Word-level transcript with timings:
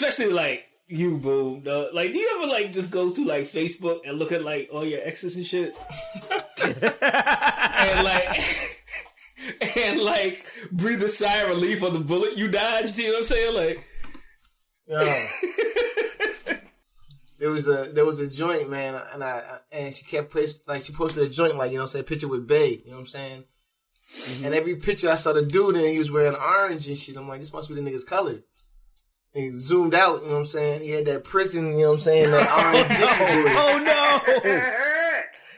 especially 0.00 0.32
like 0.32 0.66
you, 0.88 1.18
boom. 1.18 1.60
Dog. 1.60 1.88
Like, 1.92 2.12
do 2.12 2.18
you 2.18 2.38
ever 2.38 2.48
like 2.50 2.72
just 2.72 2.90
go 2.90 3.10
through 3.10 3.26
like 3.26 3.44
Facebook 3.44 4.00
and 4.06 4.18
look 4.18 4.32
at 4.32 4.42
like 4.42 4.70
all 4.72 4.84
your 4.84 5.00
exes 5.02 5.36
and 5.36 5.46
shit, 5.46 5.74
and 6.62 8.04
like, 8.04 8.40
and 9.76 10.00
like 10.02 10.46
breathe 10.72 11.02
a 11.02 11.08
sigh 11.08 11.42
of 11.42 11.48
relief 11.50 11.82
on 11.82 11.92
the 11.92 12.00
bullet 12.00 12.36
you 12.36 12.50
dodged? 12.50 12.98
You 12.98 13.08
know 13.08 13.12
what 13.12 13.18
I'm 13.18 13.24
saying? 13.24 13.54
Like, 13.54 13.84
Yeah. 14.88 15.26
there 17.38 17.50
was 17.50 17.68
a 17.68 17.92
there 17.92 18.06
was 18.06 18.18
a 18.18 18.26
joint, 18.26 18.70
man, 18.70 19.00
and 19.12 19.22
I 19.22 19.42
and 19.70 19.94
she 19.94 20.04
kept 20.04 20.32
post, 20.32 20.66
like 20.66 20.82
she 20.82 20.92
posted 20.92 21.24
a 21.24 21.28
joint, 21.28 21.56
like 21.56 21.72
you 21.72 21.78
know, 21.78 21.86
say 21.86 22.02
picture 22.02 22.28
with 22.28 22.48
Bay. 22.48 22.80
You 22.84 22.90
know 22.90 22.96
what 22.96 23.00
I'm 23.00 23.06
saying? 23.06 23.44
Mm-hmm. 24.12 24.46
And 24.46 24.54
every 24.56 24.76
picture 24.76 25.08
I 25.08 25.14
saw 25.14 25.32
the 25.32 25.42
dude 25.42 25.76
and 25.76 25.86
he 25.86 25.98
was 25.98 26.10
wearing 26.10 26.34
orange 26.34 26.88
and 26.88 26.98
shit. 26.98 27.16
I'm 27.16 27.28
like, 27.28 27.38
this 27.38 27.52
must 27.52 27.68
be 27.68 27.76
the 27.76 27.80
nigga's 27.80 28.02
color. 28.02 28.40
And 29.32 29.44
he 29.44 29.50
zoomed 29.52 29.94
out, 29.94 30.22
you 30.22 30.26
know 30.28 30.32
what 30.34 30.40
I'm 30.40 30.46
saying? 30.46 30.82
He 30.82 30.90
had 30.90 31.04
that 31.06 31.22
prison, 31.24 31.76
you 31.78 31.84
know 31.84 31.90
what 31.90 31.94
I'm 31.94 32.00
saying? 32.00 32.30
That 32.30 32.50
orange 32.74 32.88
Dickies 32.88 33.54
oh, 33.56 33.70
oh 33.70 33.78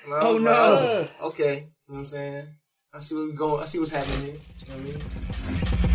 no, 0.08 0.16
Oh, 0.20 0.32
was 0.34 0.42
no. 0.42 1.06
oh, 1.20 1.28
okay. 1.28 1.54
You 1.54 1.60
know 1.60 1.94
what 1.94 1.98
I'm 2.00 2.06
saying? 2.06 2.46
I 2.92 2.98
see 2.98 3.14
what 3.14 3.26
we 3.28 3.32
going. 3.32 3.62
I 3.62 3.64
see 3.64 3.78
what's 3.78 3.90
happening 3.92 4.26
here. 4.26 4.34
You 4.34 4.66
know 4.68 4.74
what 4.74 4.80
I 4.80 4.84
mean? 4.84 4.98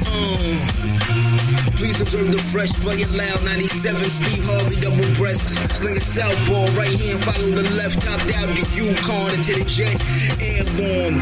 Mm. 0.08 1.76
Please 1.78 2.02
observe 2.02 2.32
the 2.32 2.40
fresh, 2.40 2.74
play 2.74 2.96
it 2.96 3.12
loud. 3.12 3.44
97, 3.46 4.04
Steve 4.10 4.44
Harvey, 4.46 4.82
double 4.82 5.14
breast. 5.16 5.54
Sling 5.76 5.98
a 5.98 6.02
southpaw, 6.02 6.66
right 6.80 7.00
hand, 7.00 7.24
follow 7.24 7.50
the 7.52 7.70
left. 7.76 8.02
Top 8.02 8.20
down 8.28 8.56
the 8.56 8.66
Yukon 8.74 9.34
into 9.36 9.54
the 9.54 9.66
jet. 9.66 10.02
Airborne. 10.42 11.22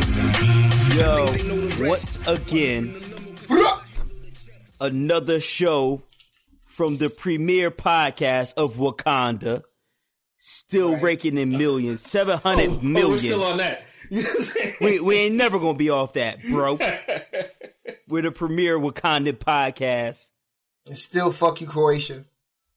Yo, 0.96 1.90
once 1.90 2.18
again, 2.28 2.96
another 4.80 5.42
show 5.42 6.02
from 6.76 6.98
the 6.98 7.10
premier 7.10 7.72
podcast 7.72 8.54
of 8.56 8.76
Wakanda, 8.76 9.64
still 10.38 10.98
raking 10.98 11.38
in 11.38 11.52
millions, 11.52 12.06
seven 12.06 12.38
hundred 12.38 12.68
oh, 12.68 12.80
million. 12.82 13.06
oh, 13.06 13.10
we're 13.12 13.18
still 13.18 13.44
on 13.44 13.58
that. 13.58 13.88
You 14.12 14.22
know 14.22 14.28
what 14.28 14.38
I'm 14.38 14.44
saying? 14.44 14.74
we, 14.82 15.00
we 15.00 15.16
ain't 15.16 15.36
never 15.36 15.58
gonna 15.58 15.80
be 15.80 15.90
off 15.90 16.14
that, 16.14 16.40
bro. 16.44 16.78
We're 18.08 18.22
the 18.22 18.32
premier 18.32 18.78
Wakanda 18.78 19.34
podcast. 19.34 20.30
And 20.86 20.96
still 20.96 21.32
fuck 21.32 21.60
you, 21.60 21.66
Croatia. 21.66 22.24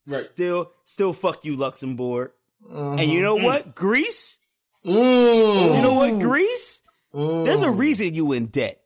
Right. 0.07 0.23
Still, 0.23 0.73
still 0.87 1.13
fuck 1.13 1.45
you, 1.45 1.57
Luxembourg. 1.57 2.31
And 2.67 2.99
mm-hmm. 2.99 3.11
you 3.11 3.21
know 3.21 3.37
mm. 3.37 3.45
what, 3.45 3.75
Greece? 3.75 4.39
Mm. 4.87 5.77
You 5.77 5.83
know 5.83 5.95
what, 5.97 6.19
Greece? 6.19 6.81
Mm. 7.13 7.45
There's 7.45 7.63
a 7.63 7.71
reason 7.71 8.15
you 8.15 8.33
in 8.33 8.47
debt. 8.47 8.81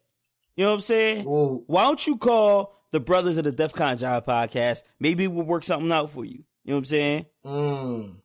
You 0.57 0.65
know 0.65 0.71
what 0.71 0.75
I'm 0.75 0.81
saying? 0.81 1.25
Ooh. 1.25 1.63
Why 1.69 1.83
don't 1.85 2.05
you 2.05 2.17
call 2.17 2.82
the 2.93 3.01
brothers 3.01 3.37
of 3.37 3.45
the 3.45 3.53
Def 3.53 3.73
Con 3.73 3.99
Jive 3.99 4.25
podcast? 4.25 4.85
Maybe 5.01 5.27
we'll 5.27 5.45
work 5.45 5.65
something 5.65 5.91
out 5.91 6.11
for 6.11 6.25
you. 6.25 6.45
You 6.65 6.71
know 6.71 6.75
what 6.75 6.79
I'm 6.79 6.85
saying? 6.85 7.27
Mm. 7.45 8.17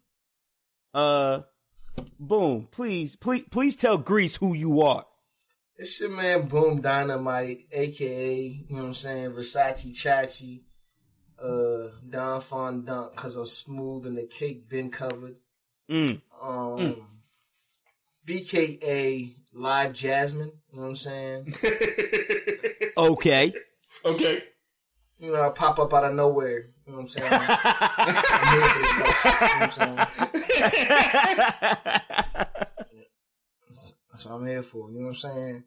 Uh, 0.93 1.41
boom. 2.19 2.67
Please, 2.71 3.15
please, 3.15 3.43
please 3.49 3.75
tell 3.75 3.97
Greece 3.97 4.35
who 4.35 4.53
you 4.53 4.81
are. 4.81 5.05
It's 5.75 5.99
your 5.99 6.09
man 6.09 6.47
Boom 6.47 6.81
Dynamite, 6.81 7.65
aka, 7.71 8.35
you 8.35 8.65
know 8.69 8.81
what 8.81 8.87
I'm 8.87 8.93
saying, 8.95 9.31
Versace 9.31 9.91
Chachi, 9.93 10.61
uh, 11.39 11.91
Don 12.09 12.41
Fondant, 12.41 13.15
cause 13.15 13.35
I'm 13.35 13.45
smooth 13.45 14.07
and 14.07 14.17
the 14.17 14.25
cake 14.25 14.67
been 14.67 14.89
covered. 14.89 15.35
Mm. 15.87 16.21
Um, 16.41 17.07
BKA 18.25 19.35
LiveJasmin, 19.55 20.51
you 20.71 20.79
know 20.79 20.81
what 20.81 20.87
I'm 20.87 20.95
saying? 20.95 21.53
Okay. 22.97 23.53
Okay. 24.03 24.43
You 25.19 25.31
know, 25.31 25.47
I 25.47 25.49
pop 25.49 25.79
up 25.79 25.93
out 25.93 26.03
of 26.03 26.13
nowhere, 26.13 26.69
you 26.85 26.91
know 26.91 26.97
what 26.97 27.01
I'm 27.01 27.07
saying? 27.07 27.27
I'm 27.31 27.39
here 27.39 28.61
for 28.67 28.79
this 28.79 28.89
stuff, 28.89 29.41
you 29.41 29.47
know 29.47 29.49
what 29.49 29.61
I'm 29.61 29.71
saying? 29.71 29.97
That's 34.11 34.25
what 34.25 34.35
I'm 34.35 34.45
here 34.45 34.63
for, 34.63 34.91
you 34.91 34.99
know 34.99 35.05
what 35.05 35.09
I'm 35.09 35.15
saying? 35.15 35.63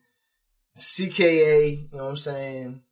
CKA, 0.76 1.90
you 1.92 1.98
know 1.98 2.04
what 2.04 2.10
I'm 2.10 2.16
saying? 2.16 2.82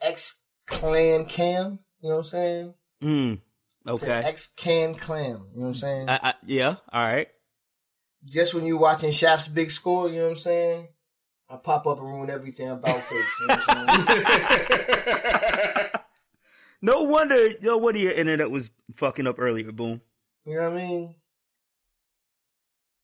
X 0.00 0.44
Clan 0.66 1.24
Cam, 1.26 1.78
you 2.00 2.08
know 2.08 2.16
what 2.16 2.22
I'm 2.22 2.24
saying? 2.24 2.74
Mm. 3.02 3.40
Okay. 3.86 4.22
X 4.24 4.52
Can 4.56 4.94
Clam, 4.94 5.46
you 5.54 5.60
know 5.60 5.62
what 5.62 5.66
I'm 5.68 5.74
saying? 5.74 6.08
I, 6.08 6.18
I, 6.22 6.34
yeah. 6.44 6.76
All 6.92 7.06
right. 7.06 7.28
Just 8.24 8.54
when 8.54 8.66
you 8.66 8.76
watching 8.76 9.10
Shaft's 9.10 9.48
big 9.48 9.70
score, 9.70 10.08
you 10.08 10.16
know 10.16 10.24
what 10.24 10.30
I'm 10.30 10.36
saying? 10.36 10.88
I 11.48 11.56
pop 11.56 11.86
up 11.86 11.98
and 11.98 12.06
ruin 12.06 12.30
everything 12.30 12.70
about 12.70 12.98
face, 13.02 13.40
you 13.40 13.46
know 13.46 13.54
what 13.54 13.64
I'm 13.68 14.00
saying? 14.06 15.88
No 16.82 17.02
wonder, 17.02 17.50
no 17.62 17.78
wonder 17.78 18.00
your 18.00 18.12
internet 18.12 18.50
was 18.50 18.70
fucking 18.96 19.26
up 19.26 19.36
earlier. 19.38 19.70
Boom. 19.70 20.00
You 20.44 20.56
know 20.56 20.70
what 20.70 20.80
I 20.80 20.86
mean? 20.86 21.14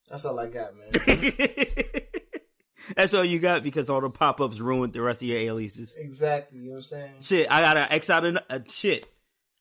That's 0.08 0.24
all 0.24 0.38
I 0.40 0.48
got, 0.48 0.70
man. 0.74 0.90
That's 2.96 3.12
all 3.14 3.24
you 3.24 3.38
got 3.38 3.62
because 3.62 3.90
all 3.90 4.00
the 4.00 4.10
pop 4.10 4.40
ups 4.40 4.58
ruined 4.58 4.94
the 4.94 5.02
rest 5.02 5.22
of 5.22 5.28
your 5.28 5.38
aliases. 5.38 5.94
exactly, 5.96 6.60
you 6.60 6.68
know 6.68 6.72
what 6.72 6.76
I'm 6.78 6.82
saying? 6.82 7.12
Shit, 7.20 7.46
I 7.50 7.60
gotta 7.60 7.92
X 7.92 8.08
out 8.08 8.24
of 8.24 8.38
uh, 8.48 8.60
shit. 8.68 9.06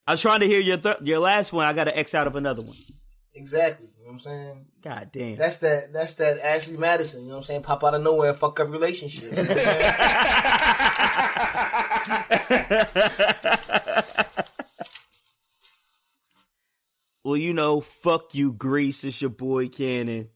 I 0.08 0.12
was 0.12 0.22
trying 0.22 0.40
to 0.40 0.48
hear 0.48 0.62
your 0.62 0.78
th- 0.78 1.02
your 1.04 1.20
last 1.20 1.52
one. 1.52 1.68
I 1.68 1.74
gotta 1.74 1.96
X 1.98 2.16
out 2.16 2.28
of 2.28 2.38
another 2.38 2.62
one. 2.62 2.78
Exactly, 3.34 3.88
you 3.98 4.06
know 4.06 4.08
what 4.08 4.14
I'm 4.14 4.20
saying? 4.20 4.66
God 4.82 5.10
damn. 5.12 5.36
That's 5.36 5.58
that 5.58 5.92
that's 5.92 6.16
that 6.16 6.40
Ashley 6.40 6.78
Madison, 6.78 7.24
you 7.24 7.28
know 7.28 7.34
what 7.34 7.38
I'm 7.40 7.44
saying? 7.44 7.64
Pop 7.64 7.84
out 7.84 7.94
of 7.94 8.02
nowhere 8.02 8.34
fuck 8.34 8.58
up 8.62 8.70
relationship. 8.70 9.26
You 9.26 9.32
know 9.32 9.44
what? 9.44 10.57
well, 17.24 17.38
you 17.38 17.54
know, 17.54 17.82
fuck 17.82 18.34
you, 18.36 18.54
Greece. 18.54 19.04
It's 19.04 19.22
your 19.22 19.30
boy 19.30 19.70
Cannon, 19.70 20.30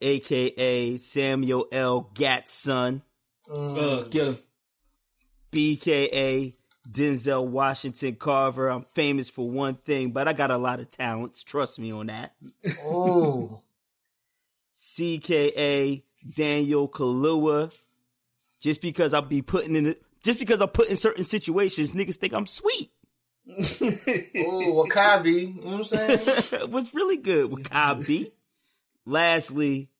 aka 0.00 0.96
Samuel 0.96 1.66
L. 1.72 2.10
Gat's 2.14 2.52
son, 2.52 3.02
Uh, 3.50 4.02
get 4.04 4.26
him. 4.28 4.38
BKA 5.52 6.54
Denzel 6.90 7.46
Washington 7.46 8.16
Carver. 8.16 8.68
I'm 8.68 8.82
famous 8.82 9.30
for 9.30 9.48
one 9.48 9.76
thing, 9.76 10.10
but 10.10 10.26
I 10.28 10.32
got 10.32 10.50
a 10.50 10.58
lot 10.58 10.80
of 10.80 10.88
talents. 10.90 11.44
Trust 11.44 11.78
me 11.78 11.92
on 11.92 12.06
that. 12.06 12.34
oh. 12.82 13.60
CKA 14.72 16.02
Daniel 16.34 16.88
Kaluuya. 16.88 17.76
Just 18.64 18.80
because 18.80 19.12
I'll 19.12 19.20
be 19.20 19.42
putting 19.42 19.76
in 19.76 19.84
it, 19.88 20.02
just 20.22 20.40
because 20.40 20.62
I 20.62 20.66
put 20.66 20.88
in 20.88 20.96
certain 20.96 21.22
situations, 21.22 21.92
niggas 21.92 22.16
think 22.16 22.32
I'm 22.32 22.46
sweet. 22.46 22.90
Oh, 24.36 24.86
W'Kabi, 24.88 25.54
you 25.54 25.60
know 25.60 25.66
what 25.72 25.74
I'm 25.76 25.84
saying? 25.84 26.18
it 26.62 26.70
was 26.70 26.94
really 26.94 27.18
good 27.18 27.50
with 27.50 27.68
Cobby. 27.68 28.32
Lastly, 29.04 29.90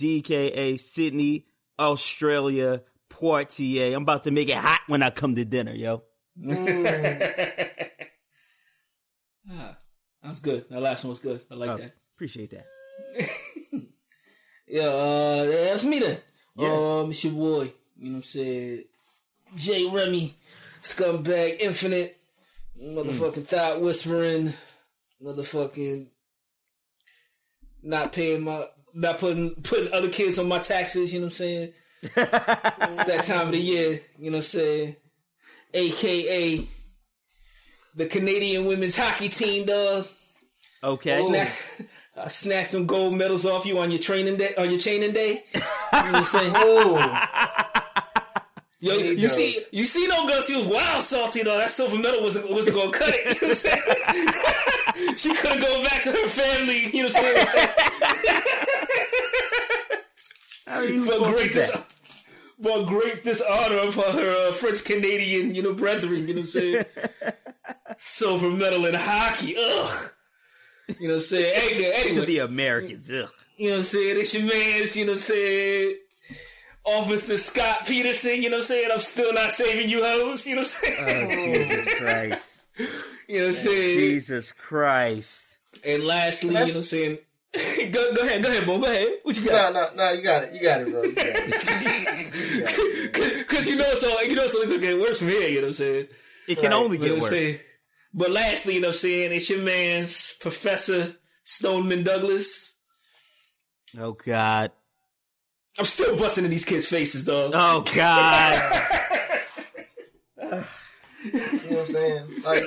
DKA 0.00 0.78
Sydney, 0.80 1.46
Australia, 1.76 2.82
Poitiers. 3.08 3.94
I'm 3.96 4.02
about 4.02 4.22
to 4.24 4.30
make 4.30 4.48
it 4.48 4.56
hot 4.58 4.82
when 4.86 5.02
I 5.02 5.10
come 5.10 5.34
to 5.34 5.44
dinner, 5.44 5.72
yo. 5.74 6.04
Ah, 9.50 9.76
that's 10.22 10.38
good. 10.40 10.64
That 10.70 10.80
last 10.80 11.04
one 11.04 11.10
was 11.10 11.18
good. 11.18 11.42
I 11.50 11.54
like 11.54 11.70
Oh, 11.70 11.76
that. 11.76 11.92
Appreciate 12.14 12.50
that. 12.52 12.64
Yeah, 14.66 14.84
uh, 14.84 15.44
that's 15.44 15.84
me 15.84 15.98
then. 15.98 16.16
Yeah. 16.56 16.72
Um, 17.02 17.10
it's 17.10 17.22
your 17.24 17.34
boy. 17.34 17.70
You 18.04 18.10
know 18.10 18.16
what 18.16 18.18
I'm 18.18 18.22
saying? 18.24 18.84
J. 19.56 19.88
Remy, 19.90 20.34
Scumbag 20.82 21.58
Infinite, 21.58 22.18
motherfucking 22.78 23.46
thought 23.46 23.80
whispering, 23.80 24.52
motherfucking 25.24 26.08
not 27.82 28.12
paying 28.12 28.44
my, 28.44 28.62
not 28.92 29.16
putting 29.16 29.54
putting 29.54 29.90
other 29.94 30.10
kids 30.10 30.38
on 30.38 30.48
my 30.48 30.58
taxes. 30.58 31.14
You 31.14 31.20
know 31.20 31.26
what 31.28 31.32
I'm 31.32 31.36
saying? 31.36 31.72
it's 32.02 33.04
that 33.04 33.24
time 33.26 33.46
of 33.46 33.52
the 33.52 33.58
year. 33.58 33.98
You 34.18 34.30
know 34.30 34.36
what 34.36 34.36
I'm 34.36 34.42
saying? 34.42 34.96
AKA 35.72 36.68
the 37.94 38.04
Canadian 38.06 38.66
women's 38.66 38.98
hockey 38.98 39.30
team, 39.30 39.64
dog. 39.64 40.04
Okay. 40.82 41.16
Snatch, 41.16 41.88
I 42.22 42.28
snatched 42.28 42.72
them 42.72 42.84
gold 42.84 43.14
medals 43.14 43.46
off 43.46 43.64
you 43.64 43.78
on 43.78 43.90
your 43.90 44.00
training 44.00 44.36
day, 44.36 44.52
on 44.58 44.70
your 44.70 44.78
training 44.78 45.12
day. 45.12 45.42
You 45.54 45.60
know 45.60 46.12
what 46.12 46.14
I'm 46.16 46.24
saying? 46.24 46.52
Oh, 46.56 47.70
Yo, 48.84 48.94
There 48.94 49.06
you, 49.06 49.12
you 49.12 49.28
see, 49.28 49.60
you 49.72 49.84
see, 49.86 50.06
no 50.08 50.26
girl, 50.26 50.42
she 50.42 50.54
was 50.56 50.66
wild 50.66 51.02
salty 51.02 51.42
though. 51.42 51.56
That 51.56 51.70
silver 51.70 51.98
medal 51.98 52.20
wasn't 52.22 52.50
wasn't 52.50 52.76
gonna 52.76 52.90
cut 52.90 53.14
it. 53.14 53.24
You 53.40 53.48
know 53.48 53.48
what 53.48 53.48
I'm 53.48 53.54
saying? 53.54 55.16
she 55.16 55.34
couldn't 55.34 55.62
go 55.62 55.82
back 55.84 56.02
to 56.02 56.10
her 56.12 56.28
family. 56.28 56.94
You 56.94 57.04
know 57.04 57.08
what 57.08 57.16
I'm 57.16 57.22
saying? 57.22 57.46
I 60.66 60.80
mean, 60.82 60.94
who 60.96 61.06
but 61.06 61.30
great 61.30 61.46
is 61.46 61.54
this, 61.54 61.70
but 62.58 62.84
great 62.84 63.24
dishonor 63.24 63.78
of 63.78 63.94
her, 63.94 64.48
uh, 64.48 64.52
French 64.52 64.84
Canadian, 64.84 65.54
you 65.54 65.62
know, 65.62 65.72
brethren. 65.72 66.28
You 66.28 66.34
know 66.34 66.40
what 66.40 66.40
I'm 66.40 66.46
saying? 66.46 66.84
silver 67.96 68.50
medal 68.50 68.84
in 68.84 68.92
hockey. 68.94 69.56
Ugh. 69.56 70.10
You 71.00 71.08
know 71.08 71.14
what 71.14 71.14
I'm 71.14 71.20
saying? 71.20 71.54
Anyway, 71.56 72.20
To 72.20 72.26
the 72.26 72.38
Americans. 72.40 73.10
Ugh. 73.10 73.30
You 73.56 73.68
know 73.68 73.72
what 73.72 73.78
I'm 73.78 73.84
saying? 73.84 74.16
It's 74.18 74.34
your 74.34 74.42
man's, 74.42 74.94
you 74.94 75.06
know 75.06 75.12
what 75.12 75.16
I'm 75.16 75.20
saying? 75.20 75.96
Officer 76.84 77.38
Scot 77.38 77.86
Peterson, 77.86 78.42
you 78.42 78.50
know 78.50 78.56
what 78.56 78.62
I'm 78.62 78.62
saying? 78.64 78.88
I'm 78.92 78.98
still 79.00 79.32
not 79.32 79.50
saving 79.52 79.88
you 79.88 80.04
hoes, 80.04 80.46
you 80.46 80.56
know 80.56 80.62
what 80.62 80.80
I'm 80.86 80.92
saying? 80.92 81.30
Oh, 81.30 81.54
Jesus 81.54 81.94
Christ. 81.94 82.50
You 83.26 83.38
know 83.38 83.46
what 83.46 83.48
I'm 83.50 83.54
saying? 83.54 83.98
Jesus 84.00 84.52
Christ. 84.52 85.56
And 85.86 86.04
lastly, 86.04 86.48
you 86.50 86.54
know 86.56 86.60
what 86.60 86.74
I'm 86.76 86.82
saying? 86.82 87.16
go, 87.92 88.14
go 88.14 88.26
ahead, 88.26 88.42
go 88.42 88.50
ahead, 88.50 88.66
Bo. 88.66 88.78
Go 88.80 88.84
ahead. 88.84 89.08
What 89.22 89.36
you 89.38 89.46
No, 89.46 89.50
got? 89.50 89.72
no, 89.72 89.88
no, 89.96 90.12
you 90.12 90.22
got 90.22 90.42
it. 90.44 90.52
You 90.52 90.60
got 90.62 90.80
it, 90.82 90.90
bro. 90.90 91.02
You 91.04 91.14
got 91.14 91.24
it. 91.26 91.64
You. 91.80 93.38
Because 93.38 93.66
you 93.66 93.76
know 93.76 93.84
it's 93.86 94.04
all, 94.04 94.24
you 94.26 94.34
know 94.34 94.42
it's 94.44 94.54
only 94.54 94.66
gonna 94.66 94.80
get 94.80 95.00
worse 95.00 95.20
from 95.20 95.28
here. 95.28 95.48
You 95.48 95.54
know 95.56 95.60
what 95.62 95.66
I'm 95.68 95.72
saying? 95.72 96.08
It 96.48 96.58
can 96.58 96.72
Right. 96.72 96.80
only 96.80 96.98
You 96.98 97.04
know 97.04 97.04
get 97.04 97.10
what 97.12 97.16
I'm 97.16 97.20
worse. 97.22 97.30
saying? 97.30 97.58
But 98.12 98.30
lastly, 98.30 98.74
you 98.74 98.80
know 98.80 98.88
what 98.88 98.94
I'm 98.96 98.98
saying? 98.98 99.32
It's 99.32 99.48
your 99.50 99.62
man's 99.62 100.36
Professor 100.40 101.16
Stoneman 101.44 102.02
Douglas. 102.02 102.74
Oh 103.98 104.12
God. 104.12 104.70
I'm 105.78 105.84
still 105.84 106.16
busting 106.16 106.44
in 106.44 106.50
these 106.50 106.64
kids' 106.64 106.86
faces, 106.88 107.24
though. 107.24 107.50
Oh 107.52 107.84
God. 107.94 108.54
You 110.36 110.50
know 110.50 110.64
what 111.30 111.78
I'm 111.80 111.86
saying? 111.86 112.22
Like, 112.44 112.62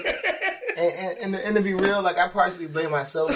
and, 0.78 0.94
and, 0.94 1.18
and, 1.20 1.34
to, 1.34 1.46
and 1.48 1.56
to 1.58 1.62
be 1.62 1.74
real, 1.74 2.02
like, 2.02 2.18
I 2.18 2.28
partially 2.28 2.68
blame 2.68 2.90
myself 2.92 3.30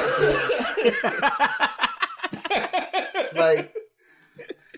like, 3.36 3.74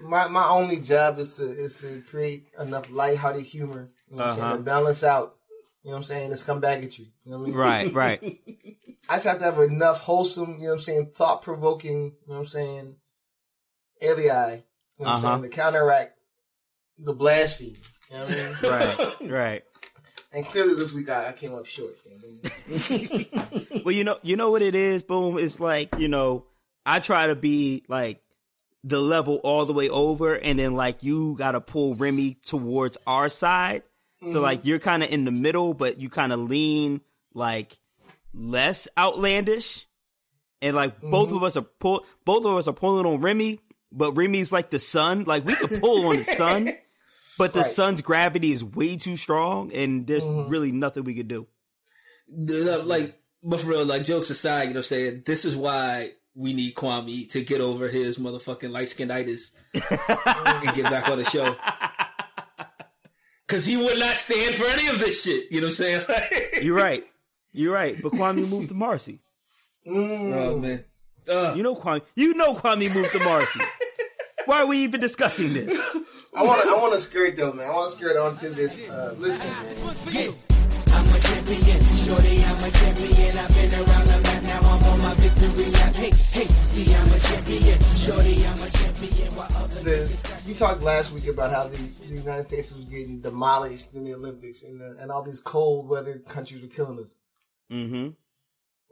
my 0.01 0.27
my 0.27 0.47
only 0.49 0.79
job 0.79 1.17
is 1.19 1.37
to 1.37 1.45
is 1.49 1.79
to 1.79 2.01
create 2.09 2.47
enough 2.59 2.91
lighthearted 2.91 3.45
humor, 3.45 3.89
you 4.09 4.17
know 4.17 4.23
what 4.23 4.27
I'm 4.29 4.33
saying, 4.33 4.45
Uh-huh. 4.47 4.57
to 4.57 4.63
balance 4.63 5.03
out. 5.03 5.35
You 5.83 5.89
know 5.89 5.95
what 5.95 5.97
I'm 5.97 6.03
saying? 6.03 6.31
It's 6.31 6.43
come 6.43 6.59
back 6.61 6.81
at 6.83 6.97
you. 6.99 7.05
You 7.25 7.31
know 7.31 7.37
what 7.39 7.43
I 7.43 7.47
mean? 7.47 7.57
right, 7.57 7.93
right. 7.93 8.21
I 9.09 9.15
just 9.15 9.25
have 9.25 9.39
to 9.39 9.43
have 9.45 9.59
enough 9.59 9.99
wholesome, 9.99 10.53
you 10.59 10.63
know 10.63 10.67
what 10.67 10.73
I'm 10.75 10.79
saying, 10.79 11.11
thought 11.15 11.41
provoking, 11.41 12.03
you 12.03 12.11
know 12.27 12.35
what 12.35 12.39
I'm 12.39 12.45
saying, 12.45 12.95
alii, 14.01 14.63
you 14.99 15.05
know 15.05 15.11
what 15.11 15.19
I'm 15.19 15.25
Uh-huh. 15.25 15.37
saying, 15.39 15.41
to 15.43 15.49
counteract 15.49 16.17
the 16.97 17.13
blasphemy. 17.13 17.75
You 18.11 18.17
know 18.17 18.25
what 18.25 18.33
I 18.33 18.37
mean? 18.37 18.55
Right, 19.29 19.31
right. 19.31 19.63
and 20.33 20.45
clearly 20.45 20.75
this 20.75 20.93
week 20.93 21.09
I, 21.09 21.29
I 21.29 21.31
came 21.33 21.53
up 21.55 21.65
short. 21.65 21.95
You 22.05 22.17
know? 22.67 23.79
Well, 23.85 23.93
you 23.93 24.03
know, 24.03 24.17
you 24.23 24.35
know 24.37 24.51
what 24.51 24.61
it 24.61 24.75
is. 24.75 25.03
Boom. 25.03 25.37
It's 25.37 25.59
like 25.59 25.95
you 25.97 26.07
know, 26.07 26.45
I 26.85 26.99
try 26.99 27.27
to 27.27 27.35
be 27.35 27.83
like 27.87 28.21
the 28.83 29.01
level 29.01 29.39
all 29.43 29.65
the 29.65 29.73
way 29.73 29.89
over, 29.89 30.35
and 30.35 30.57
then 30.59 30.75
like 30.75 31.03
you 31.03 31.35
got 31.37 31.51
to 31.53 31.61
pull 31.61 31.95
Remy 31.95 32.35
towards 32.45 32.97
our 33.07 33.29
side. 33.29 33.83
So 34.31 34.39
like 34.39 34.63
you're 34.63 34.79
kind 34.79 35.03
of 35.03 35.09
in 35.09 35.25
the 35.25 35.31
middle, 35.31 35.73
but 35.73 35.99
you 35.99 36.09
kind 36.09 36.31
of 36.31 36.39
lean 36.39 37.01
like 37.33 37.77
less 38.33 38.87
outlandish, 38.97 39.85
and 40.61 40.75
like 40.77 41.01
both 41.01 41.31
of 41.33 41.43
us 41.43 41.57
are 41.57 41.61
pull, 41.63 42.05
both 42.23 42.45
of 42.45 42.55
us 42.55 42.67
are 42.69 42.73
pulling 42.73 43.05
on 43.05 43.19
Remy, 43.19 43.59
but 43.93 44.13
Remy's 44.13 44.51
like 44.51 44.69
the 44.69 44.79
sun. 44.79 45.23
Like 45.23 45.45
we 45.45 45.55
could 45.55 45.79
pull 45.79 46.07
on 46.07 46.17
the 46.17 46.23
sun, 46.23 46.69
but 47.37 47.53
the 47.53 47.59
Right. 47.59 47.69
sun's 47.69 48.01
gravity 48.01 48.51
is 48.51 48.63
way 48.63 48.97
too 48.97 49.15
strong, 49.15 49.71
and 49.73 50.05
there's 50.07 50.23
mm-hmm. 50.23 50.49
really 50.49 50.71
nothing 50.71 51.03
we 51.03 51.13
could 51.13 51.27
do. 51.27 51.47
Like, 52.27 53.19
but 53.43 53.59
for 53.59 53.69
real, 53.69 53.85
like 53.85 54.03
jokes 54.03 54.29
aside, 54.29 54.63
you 54.63 54.69
know 54.69 54.75
what 54.75 54.77
I'm 54.77 54.83
saying? 54.83 55.23
This 55.25 55.45
is 55.45 55.55
why 55.55 56.11
we 56.35 56.53
need 56.53 56.73
Kwame 56.73 57.29
to 57.31 57.43
get 57.43 57.61
over 57.61 57.87
his 57.87 58.17
motherfucking 58.17 58.71
light 58.71 58.87
skinitis 58.87 59.51
and 59.73 60.75
get 60.75 60.85
back 60.85 61.07
on 61.09 61.17
the 61.17 61.25
show. 61.25 61.55
Cause 63.47 63.65
he 63.65 63.77
would 63.77 63.99
not 63.99 64.15
stand 64.15 64.55
for 64.55 64.65
any 64.65 64.87
of 64.87 64.99
this 64.99 65.23
shit. 65.23 65.51
You 65.51 65.61
know 65.61 65.67
what 65.67 65.79
I'm 65.79 66.05
saying? 66.05 66.05
You're 66.63 66.75
right. 66.75 67.03
You're 67.51 67.73
right. 67.73 68.01
But 68.01 68.13
Kwame 68.13 68.49
moved 68.49 68.69
to 68.69 68.73
Marcy. 68.73 69.19
oh 69.85 70.57
man. 70.57 70.85
Uh, 71.29 71.53
You 71.55 71.63
know 71.63 71.75
Kwame. 71.75 72.01
You 72.15 72.33
know 72.33 72.55
Kwame 72.55 72.93
moved 72.93 73.11
to 73.11 73.19
Marcy. 73.23 73.61
Why 74.45 74.61
are 74.61 74.67
we 74.67 74.79
even 74.83 74.99
discussing 74.99 75.53
this? 75.53 75.71
I 76.35 76.43
want 76.43 76.61
to 76.63 76.69
I 76.69 76.73
want 76.73 76.93
to 76.93 76.99
skirt 76.99 77.35
though, 77.37 77.53
man. 77.53 77.69
I 77.69 77.73
want 77.73 77.91
to 77.91 77.95
scare 77.95 78.09
skirt 78.09 78.19
onto 78.19 78.49
this. 78.49 78.89
Uh, 78.89 79.15
listen, 79.17 79.49
man. 79.49 80.33
I'm 80.93 81.05
a 81.07 81.19
champion, 81.19 81.81
shorty, 82.05 82.43
I'm 82.43 82.63
a 82.63 82.69
champion. 82.69 83.37
I've 83.37 83.49
been 83.55 83.73
around 83.73 84.05
the 84.07 84.21
map, 84.23 84.43
now 84.43 84.59
I'm 84.59 84.83
on 84.83 85.01
my 85.01 85.13
victory 85.15 85.71
lap. 85.71 85.95
Hey, 85.95 86.05
hey, 86.05 86.45
see, 86.45 86.93
I'm 86.93 87.07
a 87.07 87.19
champion, 87.19 87.79
shorty, 87.97 88.45
I'm 88.45 88.61
a 88.61 88.69
champion. 88.69 89.33
While 89.33 89.49
other 89.57 89.81
The, 89.81 90.43
you 90.45 90.53
talked 90.53 90.83
last 90.83 91.11
week 91.13 91.27
about 91.27 91.51
how 91.51 91.67
the, 91.67 91.77
the 91.77 92.15
United 92.15 92.43
States 92.43 92.75
was 92.75 92.85
getting 92.85 93.21
demolished 93.21 93.95
in 93.95 94.03
the 94.03 94.13
Olympics, 94.13 94.61
and 94.63 94.79
the, 94.79 94.95
and 94.99 95.11
all 95.11 95.23
these 95.23 95.41
cold 95.41 95.89
weather 95.89 96.19
countries 96.19 96.61
were 96.61 96.67
killing 96.67 96.99
us. 96.99 97.19
Mm-hmm. 97.71 98.09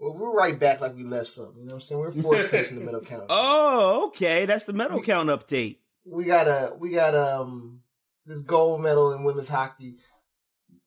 Well, 0.01 0.17
we're 0.17 0.35
right 0.35 0.59
back 0.59 0.81
like 0.81 0.95
we 0.95 1.03
left 1.03 1.27
something. 1.27 1.59
You 1.61 1.67
know 1.67 1.75
what 1.75 1.81
I'm 1.81 1.81
saying? 1.81 2.01
We're 2.01 2.11
fourth 2.11 2.49
place 2.49 2.71
in 2.71 2.79
the 2.79 2.83
middle 2.85 3.01
count. 3.01 3.25
Oh, 3.29 4.07
okay. 4.07 4.47
That's 4.47 4.63
the 4.65 4.73
medal 4.73 4.99
count 5.01 5.29
update. 5.29 5.77
we 6.05 6.25
got 6.25 6.47
a 6.47 6.73
we 6.77 6.89
got 6.89 7.13
um 7.13 7.81
this 8.25 8.39
gold 8.41 8.81
medal 8.81 9.13
in 9.13 9.23
women's 9.23 9.47
hockey 9.49 9.97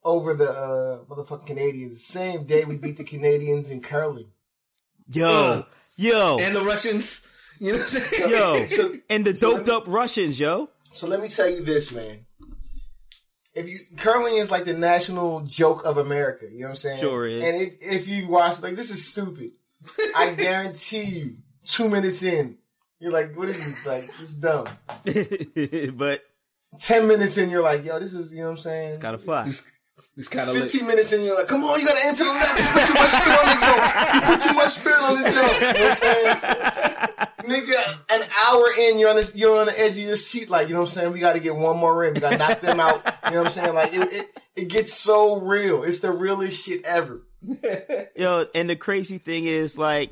over 0.02 0.34
the 0.34 0.50
uh 0.50 1.04
motherfucking 1.04 1.46
Canadians. 1.46 2.04
Same 2.04 2.44
day 2.44 2.64
we 2.64 2.76
beat 2.76 2.96
the 2.96 3.04
Canadians 3.04 3.70
in 3.70 3.80
curling. 3.80 4.32
Yo, 5.10 5.64
yo, 5.96 6.38
and 6.40 6.56
the 6.56 6.60
Russians. 6.62 7.30
You 7.60 7.72
know 7.72 7.78
what 7.78 7.82
I'm 7.82 7.86
saying? 7.86 8.30
yo, 8.30 8.66
So- 8.66 8.94
and 9.08 9.24
the 9.24 9.36
so 9.36 9.52
doped 9.58 9.68
me- 9.68 9.74
up 9.74 9.84
Russians, 9.86 10.40
yo. 10.40 10.70
So 10.90 11.06
let 11.06 11.20
me 11.20 11.28
tell 11.28 11.48
you 11.48 11.62
this, 11.62 11.92
man. 11.94 12.26
If 13.54 13.68
you 13.68 13.78
curling 13.96 14.36
is 14.36 14.50
like 14.50 14.64
the 14.64 14.74
national 14.74 15.40
joke 15.42 15.84
of 15.84 15.96
America, 15.96 16.46
you 16.50 16.60
know 16.60 16.66
what 16.66 16.70
I'm 16.70 16.76
saying? 16.76 17.00
Sure 17.00 17.26
is. 17.26 17.44
And 17.44 17.62
if, 17.62 17.74
if 17.80 18.08
you 18.08 18.28
watch 18.28 18.62
like 18.62 18.74
this 18.74 18.90
is 18.90 19.06
stupid, 19.06 19.50
I 20.16 20.34
guarantee 20.36 21.04
you, 21.04 21.36
two 21.64 21.88
minutes 21.88 22.22
in, 22.22 22.58
you're 22.98 23.12
like, 23.12 23.36
what 23.36 23.48
is 23.48 23.58
this? 23.58 23.86
Like, 23.86 24.06
this 24.18 24.30
is 24.30 24.34
dumb. 24.36 24.66
but 25.96 26.22
Ten 26.78 27.06
minutes 27.06 27.38
in, 27.38 27.50
you're 27.50 27.62
like, 27.62 27.84
yo, 27.84 27.98
this 28.00 28.14
is, 28.14 28.32
you 28.34 28.40
know 28.40 28.46
what 28.46 28.52
I'm 28.52 28.56
saying? 28.58 28.98
gotta 29.00 29.18
fly. 29.18 29.46
It's 30.16 30.28
kind 30.28 30.48
of 30.48 30.54
lit. 30.54 30.70
15 30.70 30.86
minutes 30.86 31.12
in, 31.12 31.22
you're 31.22 31.36
like, 31.36 31.48
come 31.48 31.62
on, 31.64 31.80
you 31.80 31.86
gotta 31.86 32.08
aim 32.08 32.14
to 32.14 32.24
the 32.24 32.30
left. 32.30 32.58
You 32.58 32.64
put 32.66 32.86
too 32.86 32.94
much 32.94 33.10
spirit 33.10 33.38
on 33.38 33.46
the 33.46 33.60
jump. 33.64 34.14
You 34.14 34.20
put 34.20 34.40
too 34.42 34.54
much 34.54 34.68
spirit 34.68 35.02
on 35.02 35.22
the 35.22 35.30
jump. 35.30 35.60
You 35.60 35.66
know 35.66 35.72
what 35.72 35.90
I'm 35.90 35.96
saying? 35.96 37.28
Nigga, 37.44 37.98
an 38.12 38.20
hour 38.48 38.66
in, 38.80 38.98
you're 38.98 39.10
on 39.10 39.16
this, 39.16 39.36
you're 39.36 39.58
on 39.60 39.66
the 39.66 39.78
edge 39.78 39.92
of 39.92 40.04
your 40.04 40.16
seat, 40.16 40.50
like, 40.50 40.68
you 40.68 40.74
know 40.74 40.80
what 40.80 40.88
I'm 40.88 40.94
saying? 40.94 41.12
We 41.12 41.20
gotta 41.20 41.40
get 41.40 41.54
one 41.54 41.78
more 41.78 42.04
in. 42.04 42.14
We 42.14 42.20
gotta 42.20 42.38
knock 42.38 42.60
them 42.60 42.80
out. 42.80 43.04
You 43.24 43.32
know 43.32 43.38
what 43.38 43.46
I'm 43.46 43.50
saying? 43.50 43.74
Like, 43.74 43.92
it, 43.94 44.12
it, 44.12 44.38
it 44.56 44.68
gets 44.68 44.94
so 44.94 45.40
real. 45.40 45.82
It's 45.82 46.00
the 46.00 46.10
realest 46.10 46.64
shit 46.64 46.84
ever. 46.84 47.22
Yo, 48.16 48.46
and 48.54 48.70
the 48.70 48.76
crazy 48.76 49.18
thing 49.18 49.44
is 49.44 49.76
like 49.76 50.10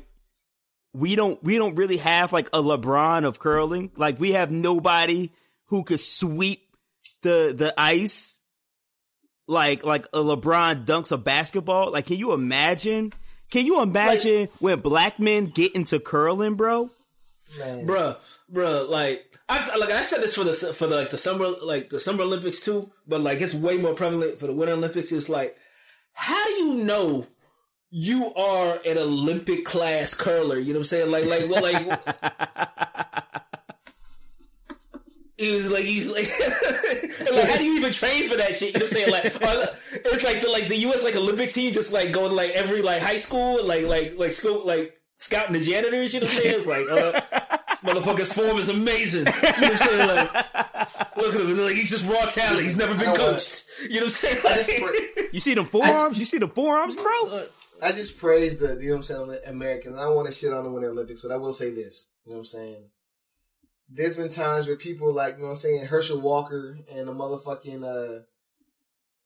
we 0.93 1.15
don't 1.15 1.41
we 1.43 1.57
don't 1.57 1.75
really 1.75 1.97
have 1.97 2.31
like 2.31 2.47
a 2.47 2.59
LeBron 2.59 3.25
of 3.25 3.39
curling. 3.39 3.91
Like 3.95 4.19
we 4.19 4.33
have 4.33 4.51
nobody 4.51 5.31
who 5.67 5.83
could 5.83 5.99
sweep 5.99 6.61
the 7.21 7.53
the 7.55 7.73
ice 7.77 8.39
like 9.47 9.83
like 9.83 10.05
a 10.13 10.19
LeBron 10.19 10.85
dunks 10.85 11.11
a 11.11 11.17
basketball. 11.17 11.91
Like 11.91 12.05
can 12.05 12.17
you 12.17 12.33
imagine? 12.33 13.11
Can 13.49 13.65
you 13.65 13.81
imagine 13.81 14.47
when 14.59 14.79
black 14.79 15.19
men 15.19 15.45
get 15.45 15.75
into 15.75 15.99
curling, 15.99 16.55
bro? 16.55 16.89
Man. 17.59 17.85
bruh, 17.87 18.15
bruh, 18.51 18.89
like 18.89 19.37
I 19.49 19.77
like 19.77 19.91
I 19.91 20.01
said 20.01 20.21
this 20.21 20.35
for 20.35 20.43
the 20.43 20.53
for 20.53 20.87
the 20.87 20.95
like 20.95 21.09
the 21.09 21.17
summer 21.17 21.45
like 21.61 21.89
the 21.89 21.99
summer 21.99 22.23
Olympics 22.23 22.61
too, 22.61 22.91
but 23.07 23.21
like 23.21 23.41
it's 23.41 23.53
way 23.53 23.77
more 23.77 23.93
prevalent 23.93 24.39
for 24.39 24.47
the 24.47 24.55
Winter 24.55 24.73
Olympics. 24.73 25.11
It's 25.11 25.29
like, 25.29 25.55
how 26.13 26.45
do 26.45 26.51
you 26.53 26.83
know 26.83 27.27
you 27.89 28.33
are 28.35 28.77
an 28.85 28.97
Olympic 28.97 29.65
class 29.65 30.13
curler? 30.13 30.57
You 30.57 30.73
know 30.73 30.79
what 30.79 30.91
I'm 30.91 31.09
saying? 31.09 31.11
Like 31.11 31.25
like 31.25 31.49
like. 31.49 32.29
He 35.35 35.55
was 35.55 35.69
like, 35.69 35.83
he's 35.83 36.09
like, 36.09 36.23
like, 37.35 37.49
how 37.49 37.57
do 37.57 37.65
you 37.65 37.77
even 37.77 37.91
train 37.91 38.29
for 38.29 38.37
that 38.37 38.55
shit? 38.55 38.73
You 38.73 38.79
know 38.79 38.85
what 38.85 38.95
I'm 38.95 38.97
saying? 38.97 39.11
Like, 39.11 39.25
it's 40.05 40.23
like 40.23 40.41
the 40.41 40.49
like 40.49 40.67
the 40.67 40.77
U.S. 40.77 41.03
like 41.03 41.15
Olympic 41.15 41.49
team 41.49 41.73
just 41.73 41.91
like 41.91 42.13
going 42.13 42.29
to 42.29 42.35
like 42.35 42.51
every 42.51 42.81
like 42.81 43.01
high 43.01 43.17
school, 43.17 43.65
like 43.65 43.85
like 43.85 44.17
like 44.17 44.31
school, 44.31 44.65
like 44.65 44.95
scouting 45.17 45.53
the 45.53 45.59
janitors. 45.59 46.13
You 46.13 46.21
know 46.21 46.27
what 46.27 46.35
I'm 46.35 46.41
saying? 46.41 46.55
It's 46.55 46.67
like, 46.67 46.85
uh, 46.89 47.21
motherfucker's 47.83 48.31
form 48.33 48.57
is 48.57 48.69
amazing. 48.69 49.25
You 49.27 49.31
know 49.31 49.39
what 49.41 49.71
I'm 49.71 49.75
saying? 49.77 50.07
Like, 50.07 51.15
look 51.17 51.35
at 51.35 51.41
him, 51.41 51.57
like 51.57 51.75
he's 51.75 51.89
just 51.89 52.09
raw 52.11 52.25
talent. 52.29 52.61
He's 52.63 52.77
never 52.77 52.93
been 52.93 53.09
I 53.09 53.13
know 53.13 53.23
what- 53.23 53.31
coached. 53.33 53.65
You 53.89 53.99
know 53.99 54.05
what 54.05 54.05
I'm 54.05 54.09
saying? 54.09 54.43
Like, 55.17 55.33
You 55.33 55.39
see 55.39 55.53
them 55.55 55.65
forearms? 55.65 56.19
You 56.19 56.25
see 56.25 56.37
the 56.37 56.47
forearms, 56.47 56.95
bro? 56.95 57.43
I 57.81 57.91
just 57.91 58.17
praise 58.19 58.59
the, 58.59 58.75
you 58.81 58.89
know 58.89 58.91
what 58.91 58.95
I'm 58.97 59.03
saying, 59.03 59.27
the 59.27 59.49
Americans. 59.49 59.97
I 59.97 60.03
don't 60.03 60.15
want 60.15 60.27
to 60.29 60.33
shit 60.33 60.53
on 60.53 60.63
the 60.63 60.71
Winter 60.71 60.89
Olympics, 60.89 61.21
but 61.21 61.31
I 61.31 61.37
will 61.37 61.51
say 61.53 61.71
this. 61.73 62.11
You 62.25 62.31
know 62.31 62.37
what 62.37 62.41
I'm 62.41 62.45
saying? 62.45 62.89
There's 63.89 64.15
been 64.17 64.29
times 64.29 64.67
where 64.67 64.77
people 64.77 65.11
like, 65.13 65.33
you 65.33 65.39
know 65.39 65.45
what 65.47 65.51
I'm 65.51 65.57
saying, 65.57 65.85
Herschel 65.87 66.21
Walker 66.21 66.79
and 66.91 67.07
the 67.07 67.13
motherfucking, 67.13 67.83
uh, 67.83 68.21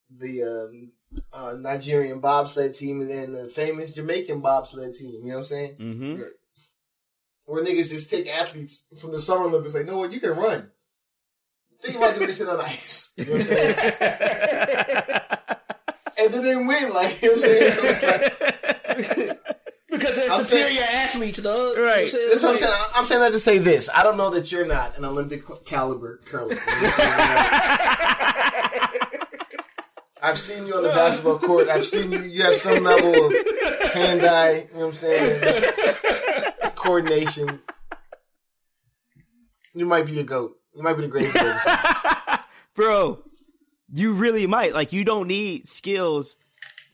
the, 0.09 0.43
um, 0.43 0.91
uh, 1.33 1.53
Nigerian 1.59 2.19
bobsled 2.19 2.73
team 2.73 3.01
and 3.01 3.09
then 3.09 3.33
the 3.33 3.45
famous 3.47 3.93
Jamaican 3.93 4.41
bobsled 4.41 4.93
team. 4.95 5.11
You 5.23 5.27
know 5.29 5.29
what 5.33 5.37
I'm 5.37 5.43
saying? 5.43 5.75
Mm-hmm. 5.79 6.21
Where 7.47 7.63
niggas 7.63 7.89
just 7.89 8.09
take 8.11 8.27
athletes 8.29 8.85
from 8.99 9.11
the 9.11 9.19
Summer 9.19 9.45
Olympics, 9.45 9.73
like, 9.73 9.85
no, 9.85 9.99
what, 9.99 10.11
you 10.11 10.19
can 10.19 10.31
run. 10.31 10.69
Think 11.81 11.95
about 11.97 12.13
doing 12.15 12.27
this 12.27 12.37
shit 12.39 12.49
on 12.49 12.59
ice. 12.59 13.13
You 13.15 13.23
know 13.25 13.31
what 13.31 13.39
I'm 13.39 13.47
saying? 13.47 13.73
and 16.19 16.33
then 16.33 16.43
they 16.43 16.55
win, 16.57 16.91
like, 16.93 17.21
you 17.21 17.29
know 17.29 17.35
what 17.37 17.45
I'm 17.45 17.49
saying? 17.49 17.71
So 17.71 17.85
it's 17.85 18.03
like, 18.03 18.37
because 19.89 20.15
they're 20.17 20.29
I'm 20.31 20.43
superior 20.43 20.67
saying- 20.67 21.05
athletes, 21.05 21.41
dog. 21.41 21.55
You 21.55 21.61
know 21.61 21.69
what 21.69 21.77
I'm 21.79 21.85
Right. 21.99 22.07
saying? 22.09 22.29
That's 22.31 22.43
what 22.43 22.51
I'm 22.51 22.57
saying. 22.57 22.73
I- 22.73 22.91
I'm 22.95 23.05
saying 23.05 23.21
that 23.21 23.31
to 23.31 23.39
say 23.39 23.57
this. 23.59 23.89
I 23.95 24.03
don't 24.03 24.17
know 24.17 24.29
that 24.31 24.51
you're 24.51 24.65
not 24.65 24.97
an 24.97 25.05
Olympic 25.05 25.43
caliber 25.65 26.19
curler. 26.25 26.53
I 26.57 27.69
I've 30.29 30.37
seen 30.37 30.67
you 30.67 30.73
on 30.75 30.83
the 30.83 30.89
basketball 30.89 31.39
court. 31.39 31.69
I've 31.69 31.85
seen 31.85 32.11
you. 32.11 32.19
You 32.23 32.43
have 32.43 32.55
some 32.55 32.83
level 32.83 33.27
of 33.27 33.33
hand-eye. 33.93 34.67
You 34.73 34.79
know 34.79 34.81
what 34.87 34.87
I'm 34.87 34.93
saying? 34.93 35.41
Coordination. 36.87 37.59
You 39.73 39.85
might 39.85 40.05
be 40.05 40.21
a 40.21 40.23
goat. 40.23 40.57
You 40.73 40.83
might 40.83 40.93
be 40.93 41.01
the 41.01 41.09
greatest 41.09 41.35
goat. 41.35 42.39
bro. 42.75 43.19
You 43.93 44.13
really 44.13 44.47
might. 44.47 44.73
Like, 44.73 44.93
you 44.93 45.03
don't 45.03 45.27
need 45.27 45.67
skills 45.67 46.37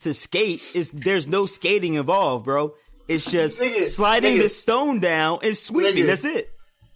to 0.02 0.16
skate. 0.16 0.64
Is 0.74 0.90
there's 0.90 1.28
no 1.28 1.46
skating 1.46 1.94
involved, 1.94 2.46
bro. 2.46 2.74
It's 3.08 3.30
just 3.30 3.62
Nigga, 3.62 3.86
sliding 3.86 4.38
nigga. 4.38 4.44
the 4.44 4.50
stone 4.50 5.00
down 5.00 5.40
and 5.44 5.56
sweeping. 5.56 6.04
Nigga. 6.04 6.08
That's 6.08 6.26
it. 6.26 6.50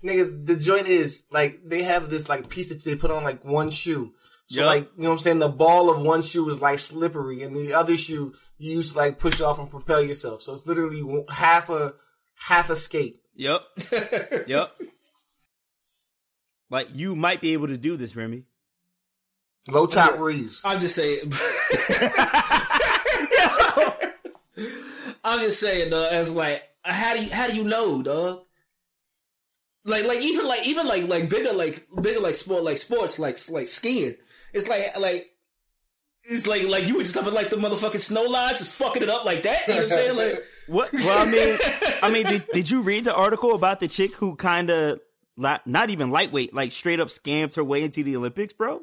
Nigga, 0.04 0.48
the 0.48 0.56
joint 0.56 0.88
is 0.88 1.24
like 1.32 1.60
they 1.64 1.84
have 1.84 2.10
this 2.10 2.28
like 2.28 2.50
piece 2.50 2.70
that 2.70 2.84
they 2.84 2.96
put 2.96 3.12
on 3.12 3.24
like 3.24 3.46
one 3.46 3.70
shoe. 3.70 4.14
So 4.48 4.62
Yup. 4.62 4.68
like 4.68 4.84
you 4.96 5.04
know 5.04 5.10
what 5.10 5.14
I'm 5.14 5.20
saying, 5.20 5.40
the 5.40 5.50
ball 5.50 5.92
of 5.92 6.02
one 6.02 6.24
shoe 6.24 6.50
is 6.50 6.62
like 6.62 6.80
slippery, 6.80 7.44
and 7.44 7.56
the 7.56 7.74
other 7.74 7.96
shoe 7.96 8.34
you 8.58 8.74
use 8.78 8.94
to 8.94 8.98
like 8.98 9.20
push 9.20 9.40
off 9.42 9.60
and 9.60 9.70
propel 9.70 10.02
yourself. 10.02 10.42
So 10.42 10.54
it's 10.54 10.66
literally 10.66 11.26
half 11.30 11.70
a 11.70 11.94
half 12.38 12.70
a 12.70 12.76
skate. 12.76 13.20
Yep. 13.36 13.62
yep. 14.48 14.72
Like 16.70 16.90
you 16.94 17.16
might 17.16 17.42
be 17.42 17.54
able 17.54 17.68
to 17.68 17.78
do 17.78 17.98
this, 17.98 18.16
Remy. 18.16 18.44
Low 19.70 19.86
top 19.86 20.20
rees. 20.20 20.62
I'm 20.66 20.80
just 20.80 20.96
saying. 20.96 21.30
I'm 25.24 25.40
just 25.42 25.60
saying, 25.60 25.92
dog. 25.92 26.12
As 26.12 26.34
like, 26.34 26.64
how 26.84 27.16
do 27.16 27.24
you 27.24 27.32
how 27.32 27.48
do 27.48 27.56
you 27.56 27.64
know, 27.64 28.02
dog? 28.02 28.44
Like, 29.86 30.06
like 30.06 30.22
even 30.22 30.48
like 30.48 30.68
even 30.68 30.88
like 30.88 31.08
like 31.08 31.30
bigger 31.30 31.54
like 31.54 31.84
bigger 32.02 32.20
like 32.20 32.36
sport 32.36 32.64
like 32.64 32.78
sports 32.78 33.20
like 33.20 33.38
like 33.52 33.68
skiing. 33.68 34.16
It's 34.54 34.70
like 34.70 34.98
like 35.00 35.30
it's 36.24 36.48
like 36.48 36.68
like 36.68 36.88
you 36.88 36.96
were 36.96 37.04
just 37.04 37.18
up 37.18 37.28
in 37.28 37.34
like 37.34 37.50
the 37.50 37.58
motherfucking 37.58 38.00
snow 38.00 38.24
lodge, 38.24 38.58
just 38.58 38.78
fucking 38.78 39.04
it 39.04 39.10
up 39.10 39.26
like 39.26 39.44
that. 39.44 39.68
You 39.68 39.74
know 39.74 39.80
what 39.82 39.84
I'm 39.84 39.90
saying? 39.90 40.18
Like, 40.18 40.40
What? 40.68 40.92
Well, 40.94 41.28
I 41.28 41.32
mean, 41.32 41.58
I 42.02 42.12
mean, 42.12 42.26
did, 42.26 42.48
did 42.54 42.72
you 42.72 42.82
read 42.82 43.06
the 43.06 43.16
article 43.16 43.56
about 43.56 43.80
the 43.80 43.88
chick 43.88 44.14
who 44.16 44.36
kind 44.36 44.70
of 44.70 45.00
not 45.38 45.90
even 45.90 46.10
lightweight, 46.10 46.54
like 46.54 46.72
straight 46.72 47.00
up 47.00 47.08
scammed 47.10 47.56
her 47.56 47.64
way 47.64 47.84
into 47.84 48.04
the 48.04 48.16
Olympics, 48.16 48.54
bro? 48.54 48.82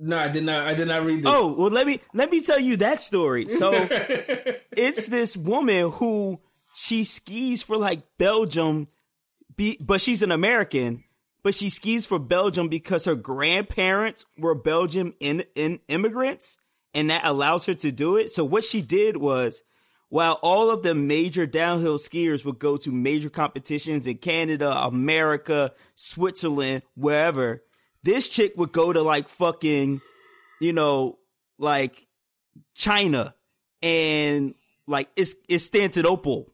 no, 0.00 0.18
I 0.18 0.28
did 0.28 0.44
not. 0.44 0.66
I 0.66 0.74
did 0.74 0.88
not 0.88 1.02
read 1.02 1.18
this. 1.18 1.26
Oh, 1.26 1.52
well, 1.52 1.70
let 1.70 1.86
me 1.86 2.00
let 2.14 2.30
me 2.30 2.40
tell 2.40 2.58
you 2.58 2.78
that 2.78 3.00
story. 3.00 3.48
So 3.48 3.70
it's 3.74 5.06
this 5.06 5.36
woman 5.36 5.90
who 5.90 6.40
she 6.74 7.04
skis 7.04 7.62
for 7.62 7.76
like 7.76 8.02
Belgium, 8.18 8.88
be, 9.56 9.78
but 9.84 10.00
she's 10.00 10.22
an 10.22 10.32
American, 10.32 11.04
but 11.42 11.54
she 11.54 11.68
skis 11.68 12.06
for 12.06 12.18
Belgium 12.18 12.68
because 12.68 13.04
her 13.04 13.14
grandparents 13.14 14.24
were 14.38 14.54
Belgium 14.54 15.12
in, 15.20 15.44
in 15.54 15.80
immigrants, 15.88 16.56
and 16.94 17.10
that 17.10 17.26
allows 17.26 17.66
her 17.66 17.74
to 17.74 17.92
do 17.92 18.16
it. 18.16 18.30
So 18.30 18.42
what 18.42 18.64
she 18.64 18.80
did 18.80 19.18
was, 19.18 19.62
while 20.10 20.38
all 20.42 20.70
of 20.70 20.82
the 20.82 20.94
major 20.94 21.46
downhill 21.46 21.96
skiers 21.96 22.44
would 22.44 22.58
go 22.58 22.76
to 22.76 22.90
major 22.90 23.30
competitions 23.30 24.06
in 24.06 24.18
Canada, 24.18 24.70
America, 24.70 25.72
Switzerland, 25.94 26.82
wherever, 26.96 27.62
this 28.02 28.28
chick 28.28 28.52
would 28.56 28.72
go 28.72 28.92
to 28.92 29.02
like 29.02 29.28
fucking, 29.28 30.00
you 30.60 30.72
know, 30.72 31.18
like 31.58 32.08
China 32.74 33.34
and 33.82 34.54
like 34.86 35.08
it's 35.14 35.36
it's 35.48 35.68
Constantinople, 35.68 36.52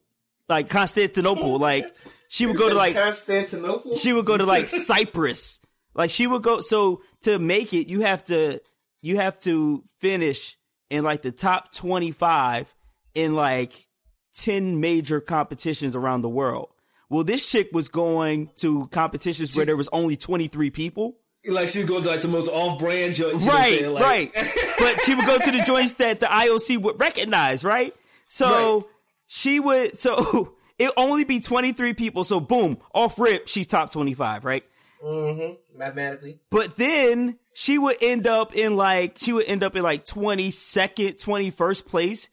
like 0.48 0.68
Constantinople, 0.68 1.58
like 1.58 1.96
she 2.28 2.44
would 2.44 2.58
go 2.58 2.68
to 2.68 2.74
like 2.74 2.94
Constantinople. 2.94 3.96
she 3.96 4.12
would 4.12 4.26
go 4.26 4.36
to 4.36 4.44
like 4.44 4.68
Cyprus. 4.68 5.60
Like 5.94 6.10
she 6.10 6.26
would 6.26 6.42
go. 6.42 6.60
So 6.60 7.00
to 7.22 7.38
make 7.38 7.72
it, 7.72 7.88
you 7.88 8.02
have 8.02 8.22
to 8.26 8.60
you 9.00 9.16
have 9.16 9.40
to 9.40 9.82
finish 9.98 10.58
in 10.90 11.04
like 11.04 11.22
the 11.22 11.32
top 11.32 11.72
twenty 11.72 12.10
five 12.10 12.75
in 13.16 13.34
like 13.34 13.86
ten 14.34 14.80
major 14.80 15.20
competitions 15.20 15.96
around 15.96 16.20
the 16.20 16.28
world. 16.28 16.68
Well, 17.08 17.24
this 17.24 17.46
chick 17.46 17.70
was 17.72 17.88
going 17.88 18.50
to 18.56 18.86
competitions 18.88 19.56
where 19.56 19.64
there 19.66 19.76
was 19.76 19.88
only 19.92 20.16
twenty 20.16 20.48
three 20.48 20.70
people. 20.70 21.16
like 21.50 21.68
she 21.68 21.78
would 21.80 21.88
go 21.88 22.00
to 22.02 22.08
like 22.08 22.20
the 22.22 22.28
most 22.28 22.48
off-brand 22.48 23.14
joint. 23.14 23.34
you 23.34 23.38
know 23.40 23.46
what 23.46 23.54
I'm 23.54 23.60
Right, 23.62 23.78
saying? 23.78 23.92
Like- 23.94 24.02
right. 24.04 24.32
but 24.78 25.00
she 25.02 25.14
would 25.14 25.26
go 25.26 25.38
to 25.38 25.50
the 25.52 25.62
joints 25.66 25.94
that 25.94 26.20
the 26.20 26.26
IOC 26.26 26.78
would 26.82 26.98
recognize, 27.00 27.64
right? 27.64 27.94
So 28.28 28.46
Right. 28.78 28.84
she 29.28 29.60
would. 29.60 29.96
So 29.96 30.54
it 30.78 30.90
only 30.96 31.24
be 31.24 31.40
twenty 31.40 31.72
three 31.72 31.94
people. 31.94 32.24
So 32.24 32.40
boom, 32.40 32.78
off 32.92 33.18
rip, 33.18 33.48
she's 33.48 33.66
top 33.66 33.90
twenty 33.92 34.14
five, 34.14 34.44
right? 34.44 34.64
Mm-hmm. 35.04 35.78
Mathematically, 35.78 36.40
But 36.50 36.76
then 36.76 37.36
she 37.54 37.78
would 37.78 37.96
end 38.02 38.26
up 38.26 38.56
in 38.56 38.76
like 38.76 39.16
she 39.18 39.32
would 39.32 39.46
end 39.46 39.62
up 39.62 39.76
in 39.76 39.82
like 39.82 40.04
22nd, 40.06 41.22
21st 41.22 41.86
place 41.86 42.28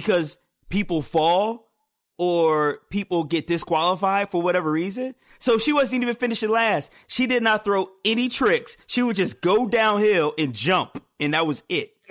because 0.00 0.38
people 0.68 1.02
fall 1.02 1.70
or 2.18 2.80
people 2.90 3.22
get 3.22 3.46
disqualified 3.46 4.28
for 4.30 4.42
whatever 4.42 4.70
reason. 4.72 5.14
So 5.38 5.56
she 5.58 5.72
wasn't 5.72 6.02
even 6.02 6.16
finishing 6.16 6.50
last. 6.50 6.90
She 7.06 7.26
did 7.28 7.42
not 7.44 7.64
throw 7.64 7.86
any 8.04 8.28
tricks. 8.28 8.76
She 8.88 9.02
would 9.02 9.14
just 9.14 9.40
go 9.40 9.68
downhill 9.68 10.32
and 10.36 10.52
jump, 10.52 11.00
and 11.20 11.32
that 11.34 11.46
was 11.46 11.62
it. 11.68 11.92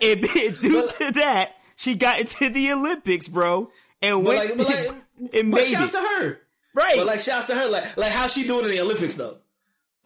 and 0.00 0.22
due 0.60 0.88
to 0.88 1.12
that, 1.16 1.54
she 1.76 1.94
got 1.96 2.20
into 2.20 2.48
the 2.48 2.72
Olympics, 2.72 3.28
bro, 3.28 3.70
and 4.00 4.24
But 4.24 4.36
went 4.36 4.48
like, 4.50 4.56
but 4.58 4.66
like, 4.66 5.32
and 5.34 5.50
but 5.50 5.64
shouts 5.64 5.94
it. 5.94 5.98
to 5.98 5.98
her. 6.24 6.40
Right. 6.74 6.96
But 6.96 7.06
like, 7.06 7.20
shouts 7.20 7.46
to 7.48 7.54
her. 7.54 7.68
Like, 7.68 7.96
like 7.96 8.12
how 8.12 8.26
she 8.26 8.46
doing 8.46 8.64
in 8.64 8.70
the 8.70 8.80
Olympics 8.80 9.16
though? 9.16 9.38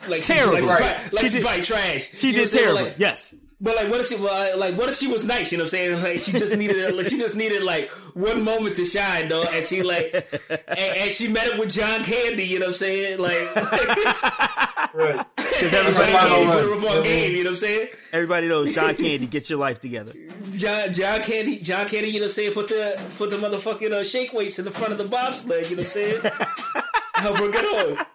Like, 0.08 0.22
she, 0.22 0.32
Terrible. 0.32 0.54
like, 0.54 0.80
Right. 0.80 1.12
like 1.12 1.24
She 1.24 1.30
she's 1.30 1.32
did- 1.34 1.42
probably 1.44 1.62
trash. 1.62 2.10
she 2.10 2.28
You 2.28 2.32
did 2.32 2.48
terrible. 2.50 2.82
Like, 2.82 2.94
yes. 2.98 3.34
But 3.62 3.76
like, 3.76 3.90
what 3.90 4.00
if 4.00 4.06
she? 4.06 4.16
Like, 4.16 4.74
what 4.78 4.88
if 4.88 4.96
she 4.96 5.08
was 5.08 5.24
nice? 5.24 5.52
You 5.52 5.58
know 5.58 5.64
what 5.64 5.74
I'm 5.74 6.00
saying? 6.00 6.02
Like, 6.02 6.20
she 6.20 6.32
just 6.32 6.56
needed, 6.56 6.94
like, 6.96 7.08
she 7.08 7.18
just 7.18 7.36
needed 7.36 7.62
like 7.62 7.90
one 8.14 8.42
moment 8.42 8.76
to 8.76 8.86
shine, 8.86 9.28
though. 9.28 9.44
And 9.52 9.66
she 9.66 9.82
like, 9.82 10.14
and, 10.48 10.60
and 10.68 11.10
she 11.10 11.30
met 11.30 11.52
up 11.52 11.58
with 11.58 11.70
John 11.70 12.02
Candy. 12.02 12.44
You 12.44 12.58
know 12.60 12.66
what 12.66 12.68
I'm 12.68 12.74
saying? 12.74 13.18
Like, 13.18 13.56
right? 14.94 15.26
John 15.36 15.86
everybody 15.86 16.12
Candy 16.12 16.46
put 16.46 16.64
her 16.64 16.74
up 16.74 16.96
on 16.96 17.02
game. 17.02 17.32
You 17.32 17.44
know 17.44 17.50
what 17.50 17.50
I'm 17.50 17.54
saying? 17.56 17.88
Everybody 18.12 18.48
knows 18.48 18.74
John 18.74 18.94
Candy. 18.94 19.26
Get 19.26 19.50
your 19.50 19.58
life 19.58 19.78
together. 19.78 20.14
John, 20.54 20.92
John 20.94 21.20
Candy, 21.22 21.58
John 21.58 21.86
Candy. 21.86 22.08
You 22.08 22.20
know 22.20 22.24
what 22.24 22.30
I'm 22.30 22.34
saying? 22.34 22.52
Put 22.54 22.68
the 22.68 23.14
put 23.18 23.30
the 23.30 23.36
motherfucking 23.36 23.92
uh, 23.92 24.04
shake 24.04 24.32
weights 24.32 24.58
in 24.58 24.64
the 24.64 24.70
front 24.70 24.92
of 24.92 24.98
the 24.98 25.04
bobsled. 25.04 25.68
You 25.68 25.76
know 25.76 25.82
what 25.82 25.96
I'm 25.96 26.02
saying? 26.02 26.20
Help 27.14 27.36
her 27.36 27.50
get 27.50 27.64
on. 27.66 28.06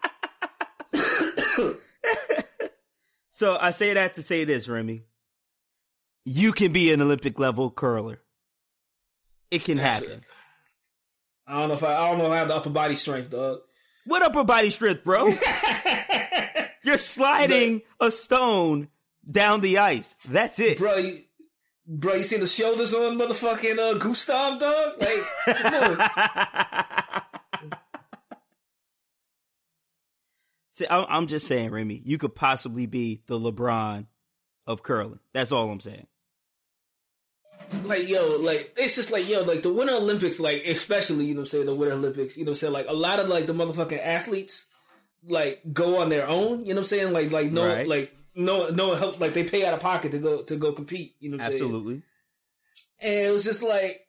So 3.30 3.58
I 3.60 3.70
say 3.70 3.92
that 3.92 4.14
to 4.14 4.22
say 4.22 4.44
this, 4.44 4.66
Remy. 4.66 5.02
You 6.28 6.50
can 6.50 6.72
be 6.72 6.92
an 6.92 7.00
Olympic 7.00 7.38
level 7.38 7.70
curler. 7.70 8.20
It 9.52 9.62
can 9.62 9.78
happen. 9.78 10.22
I 11.46 11.60
don't 11.60 11.68
know 11.68 11.74
if 11.74 11.84
I, 11.84 11.94
I 11.94 12.10
don't 12.10 12.18
know 12.18 12.26
if 12.26 12.32
I 12.32 12.38
have 12.38 12.48
the 12.48 12.56
upper 12.56 12.70
body 12.70 12.96
strength, 12.96 13.30
dog. 13.30 13.60
What 14.06 14.22
upper 14.22 14.42
body 14.42 14.70
strength, 14.70 15.04
bro? 15.04 15.28
You're 16.82 16.98
sliding 16.98 17.82
a 18.00 18.10
stone 18.10 18.88
down 19.30 19.60
the 19.60 19.78
ice. 19.78 20.14
That's 20.28 20.58
it. 20.58 20.78
Bro, 20.78 20.96
you, 20.96 21.18
bro, 21.86 22.14
you 22.14 22.24
see 22.24 22.38
the 22.38 22.46
shoulders 22.48 22.92
on 22.92 23.16
motherfucking 23.16 23.78
uh, 23.78 23.94
Gustav, 23.94 24.58
dog? 24.58 24.94
Like, 25.00 25.56
come 25.56 26.00
on. 26.00 27.22
See, 30.70 30.86
I'm, 30.90 31.06
I'm 31.08 31.26
just 31.28 31.46
saying, 31.46 31.70
Remy, 31.70 32.02
you 32.04 32.18
could 32.18 32.34
possibly 32.34 32.86
be 32.86 33.22
the 33.28 33.38
LeBron 33.38 34.06
of 34.66 34.82
curling. 34.82 35.20
That's 35.32 35.50
all 35.52 35.70
I'm 35.70 35.80
saying. 35.80 36.06
Like 37.84 38.08
yo, 38.08 38.38
like 38.40 38.72
it's 38.76 38.94
just 38.96 39.10
like 39.12 39.28
yo, 39.28 39.42
like 39.42 39.62
the 39.62 39.72
Winter 39.72 39.94
Olympics, 39.94 40.38
like 40.40 40.62
especially 40.66 41.26
you 41.26 41.34
know 41.34 41.40
what 41.40 41.46
I'm 41.48 41.50
saying 41.50 41.66
the 41.66 41.74
Winter 41.74 41.94
Olympics, 41.94 42.36
you 42.36 42.44
know 42.44 42.50
what 42.50 42.52
I'm 42.52 42.56
saying 42.56 42.72
like 42.72 42.86
a 42.88 42.92
lot 42.94 43.18
of 43.20 43.28
like 43.28 43.46
the 43.46 43.52
motherfucking 43.52 44.00
athletes 44.02 44.66
like 45.26 45.60
go 45.72 46.00
on 46.00 46.08
their 46.08 46.28
own, 46.28 46.60
you 46.60 46.68
know 46.68 46.74
what 46.74 46.78
I'm 46.78 46.84
saying 46.84 47.12
like 47.12 47.30
like 47.32 47.50
no 47.52 47.66
Right. 47.66 47.88
like 47.88 48.14
no 48.34 48.68
no 48.70 48.88
one 48.88 48.98
helps 48.98 49.20
like 49.20 49.32
they 49.32 49.44
pay 49.48 49.64
out 49.66 49.74
of 49.74 49.80
pocket 49.80 50.12
to 50.12 50.18
go 50.18 50.42
to 50.42 50.56
go 50.56 50.72
compete, 50.72 51.14
you 51.20 51.30
know 51.30 51.36
what 51.38 51.44
I'm 51.46 51.50
saying? 51.52 51.62
Absolutely. 51.62 52.02
And 53.02 53.26
it 53.26 53.32
was 53.32 53.44
just 53.44 53.62
like 53.62 54.00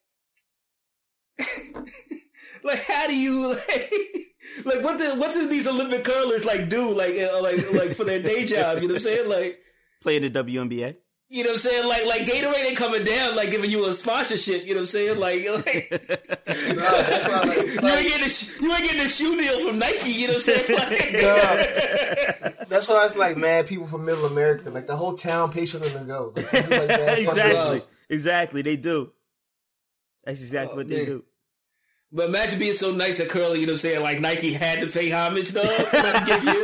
like 2.64 2.84
how 2.84 3.08
do 3.08 3.16
you 3.18 3.50
like 3.50 3.92
like 4.66 4.84
what 4.84 4.98
do 4.98 5.20
what 5.20 5.34
do 5.34 5.48
these 5.48 5.68
Olympic 5.68 6.04
curlers 6.04 6.46
like 6.46 6.70
do 6.70 6.94
like 6.94 7.16
uh, 7.18 7.42
like 7.42 7.72
like 7.74 7.94
for 7.94 8.04
their 8.04 8.22
day 8.22 8.46
job, 8.46 8.82
you 8.82 8.88
know 8.88 8.94
what 8.96 8.96
I'm 8.96 9.00
saying 9.00 9.30
like 9.30 9.60
Play 10.02 10.18
in 10.18 10.24
the 10.24 10.30
WNBA. 10.30 10.96
You 11.30 11.44
know 11.44 11.50
what 11.50 11.54
I'm 11.56 11.60
saying? 11.60 11.88
Like, 11.88 12.06
like 12.06 12.22
Gatorade 12.26 12.66
ain't 12.68 12.78
coming 12.78 13.04
down, 13.04 13.36
like 13.36 13.52
giving 13.52 13.70
you 13.70 13.86
a 13.86 13.94
sponsorship. 13.94 14.66
You 14.66 14.74
know 14.76 14.82
what 14.82 14.82
I'm 14.82 14.86
saying? 14.88 15.20
Like, 15.20 15.46
like 15.66 15.92
Nah, 16.76 16.92
that's 16.92 17.28
why, 17.28 17.40
like, 17.44 17.58
you 17.58 17.90
ain't 17.90 18.08
getting 18.08 18.26
a, 18.26 18.30
sh- 18.30 18.60
you 18.62 18.72
ain't 18.74 18.84
getting 18.84 19.02
a 19.02 19.10
shoe 19.10 19.38
deal 19.38 19.68
from 19.68 19.78
Nike. 19.80 20.12
You 20.12 20.28
know 20.28 20.34
what 20.36 20.48
I'm 20.48 20.56
saying? 20.56 20.78
Like, 20.78 22.68
That's 22.70 22.88
why 22.90 23.06
it's 23.06 23.16
like 23.18 23.38
mad 23.38 23.68
people 23.68 23.88
from 23.88 24.06
Middle 24.06 24.26
America. 24.26 24.70
Like 24.70 24.88
the 24.88 24.96
whole 24.96 25.14
town 25.14 25.52
pays 25.52 25.72
for 25.72 25.78
them 25.80 26.00
to 26.00 26.06
go. 26.06 26.34
Like, 26.36 26.54
like, 26.54 27.18
exactly. 27.20 27.54
love. 27.56 27.88
Exactly. 28.10 28.62
They 28.62 28.76
do. 28.78 29.12
That's 30.26 30.42
exactly 30.42 30.74
Oh, 30.74 30.78
what 30.78 30.90
they 30.90 30.98
man. 30.98 31.06
do. 31.06 31.24
but 32.12 32.28
imagine 32.30 32.60
being 32.60 32.74
so 32.74 32.92
nice 32.94 33.20
at 33.22 33.30
curly. 33.30 33.60
You 33.62 33.66
know 33.68 33.72
what 33.74 33.84
I'm 33.86 33.90
saying? 33.90 34.02
Like 34.04 34.20
Nike 34.20 34.52
had 34.54 34.82
to 34.82 34.88
pay 34.88 35.10
homage, 35.10 35.52
though. 35.52 35.62
give 36.26 36.44
you. 36.44 36.64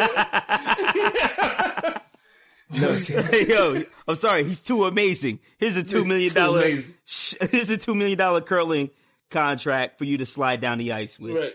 No, 2.80 2.96
Yo, 3.48 3.84
I'm 4.08 4.15
sorry, 4.15 4.44
he's 4.44 4.60
too 4.60 4.84
amazing. 4.86 5.39
Here's 5.58 5.77
a 5.77 5.84
two 5.84 6.06
million 6.06 6.34
dollar. 6.34 6.63
Here's 6.65 7.70
a 7.70 7.77
two 7.77 7.96
million 7.96 8.18
dollar 8.18 8.42
curling 8.42 8.89
contract 9.30 9.98
for 9.98 10.06
you 10.06 10.18
to 10.18 10.25
slide 10.25 10.62
down 10.62 10.77
the 10.77 10.92
ice 10.94 11.20
with. 11.20 11.36
right. 11.36 11.53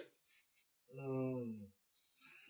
Um, 1.05 1.55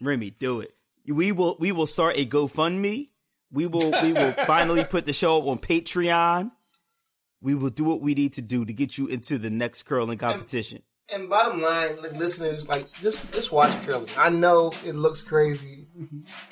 Remy, 0.00 0.30
do 0.30 0.60
it. 0.60 0.74
We 1.06 1.32
will. 1.32 1.56
We 1.58 1.72
will 1.72 1.86
start 1.86 2.18
a 2.18 2.26
GoFundMe. 2.26 3.08
We 3.50 3.66
will. 3.66 3.92
We 4.02 4.12
will 4.12 4.32
finally 4.46 4.84
put 4.84 5.06
the 5.06 5.12
show 5.12 5.38
up 5.38 5.46
on 5.46 5.58
Patreon. 5.58 6.50
We 7.40 7.54
will 7.54 7.70
do 7.70 7.84
what 7.84 8.00
we 8.00 8.14
need 8.14 8.34
to 8.34 8.42
do 8.42 8.64
to 8.64 8.72
get 8.72 8.98
you 8.98 9.06
into 9.06 9.38
the 9.38 9.50
next 9.50 9.84
curling 9.84 10.18
competition. 10.18 10.82
And 11.14 11.28
bottom 11.30 11.62
line, 11.62 11.96
like 12.02 12.12
listeners, 12.12 12.68
like 12.68 12.90
just 12.92 13.32
just 13.32 13.50
watch 13.50 13.70
curling. 13.86 14.06
I 14.18 14.28
know 14.28 14.70
it 14.84 14.94
looks 14.94 15.22
crazy, 15.22 15.86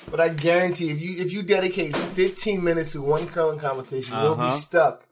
but 0.09 0.19
I 0.19 0.29
guarantee 0.29 0.89
if 0.89 0.99
you 1.01 1.23
if 1.23 1.31
you 1.31 1.43
dedicate 1.43 1.95
15 1.95 2.63
minutes 2.63 2.93
to 2.93 3.01
one 3.03 3.27
curling 3.27 3.59
competition, 3.59 4.15
you'll 4.17 4.33
Uh-huh. 4.33 4.47
be 4.47 4.51
stuck. 4.51 5.06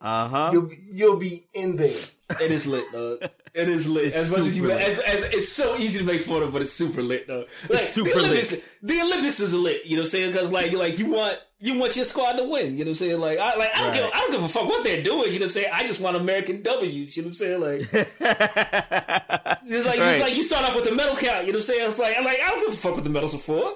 Uh 0.00 0.28
huh. 0.28 0.50
You'll 0.52 0.66
be, 0.66 0.78
you'll 0.90 1.16
be 1.18 1.44
in 1.52 1.76
there. 1.76 1.94
It 2.40 2.50
is 2.50 2.66
lit, 2.66 2.90
dog. 2.92 3.18
It 3.52 3.68
is 3.68 3.86
lit. 3.88 4.04
It's 4.06 4.16
as 4.16 4.30
much 4.30 4.40
as 4.40 4.56
you, 4.56 4.62
super 4.64 4.74
lit. 4.76 4.82
as, 4.88 4.98
as 5.00 5.22
it's 5.24 5.48
so 5.48 5.76
easy 5.76 5.98
to 5.98 6.04
make 6.04 6.22
fun 6.22 6.42
of, 6.42 6.52
but 6.52 6.62
it's 6.62 6.72
super 6.72 7.02
lit, 7.02 7.26
though. 7.26 7.44
Like, 7.68 7.80
super 7.80 8.08
the 8.08 8.18
Olympics, 8.20 8.52
lit. 8.52 8.64
the 8.82 9.00
Olympics 9.02 9.40
is 9.40 9.52
lit. 9.52 9.84
You 9.84 9.96
know 9.96 10.02
what 10.02 10.06
I'm 10.06 10.08
saying? 10.10 10.30
Because 10.32 10.50
like, 10.50 10.72
like 10.72 10.98
you 10.98 11.10
want 11.10 11.38
you 11.58 11.78
want 11.78 11.96
your 11.96 12.04
squad 12.06 12.34
to 12.38 12.44
win. 12.44 12.78
You 12.78 12.84
know 12.84 12.88
what 12.88 12.88
I'm 12.88 12.94
saying? 12.94 13.20
Like, 13.20 13.38
I 13.38 13.56
like 13.56 13.68
I 13.74 13.78
don't 13.78 13.86
Right. 13.88 13.94
give 13.96 14.10
I 14.14 14.18
don't 14.20 14.30
give 14.30 14.42
a 14.44 14.48
fuck 14.48 14.64
what 14.66 14.84
they're 14.84 15.02
doing. 15.02 15.32
You 15.32 15.40
know 15.40 15.40
what 15.40 15.42
I'm 15.42 15.48
saying? 15.48 15.68
I 15.74 15.82
just 15.82 16.00
want 16.00 16.16
American 16.16 16.62
W's. 16.62 17.16
You 17.16 17.22
know 17.24 17.26
what 17.26 17.30
I'm 17.30 17.34
saying? 17.34 17.60
Like, 17.60 17.80
it's 17.92 19.84
like 19.86 19.98
it's 19.98 20.20
like 20.20 20.36
you 20.36 20.44
start 20.44 20.64
off 20.64 20.74
with 20.76 20.84
the 20.88 20.94
medal 20.94 21.16
count. 21.16 21.46
You 21.46 21.52
know 21.52 21.58
what 21.58 21.68
I'm 21.68 21.74
saying? 21.74 21.88
It's 21.88 21.98
like 21.98 22.14
I'm 22.16 22.24
like 22.24 22.38
I 22.42 22.48
don't 22.50 22.60
give 22.64 22.74
a 22.74 22.76
fuck 22.76 22.94
what 22.94 23.04
the 23.04 23.10
medals 23.10 23.34
are 23.34 23.38
for. 23.38 23.74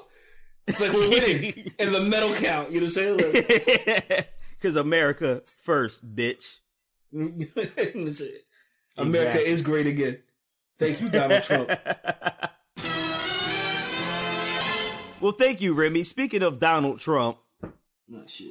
It's 0.66 0.80
like 0.80 0.92
we're 0.92 1.10
winning 1.10 1.72
in 1.78 1.92
the 1.92 2.00
medal 2.00 2.32
count. 2.34 2.70
You 2.72 2.80
know 2.80 2.86
what 2.86 2.96
I'm 2.96 3.18
saying? 3.18 3.34
Like, 3.34 4.28
Because 4.58 4.76
America 4.76 5.42
first, 5.62 6.14
bitch. 6.14 6.58
America 8.96 9.40
is 9.46 9.62
great 9.62 9.86
again. 9.86 10.22
Thank 10.78 11.00
you, 11.00 11.08
Donald 11.08 11.42
Trump. 11.42 11.70
Well, 15.24 15.32
thank 15.32 15.62
you, 15.62 15.72
Remy. 15.72 16.02
Speaking 16.02 16.42
of 16.42 16.58
Donald 16.58 17.00
Trump, 17.00 17.38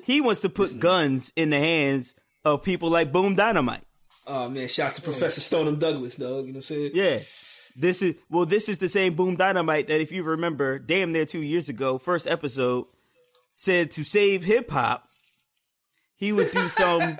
he 0.06 0.22
wants 0.22 0.42
to 0.42 0.50
put 0.50 0.80
guns 0.80 1.32
in 1.36 1.52
the 1.52 1.60
hands 1.60 2.16
of 2.44 2.64
people 2.64 2.90
like 2.90 3.12
Boom 3.12 3.36
Dynamite. 3.36 3.84
Oh 4.26 4.50
man, 4.50 4.68
shout 4.68 4.96
to 4.96 5.02
Professor 5.04 5.40
Stoneman 5.40 5.78
Douglas, 5.78 6.16
dog. 6.16 6.48
You 6.48 6.54
know 6.54 6.54
what 6.54 6.56
I'm 6.56 6.62
saying? 6.62 6.92
Yeah. 6.96 7.20
This 7.76 8.02
is 8.02 8.20
well, 8.28 8.48
this 8.48 8.70
is 8.70 8.80
the 8.80 8.90
same 8.90 9.14
Boom 9.14 9.36
Dynamite 9.36 9.88
that 9.88 10.02
if 10.02 10.12
you 10.12 10.24
remember, 10.24 10.80
damn 10.80 11.12
near 11.12 11.28
two 11.28 11.44
years 11.44 11.70
ago, 11.70 12.00
first 12.00 12.26
episode, 12.26 12.86
said 13.56 13.92
to 13.92 14.04
save 14.04 14.44
hip 14.44 14.72
hop, 14.72 15.08
he 16.24 16.32
would 16.32 16.52
do 16.52 16.70
some 16.70 17.18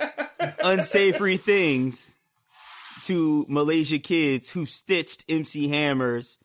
unsavory 0.62 1.36
things 1.36 2.16
to 3.02 3.44
Malaysia 3.50 3.98
kids 3.98 4.50
who 4.50 4.64
stitched 4.64 5.26
MC 5.28 5.68
Hammer's 5.68 6.38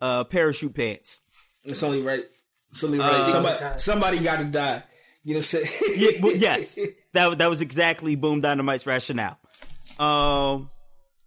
uh, 0.00 0.22
parachute 0.22 0.74
pants. 0.74 1.22
It's 1.64 1.82
only 1.82 2.02
right. 2.02 2.22
It's 2.70 2.84
only 2.84 3.00
right. 3.00 3.16
somebody, 3.16 3.78
somebody 3.78 4.18
got 4.20 4.38
to 4.38 4.44
die. 4.44 4.84
You 5.24 5.34
know 5.34 5.38
what 5.40 5.54
I'm 5.54 5.64
saying? 5.64 6.18
Yeah, 6.22 6.30
yes, 6.36 6.78
that 7.14 7.38
that 7.38 7.50
was 7.50 7.60
exactly 7.60 8.14
Boom 8.14 8.40
Dynamite's 8.40 8.86
rationale. 8.86 9.36
Um, 9.98 10.70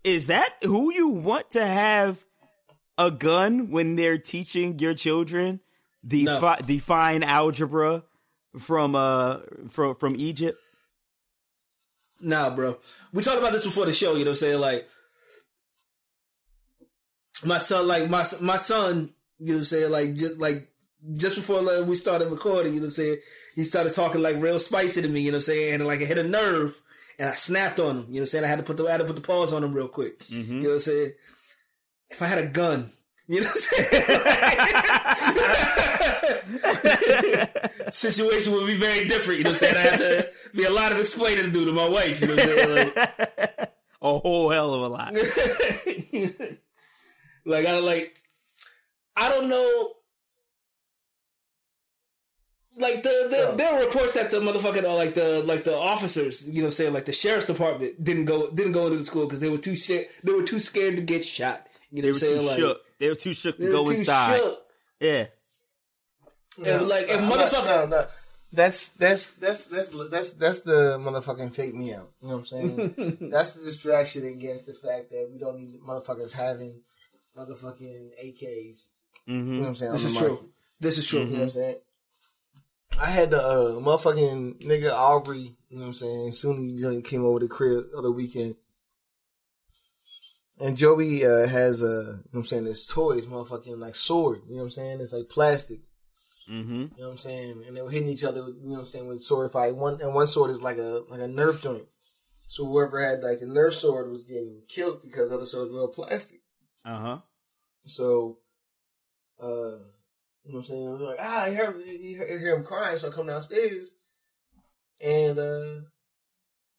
is 0.06 0.28
that 0.28 0.54
who 0.64 0.94
you 0.94 1.10
want 1.10 1.52
to 1.52 1.66
have 1.66 2.24
a 2.98 3.12
gun 3.12 3.72
when 3.72 3.98
they're 3.98 4.18
teaching 4.18 4.80
your 4.80 4.94
children 4.94 5.60
the 6.02 6.24
No. 6.24 6.40
fi- 6.40 6.62
the 6.62 6.80
fine 6.80 7.24
algebra 7.24 8.04
from 8.58 8.96
uh 8.96 9.40
from 9.70 9.96
from 9.96 10.16
Egypt? 10.18 10.58
Nah, 12.22 12.56
bro. 12.56 12.78
We 13.14 13.24
talked 13.24 13.40
about 13.40 13.52
this 13.52 13.64
before 13.64 13.86
the 13.86 13.94
show. 13.94 14.14
You 14.14 14.26
know 14.26 14.32
what 14.32 14.42
I'm 14.42 14.60
saying? 14.60 14.62
Like 14.62 14.88
my 17.46 17.58
son, 17.58 17.88
like 17.88 18.10
my 18.10 18.24
my 18.42 18.58
son. 18.58 19.14
You 19.40 19.48
know 19.48 19.54
what 19.54 19.58
I'm 19.60 19.64
saying? 19.66 19.92
Like 19.92 20.16
just 20.16 20.40
like 20.40 20.68
just 21.16 21.36
before 21.36 21.62
like, 21.62 21.88
we 21.88 21.96
started 21.96 22.30
recording. 22.30 22.74
You 22.74 22.80
know 22.80 22.86
what 22.86 22.90
I'm 22.90 23.04
saying? 23.04 23.18
He 23.56 23.64
started 23.64 23.94
talking 23.94 24.22
like 24.22 24.38
real 24.38 24.60
spicy 24.60 25.02
to 25.02 25.08
me. 25.08 25.22
You 25.22 25.32
know 25.32 25.38
what 25.38 25.48
I'm 25.50 25.54
saying? 25.54 25.74
And 25.76 25.88
like 25.88 26.02
it 26.02 26.08
hit 26.08 26.18
a 26.18 26.24
nerve, 26.24 26.80
and 27.20 27.30
I 27.30 27.34
snapped 27.34 27.80
on 27.80 27.90
him. 27.90 27.96
You 27.96 28.02
know 28.02 28.06
what 28.14 28.20
I'm 28.20 28.26
saying? 28.28 28.44
I 28.46 28.48
had 28.48 28.60
to 28.60 28.66
put 28.66 28.78
the 28.78 28.88
I 28.88 28.92
had 28.92 29.02
to 29.02 29.06
put 29.06 29.16
the 29.16 29.22
pause 29.22 29.54
on 29.54 29.64
him 29.64 29.74
real 29.74 29.88
quick. 29.88 30.20
Mm-hmm. 30.20 30.54
You 30.54 30.62
know 30.62 30.70
what 30.70 30.74
I'm 30.74 30.80
saying? 30.80 31.12
If 32.10 32.22
I 32.22 32.26
had 32.26 32.44
a 32.44 32.48
gun. 32.48 32.90
You 33.32 33.40
know 33.40 33.48
what 33.48 33.56
I'm 33.56 33.62
saying? 37.46 37.48
Situation 37.92 38.54
would 38.54 38.68
be 38.68 38.78
very 38.78 39.08
different. 39.08 39.38
You 39.38 39.46
know 39.46 39.52
what 39.52 39.64
I'm 39.64 39.74
saying? 39.74 39.78
I 39.78 39.80
have 39.80 40.00
to 40.00 40.30
be 40.54 40.66
a 40.66 40.70
lot 40.70 40.92
of 40.92 41.00
explaining 41.00 41.46
to 41.46 41.52
do 41.52 41.64
to 41.64 41.72
my 41.72 41.88
wife. 41.88 42.20
You 42.20 42.28
know 42.28 42.36
what 42.36 42.44
I'm 42.44 42.58
saying? 42.58 42.76
Like, 42.76 43.72
A 44.02 44.18
whole 44.18 44.50
hell 44.50 44.74
of 44.74 44.82
a 44.82 44.88
lot. 44.88 45.14
like 47.46 47.68
I 47.68 47.80
like 47.80 48.20
I 49.16 49.30
don't 49.30 49.48
know. 49.48 49.92
Like 52.80 53.04
the, 53.04 53.10
the 53.10 53.54
there 53.58 53.76
were 53.76 53.82
reports 53.86 54.14
that 54.14 54.32
the 54.32 54.40
motherfucking 54.40 54.84
uh, 54.84 54.96
like 54.96 55.14
the 55.14 55.44
like 55.46 55.64
the 55.64 55.78
officers, 55.78 56.48
you 56.48 56.56
know, 56.56 56.62
what 56.62 56.68
I'm 56.68 56.72
saying 56.72 56.94
like 56.94 57.06
the 57.06 57.14
sheriff's 57.14 57.48
department 57.48 58.04
didn't 58.04 58.26
go 58.26 58.52
didn't 58.52 58.74
go 58.74 58.88
into 58.88 58.98
the 58.98 59.06
school 59.06 59.26
because 59.26 59.40
they 59.40 59.50
were 59.50 59.58
too 59.58 59.78
scared 59.78 60.08
they 60.24 60.34
were 60.34 60.44
too 60.44 60.60
scared 60.60 60.96
to 60.96 61.02
get 61.02 61.24
shot. 61.24 61.66
You 61.92 62.02
know 62.02 62.12
They 62.14 62.28
were 62.28 62.34
I'm 62.34 62.40
too? 62.40 62.48
Like 62.48 62.60
shook. 62.60 62.98
They 63.00 63.10
were 63.10 63.16
too 63.16 63.34
shook 63.34 63.58
to 63.58 63.72
go 63.72 63.86
too 63.86 63.92
inside. 63.92 64.38
shook. 64.38 64.64
Yeah. 65.00 65.26
And 66.66 66.88
like 66.88 67.06
if 67.08 67.22
No, 67.22 67.30
motherfucker 67.30 67.90
no, 67.90 67.98
no. 67.98 68.08
That's 68.54 68.90
that's 68.90 69.32
that's 69.34 69.66
that's 69.66 69.90
that's 70.10 70.34
that's 70.34 70.60
the 70.62 70.98
motherfucking 71.00 71.56
fake 71.56 71.74
me 71.74 71.94
out. 71.94 72.10
You 72.22 72.28
know 72.30 72.38
what 72.38 72.40
I'm 72.40 72.46
saying? 72.46 73.18
that's 73.32 73.54
the 73.54 73.64
distraction 73.64 74.26
against 74.26 74.68
the 74.68 74.74
fact 74.74 75.10
that 75.12 75.30
we 75.32 75.40
don't 75.40 75.58
need 75.58 75.80
motherfuckers 75.82 76.36
having 76.36 76.82
motherfucking 77.38 78.10
AKs. 78.24 78.88
You 79.26 79.36
know 79.36 79.62
what 79.62 79.68
I'm 79.70 79.76
saying? 79.76 79.92
this 79.94 80.06
is 80.06 80.20
the 80.20 80.26
true. 80.26 80.50
This 80.82 80.98
is 80.98 81.08
true. 81.08 81.20
You 81.20 81.26
know 81.28 81.32
what 81.34 81.44
I'm 81.44 81.50
saying? 81.52 81.76
I 83.00 83.06
had 83.06 83.32
the 83.32 83.42
uh, 83.42 83.80
motherfucking 83.80 84.64
nigga 84.64 84.92
Aubrey, 84.92 85.56
you 85.70 85.78
know 85.78 85.82
what 85.82 85.88
I'm 85.88 85.94
saying? 85.94 86.32
Soon 86.34 86.58
he 86.58 87.02
came 87.02 87.24
over 87.24 87.40
the 87.40 87.48
crib 87.48 87.86
the 87.92 87.98
other 87.98 88.12
weekend. 88.12 88.56
And 90.60 90.78
Joey 90.78 91.26
uh, 91.26 91.48
has 91.48 91.82
a, 91.82 91.86
you 91.86 91.92
know 91.92 92.20
what 92.32 92.40
I'm 92.40 92.46
saying, 92.46 92.66
this 92.66 92.86
toys, 92.86 93.26
motherfucking 93.26 93.80
like 93.80 93.96
sword, 93.96 94.42
you 94.48 94.56
know 94.56 94.58
what 94.58 94.66
I'm 94.66 94.72
saying? 94.72 95.02
It's 95.02 95.14
like 95.14 95.30
plastic. 95.30 95.80
Mm-hmm. 96.50 96.74
You 96.74 96.90
know 96.98 97.06
what 97.06 97.12
I'm 97.12 97.18
saying? 97.18 97.64
And 97.68 97.78
they 97.78 97.82
were 97.82 97.90
hitting 97.90 98.10
each 98.10 98.24
other, 98.24 98.44
with, 98.46 98.56
you 98.56 98.68
know 98.68 98.74
what 98.74 98.80
I'm 98.82 98.86
saying, 98.86 99.08
with 99.08 99.24
sword 99.24 99.52
fight. 99.52 99.76
One 99.76 100.02
and 100.02 100.14
one 100.14 100.28
sword 100.28 100.52
is 100.52 100.62
like 100.62 100.78
a 100.78 101.04
like 101.10 101.22
a 101.22 101.28
nerf 101.28 101.64
joint. 101.64 101.86
So 102.48 102.66
whoever 102.66 103.00
had 103.00 103.24
like 103.24 103.40
the 103.40 103.46
nerf 103.46 103.74
sword 103.74 104.12
was 104.12 104.24
getting 104.24 104.64
killed 104.68 105.02
because 105.02 105.30
the 105.30 105.36
other 105.36 105.46
swords 105.46 105.72
were 105.72 105.88
plastic. 105.88 106.42
Uh 106.84 107.00
huh. 107.00 107.18
So, 107.86 108.40
uh, 109.42 109.48
you 110.44 110.52
know 110.52 110.58
what 110.58 110.60
I'm 110.60 110.66
saying? 110.66 110.88
I 110.88 110.92
like, 110.92 111.20
ah, 111.20 111.44
I 111.44 111.50
hear, 111.52 111.78
you 111.80 112.18
hear 112.18 112.56
him 112.56 112.64
crying, 112.64 112.98
so 112.98 113.08
I 113.08 113.12
come 113.12 113.28
downstairs 113.28 113.94
and 115.00 115.40
uh, 115.40 115.82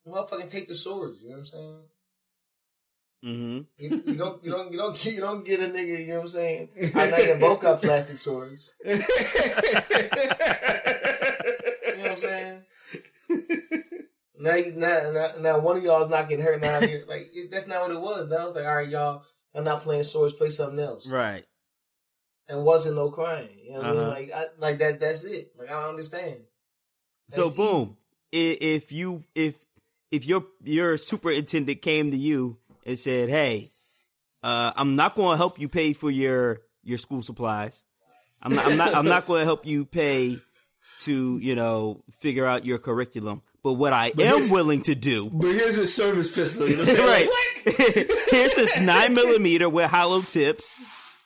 motherfucking 0.06 0.50
take 0.50 0.68
the 0.68 0.74
swords. 0.74 1.20
You 1.22 1.30
know 1.30 1.36
what 1.36 1.40
I'm 1.40 1.46
saying? 1.46 1.82
Mm-hmm. 3.24 3.60
You, 3.78 4.02
you 4.06 4.14
don't, 4.14 4.44
you 4.44 4.50
don't, 4.50 4.72
you 4.72 4.78
don't, 4.78 5.04
you 5.04 5.20
don't 5.20 5.44
get 5.44 5.60
a 5.60 5.64
nigga. 5.64 6.00
You 6.00 6.06
know 6.08 6.14
what 6.16 6.22
I'm 6.22 6.28
saying? 6.28 6.68
I 6.94 7.10
know 7.10 7.16
they 7.16 7.38
both 7.38 7.60
got 7.60 7.82
plastic 7.82 8.18
swords. 8.18 8.74
You 8.84 8.96
know 11.98 12.02
what 12.02 12.10
I'm 12.10 12.16
saying? 12.16 12.62
now, 14.38 14.54
you, 14.54 14.72
now, 14.72 15.10
now, 15.12 15.30
now, 15.40 15.58
one 15.60 15.76
of 15.76 15.84
y'all 15.84 16.02
is 16.02 16.10
not 16.10 16.28
getting 16.28 16.44
hurt. 16.44 16.60
Now, 16.60 16.80
you're, 16.80 17.06
like 17.06 17.30
it, 17.32 17.50
that's 17.50 17.66
not 17.66 17.82
what 17.82 17.90
it 17.90 18.00
was. 18.00 18.30
Now 18.30 18.36
I 18.38 18.44
was 18.44 18.54
like, 18.54 18.64
all 18.64 18.76
right, 18.76 18.88
y'all, 18.88 19.22
I'm 19.54 19.64
not 19.64 19.82
playing 19.82 20.04
swords. 20.04 20.34
Play 20.34 20.50
something 20.50 20.78
else. 20.78 21.06
Right. 21.06 21.44
And 22.48 22.64
wasn't 22.64 22.96
no 22.96 23.10
crying. 23.10 23.48
You 23.64 23.72
know 23.74 23.78
what 23.78 23.86
I 23.86 23.92
mean? 23.92 24.00
Uh-huh. 24.00 24.10
Like, 24.10 24.32
I, 24.34 24.44
like 24.58 24.78
that. 24.78 25.00
That's 25.00 25.24
it. 25.24 25.52
Like 25.58 25.70
I 25.70 25.80
don't 25.80 25.90
understand. 25.90 26.36
So 27.30 27.50
boom, 27.50 27.96
I- 28.34 28.58
if 28.60 28.92
you 28.92 29.24
if 29.34 29.64
if 30.10 30.26
your 30.26 30.44
your 30.62 30.96
superintendent 30.98 31.80
came 31.82 32.10
to 32.10 32.16
you 32.16 32.58
and 32.86 32.98
said, 32.98 33.28
"Hey, 33.28 33.70
uh, 34.42 34.72
I'm 34.76 34.96
not 34.96 35.14
going 35.14 35.32
to 35.34 35.36
help 35.36 35.58
you 35.60 35.68
pay 35.68 35.92
for 35.92 36.10
your 36.10 36.60
your 36.82 36.98
school 36.98 37.22
supplies. 37.22 37.82
I'm 38.42 38.54
not 38.54 38.66
I'm 38.66 38.76
not 38.76 38.94
I'm 38.94 39.04
not 39.06 39.26
going 39.26 39.40
to 39.40 39.44
help 39.44 39.66
you 39.66 39.84
pay 39.84 40.36
to 41.00 41.38
you 41.38 41.54
know 41.54 42.02
figure 42.18 42.46
out 42.46 42.64
your 42.64 42.78
curriculum. 42.78 43.42
But 43.64 43.74
what 43.74 43.92
I 43.92 44.10
am 44.18 44.50
willing 44.50 44.82
to 44.82 44.96
do, 44.96 45.30
But 45.32 45.46
here's 45.52 45.78
a 45.78 45.86
service 45.86 46.34
pistol. 46.34 46.68
You 46.68 46.78
know 46.78 46.80
what 46.82 46.88
I'm 46.88 46.96
saying? 46.96 47.08
right? 47.08 47.28
Like. 47.28 48.08
Here's 48.32 48.54
this 48.56 48.80
nine 48.80 49.14
millimeter 49.14 49.68
with 49.68 49.88
hollow 49.88 50.20
tips. 50.22 50.80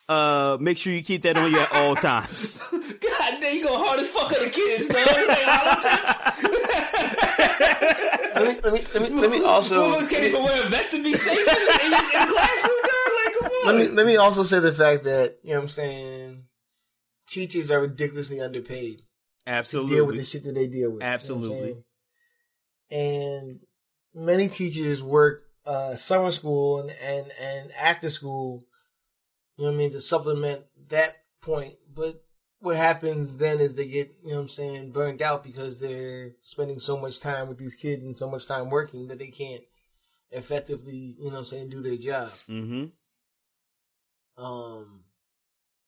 Uh, 0.07 0.55
make 0.61 0.77
sure 0.77 0.93
you 0.93 1.01
keep 1.03 1.23
that 1.23 1.35
on 1.35 1.49
you 1.49 1.59
at 1.59 1.71
all 1.73 1.95
times. 1.95 2.61
God 3.31 3.41
damn, 3.41 3.53
you 3.55 3.63
go 3.63 3.77
hard 3.77 3.99
as 3.99 4.07
fuck 4.07 4.31
on 4.31 4.43
the 4.43 4.49
kids, 4.49 4.87
dog. 4.87 5.05
Like, 5.27 5.43
hollow 5.43 5.75
tips. 5.81 6.19
Let 8.35 8.43
me, 8.43 8.59
let 8.63 8.73
me, 8.73 8.81
let 8.93 9.01
me, 9.11 9.21
let 9.21 9.31
me 9.31 9.43
also. 9.43 9.81
Motherfuckers 9.81 10.09
can't 10.09 10.23
even 10.25 10.43
wear 10.43 10.65
a 10.65 10.69
vest 10.69 10.91
to 10.93 11.03
be 11.03 11.13
safe 11.15 11.37
in 11.37 11.45
the, 11.45 11.51
in, 11.51 11.85
in 11.85 11.91
the 11.91 11.97
classroom, 12.33 12.81
dog. 12.83 13.09
Like, 13.25 13.33
come 13.33 13.45
on. 13.45 13.65
Let 13.65 13.75
me 13.77 13.87
let 13.95 14.05
me 14.05 14.15
also 14.17 14.43
say 14.43 14.59
the 14.59 14.73
fact 14.73 15.03
that 15.05 15.37
you 15.43 15.51
know 15.51 15.57
what 15.57 15.63
I'm 15.63 15.69
saying. 15.69 16.43
Teachers 17.27 17.71
are 17.71 17.81
ridiculously 17.81 18.39
underpaid. 18.39 19.01
Absolutely. 19.45 19.95
deal 19.95 20.05
with 20.07 20.15
the 20.15 20.23
shit 20.23 20.43
that 20.45 20.55
they 20.55 20.67
deal 20.67 20.91
with. 20.91 21.01
you 21.01 21.07
know 21.07 21.13
Absolutely. 21.13 21.83
and 22.89 23.59
many 24.13 24.47
teachers 24.47 25.03
work 25.03 25.43
uh, 25.65 25.95
summer 25.95 26.31
school 26.31 26.79
and, 26.79 26.91
and, 26.91 27.31
and 27.39 27.71
after 27.73 28.09
school, 28.09 28.63
you 29.57 29.65
know 29.65 29.71
what 29.71 29.75
I 29.75 29.77
mean, 29.77 29.91
to 29.91 30.01
supplement 30.01 30.63
that 30.89 31.17
point. 31.41 31.75
But 31.93 32.23
what 32.59 32.75
happens 32.75 33.37
then 33.37 33.59
is 33.59 33.75
they 33.75 33.87
get, 33.87 34.11
you 34.23 34.31
know 34.31 34.37
what 34.37 34.41
I'm 34.43 34.49
saying, 34.49 34.91
burned 34.91 35.21
out 35.21 35.43
because 35.43 35.79
they're 35.79 36.31
spending 36.41 36.79
so 36.79 36.97
much 36.97 37.19
time 37.19 37.47
with 37.47 37.57
these 37.57 37.75
kids 37.75 38.03
and 38.03 38.15
so 38.15 38.29
much 38.29 38.47
time 38.47 38.69
working 38.69 39.07
that 39.07 39.19
they 39.19 39.27
can't 39.27 39.63
effectively, 40.31 41.15
you 41.19 41.27
know 41.27 41.33
what 41.33 41.39
I'm 41.39 41.45
saying, 41.45 41.69
do 41.69 41.81
their 41.81 41.97
job. 41.97 42.29
Mm-hmm. 42.49 42.85
Um, 44.43 45.03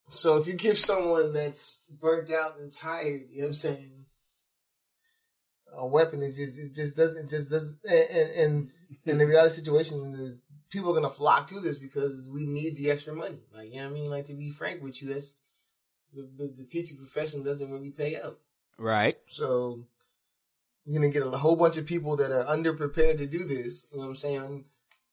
so 0.08 0.36
if 0.36 0.46
you 0.46 0.54
give 0.54 0.78
someone 0.78 1.32
that's 1.32 1.84
burnt 1.90 2.32
out 2.32 2.58
and 2.58 2.72
tired, 2.72 3.22
you 3.30 3.38
know 3.38 3.44
what 3.44 3.48
I'm 3.48 3.54
saying, 3.54 4.04
a 5.72 5.86
weapon, 5.86 6.22
it 6.22 6.32
just 6.34 6.58
it 6.58 6.74
just 6.74 6.96
doesn't 6.96 7.26
it 7.26 7.30
just 7.30 7.50
doesn't. 7.50 7.78
And 7.88 8.30
and, 8.30 8.70
and 9.06 9.20
the 9.20 9.26
reality 9.26 9.54
situation 9.54 10.14
is 10.18 10.42
people 10.68 10.90
are 10.90 10.94
gonna 10.94 11.10
flock 11.10 11.46
to 11.48 11.60
this 11.60 11.78
because 11.78 12.28
we 12.32 12.46
need 12.46 12.76
the 12.76 12.90
extra 12.90 13.14
money. 13.14 13.38
Like 13.54 13.72
you 13.72 13.76
know 13.76 13.84
what 13.84 13.90
I 13.90 13.94
mean. 13.94 14.10
Like 14.10 14.26
to 14.26 14.34
be 14.34 14.50
frank 14.50 14.82
with 14.82 15.00
you, 15.00 15.14
that's 15.14 15.36
the 16.14 16.28
the, 16.36 16.52
the 16.58 16.64
teaching 16.64 16.96
profession 16.96 17.42
doesn't 17.42 17.70
really 17.70 17.90
pay 17.90 18.20
out. 18.20 18.38
Right. 18.78 19.18
So 19.26 19.84
you're 20.86 21.00
gonna 21.00 21.12
get 21.12 21.22
a 21.22 21.30
whole 21.30 21.56
bunch 21.56 21.76
of 21.76 21.86
people 21.86 22.16
that 22.16 22.32
are 22.32 22.44
underprepared 22.44 23.18
to 23.18 23.26
do 23.26 23.44
this. 23.44 23.86
You 23.92 23.98
know 23.98 24.04
what 24.04 24.10
I'm 24.10 24.16
saying? 24.16 24.64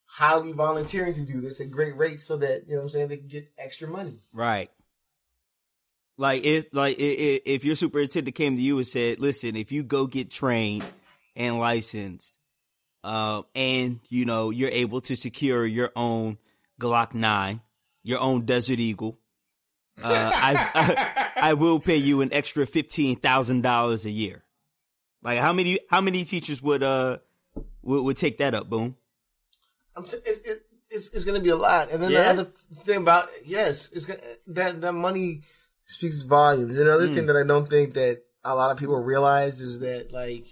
Highly 0.05 0.53
volunteering 0.53 1.13
to 1.15 1.25
do 1.25 1.41
this 1.41 1.59
at 1.59 1.69
great 1.69 1.95
rates, 1.97 2.25
so 2.25 2.37
that 2.37 2.63
you 2.67 2.73
know 2.73 2.77
what 2.77 2.83
I'm 2.83 2.89
saying 2.89 3.07
they 3.09 3.17
can 3.17 3.27
get 3.27 3.51
extra 3.57 3.87
money. 3.87 4.21
Right. 4.31 4.71
Like 6.17 6.45
if 6.45 6.73
like 6.73 6.95
if 6.97 7.63
your 7.63 7.75
superintendent 7.75 8.35
came 8.35 8.55
to 8.55 8.61
you 8.61 8.77
and 8.77 8.87
said, 8.87 9.19
"Listen, 9.19 9.55
if 9.55 9.71
you 9.71 9.83
go 9.83 10.07
get 10.07 10.31
trained 10.31 10.89
and 11.35 11.59
licensed, 11.59 12.35
uh, 13.03 13.43
and 13.53 13.99
you 14.09 14.25
know 14.25 14.49
you're 14.49 14.71
able 14.71 15.01
to 15.01 15.15
secure 15.15 15.65
your 15.65 15.91
own 15.95 16.37
Glock 16.81 17.13
nine, 17.13 17.61
your 18.01 18.19
own 18.19 18.45
Desert 18.45 18.79
Eagle, 18.79 19.19
uh, 20.03 20.31
I, 20.33 21.31
I 21.35 21.49
I 21.49 21.53
will 21.53 21.79
pay 21.79 21.97
you 21.97 22.21
an 22.21 22.31
extra 22.33 22.65
fifteen 22.67 23.15
thousand 23.17 23.61
dollars 23.61 24.05
a 24.05 24.11
year." 24.11 24.43
Like 25.23 25.39
how 25.39 25.53
many 25.53 25.79
how 25.89 26.01
many 26.01 26.23
teachers 26.23 26.61
would 26.61 26.83
uh 26.83 27.17
would, 27.81 28.03
would 28.03 28.17
take 28.17 28.37
that 28.37 28.53
up? 28.53 28.69
Boom. 28.69 28.95
I'm 29.95 30.05
t- 30.05 30.17
it's, 30.25 30.39
it, 30.47 30.59
it's 30.89 31.13
it's 31.13 31.25
gonna 31.25 31.39
be 31.39 31.49
a 31.49 31.55
lot. 31.55 31.91
And 31.91 32.01
then 32.03 32.11
Yeah? 32.11 32.23
the 32.33 32.41
other 32.41 32.43
thing 32.83 32.97
about 33.01 33.29
yes, 33.45 33.91
it's 33.91 34.05
gonna, 34.05 34.19
that 34.47 34.81
that 34.81 34.93
money 34.93 35.41
speaks 35.85 36.21
volumes. 36.21 36.77
Another 36.79 37.07
thing 37.07 37.25
that 37.27 37.35
I 37.35 37.43
don't 37.43 37.67
think 37.69 37.93
that 37.95 38.21
a 38.43 38.55
lot 38.55 38.71
of 38.71 38.77
people 38.77 38.97
realize 39.01 39.59
is 39.59 39.79
that 39.79 40.11
like 40.11 40.45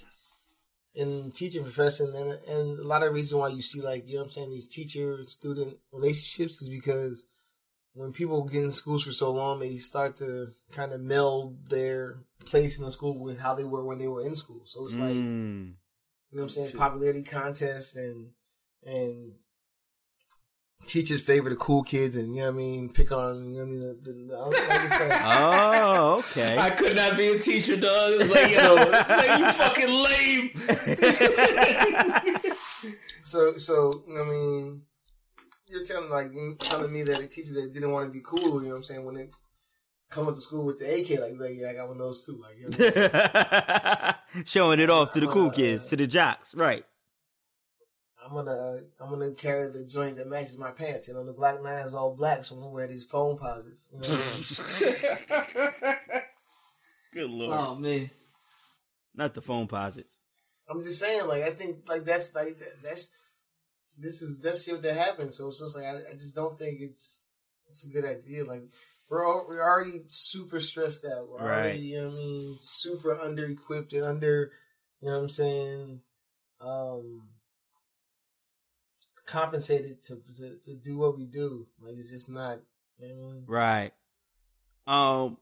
in 0.96 1.32
teaching 1.32 1.64
profession 1.64 2.14
and 2.16 2.32
and 2.50 2.80
a 2.80 2.84
lot 2.88 3.04
of 3.04 3.14
reason 3.14 3.38
why 3.40 3.50
you 3.50 3.62
see 3.62 3.82
like 3.82 4.08
you 4.08 4.16
know 4.16 4.22
what 4.22 4.26
I'm 4.28 4.32
saying 4.32 4.50
these 4.50 4.68
teacher 4.68 5.20
student 5.28 5.78
relationships 5.92 6.62
is 6.62 6.70
because 6.70 7.26
when 7.96 8.12
people 8.12 8.44
get 8.44 8.64
in 8.64 8.72
schools 8.72 9.04
for 9.04 9.12
so 9.14 9.32
long 9.32 9.58
they 9.60 9.78
start 9.78 10.16
to 10.18 10.54
kind 10.72 10.92
of 10.94 11.00
meld 11.02 11.70
their 11.70 12.18
place 12.46 12.78
in 12.78 12.86
the 12.86 12.92
school 12.92 13.18
with 13.18 13.40
how 13.40 13.56
they 13.56 13.64
were 13.64 13.84
when 13.84 13.98
they 13.98 14.08
were 14.08 14.22
in 14.24 14.36
school. 14.36 14.62
So 14.66 14.86
it's 14.86 14.96
like 14.96 15.16
Mm. 15.16 15.74
you 16.32 16.38
know 16.38 16.44
what 16.44 16.44
I'm 16.44 16.50
saying? 16.50 16.72
Popularity 16.78 17.24
contests 17.24 17.96
and 17.96 18.32
and 18.86 19.34
teachers 20.88 21.24
favor 21.24 21.50
the 21.50 21.56
cool 21.56 21.82
kids 21.82 22.16
and 22.16 22.36
you 22.36 22.42
know 22.42 22.48
what 22.52 22.54
I 22.54 22.58
mean, 22.58 22.90
pick 22.90 23.12
on 23.12 23.54
you 23.54 23.60
know 23.60 23.66
what 23.66 23.70
I 23.70 23.72
mean 23.72 23.80
the, 23.80 23.94
the, 24.04 24.14
the 24.28 24.38
like 24.38 24.58
it's 24.84 25.00
like- 25.00 25.22
Oh, 25.24 26.20
okay. 26.20 26.58
I 26.60 26.70
could 26.70 26.96
not 26.96 27.18
be 27.18 27.28
a 27.30 27.40
teacher, 27.40 27.76
dog. 27.78 28.12
It 28.12 28.18
was 28.20 28.30
like, 28.30 28.52
yo, 28.54 28.76
like, 28.92 29.40
you 29.40 29.46
fucking 29.54 29.94
lame. 30.06 30.50
so 33.24 33.58
so 33.58 33.92
you 34.08 34.14
know 34.14 34.26
what 34.26 34.26
I 34.26 34.30
mean 34.30 34.82
you're 35.76 35.84
telling 35.84 36.10
like 36.10 36.34
you 36.34 36.56
telling 36.60 36.92
me 36.92 37.04
that 37.04 37.20
a 37.20 37.28
teacher 37.28 37.54
that 37.54 37.74
didn't 37.74 37.92
want 37.92 38.08
to 38.08 38.12
be 38.12 38.22
cool, 38.24 38.62
you 38.62 38.68
know 38.68 38.70
what 38.70 38.78
I'm 38.78 38.84
saying, 38.84 39.06
when 39.06 39.16
they 39.16 39.30
come 40.10 40.28
up 40.28 40.36
to 40.36 40.42
school 40.42 40.66
with 40.66 40.80
the 40.80 40.86
AK 40.86 41.20
like, 41.20 41.40
like 41.40 41.58
yeah, 41.58 41.70
I 41.70 41.74
got 41.74 41.88
one 41.88 41.98
of 41.98 42.04
those 42.04 42.26
too. 42.26 42.42
Like 42.42 42.58
you 42.58 42.70
know, 42.70 44.44
Showing 44.46 44.80
it 44.80 44.90
off 44.90 45.12
to 45.12 45.20
the 45.20 45.28
cool 45.28 45.52
kids, 45.52 45.86
uh, 45.88 45.90
to 45.92 45.98
the 45.98 46.08
jocks, 46.08 46.56
right? 46.56 46.86
I'm 48.26 48.34
gonna 48.34 48.52
uh, 48.52 48.78
I'm 49.02 49.10
gonna 49.10 49.32
carry 49.32 49.70
the 49.70 49.84
joint 49.84 50.18
that 50.18 50.28
matches 50.28 50.58
my 50.58 50.72
pants. 50.72 51.08
You 51.08 51.14
know, 51.14 51.26
the 51.26 51.34
black 51.34 51.62
nine 51.62 51.86
is 51.86 51.94
all 51.94 52.16
black, 52.16 52.44
so 52.44 52.56
I'm 52.56 52.62
gonna 52.62 52.74
wear 52.74 52.88
these 52.88 53.06
Foamposites. 53.06 53.90
You 53.94 54.00
know 54.00 54.08
I 54.10 56.06
mean? 56.12 56.22
Good 57.14 57.30
lord. 57.30 57.56
Oh 57.58 57.76
man, 57.76 58.10
Not 59.14 59.34
the 59.34 59.42
Foamposites. 59.42 60.18
I'm 60.68 60.82
just 60.82 61.00
saying, 61.00 61.28
like 61.28 61.44
I 61.44 61.52
think 61.52 61.88
like 61.88 62.04
that's 62.04 62.34
like 62.34 62.58
that, 62.60 62.82
that's 62.84 63.10
this 63.98 64.22
is 64.22 64.40
that's 64.40 64.64
shit 64.64 64.82
that 64.82 64.96
happened. 64.96 65.34
So 65.34 65.48
it's 65.48 65.60
just 65.60 65.76
like 65.76 65.86
I, 65.86 65.98
I 66.12 66.14
just 66.14 66.36
don't 66.36 66.58
think 66.58 66.80
it's 66.82 67.26
it's 67.68 67.86
a 67.86 67.90
good 67.90 68.06
idea. 68.06 68.44
Like 68.46 68.64
we're 69.10 69.26
all, 69.26 69.46
we're 69.48 69.62
already 69.64 70.02
super 70.08 70.60
stressed 70.60 71.06
out. 71.06 71.30
We're 71.30 71.38
Right. 71.40 71.58
already 71.60 71.80
you 71.80 72.02
know 72.02 72.08
what 72.10 72.14
I 72.14 72.18
mean 72.18 72.58
super 72.60 73.20
under 73.20 73.46
equipped 73.46 73.94
and 73.94 74.04
under 74.06 74.52
you 75.02 75.08
know 75.10 75.16
what 75.16 75.24
I'm 75.24 75.30
saying 75.30 76.02
um 76.62 77.24
compensated 79.26 80.04
to, 80.04 80.22
to 80.38 80.58
to 80.64 80.76
do 80.76 80.98
what 80.98 81.18
we 81.18 81.26
do. 81.26 81.68
Like 81.82 81.96
it's 81.98 82.12
just 82.12 82.30
not. 82.30 82.60
You 83.00 83.10
know 83.10 83.16
what 83.16 83.30
I 83.30 83.34
mean? 83.34 83.44
Right. 83.48 83.92
Um 84.88 85.38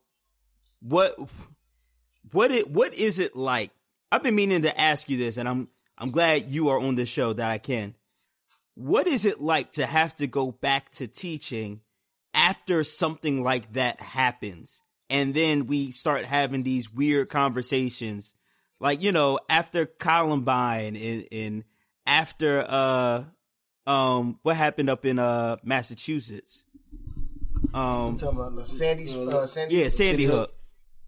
what 0.79 1.17
what 2.31 2.51
it 2.51 2.69
what 2.69 2.93
is 2.93 3.19
it 3.19 3.35
like? 3.35 3.71
I've 4.11 4.23
been 4.23 4.35
meaning 4.35 4.61
to 4.63 4.79
ask 4.79 5.09
you 5.09 5.17
this 5.17 5.37
and 5.37 5.47
I'm 5.47 5.67
I'm 5.97 6.11
glad 6.11 6.47
you 6.49 6.69
are 6.69 6.79
on 6.79 6.95
this 6.95 7.09
show 7.09 7.33
that 7.33 7.49
I 7.51 7.57
can. 7.57 7.95
What 8.75 9.07
is 9.07 9.25
it 9.25 9.41
like 9.41 9.73
to 9.73 9.85
have 9.85 10.15
to 10.17 10.27
go 10.27 10.51
back 10.51 10.91
to 10.93 11.07
teaching 11.07 11.81
after 12.33 12.83
something 12.83 13.43
like 13.43 13.73
that 13.73 14.01
happens? 14.01 14.81
And 15.09 15.33
then 15.33 15.67
we 15.67 15.91
start 15.91 16.25
having 16.25 16.63
these 16.63 16.91
weird 16.91 17.29
conversations 17.29 18.33
like, 18.79 19.01
you 19.01 19.11
know, 19.11 19.39
after 19.49 19.85
Columbine 19.85 20.95
and, 20.95 21.25
and 21.31 21.63
after 22.05 22.65
uh 22.67 23.23
um 23.87 24.39
what 24.43 24.57
happened 24.57 24.89
up 24.89 25.05
in 25.05 25.19
uh 25.19 25.55
Massachusetts. 25.63 26.65
Um 27.73 27.83
I'm 27.83 28.17
talking 28.17 28.39
about 28.39 28.67
Sandy, 28.67 29.03
uh, 29.03 29.45
Sandy, 29.45 29.75
yeah, 29.75 29.89
Sandy 29.89 30.25
Hook. 30.25 30.53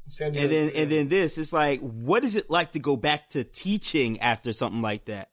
Sandy 0.08 0.40
And 0.40 0.52
then 0.52 0.66
Hook, 0.68 0.74
and 0.78 0.92
then 0.92 1.10
this, 1.10 1.38
it's 1.38 1.52
like, 1.52 1.82
what 1.82 2.24
is 2.24 2.36
it 2.36 2.50
like 2.50 2.72
to 2.74 2.80
go 2.80 2.96
back 2.96 3.30
to 3.32 3.44
teaching 3.44 4.22
after 4.22 4.54
something 4.54 4.82
like 4.82 5.06
that? 5.06 5.32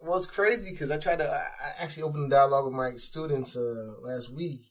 Well, 0.00 0.16
it's 0.16 0.26
crazy 0.26 0.70
because 0.70 0.90
I 0.90 0.98
tried 0.98 1.18
to. 1.18 1.28
I 1.28 1.46
I 1.66 1.82
actually 1.82 2.04
opened 2.04 2.32
a 2.32 2.36
dialogue 2.36 2.66
with 2.66 2.74
my 2.74 2.92
students 2.92 3.56
uh, 3.56 3.94
last 4.00 4.30
week, 4.30 4.62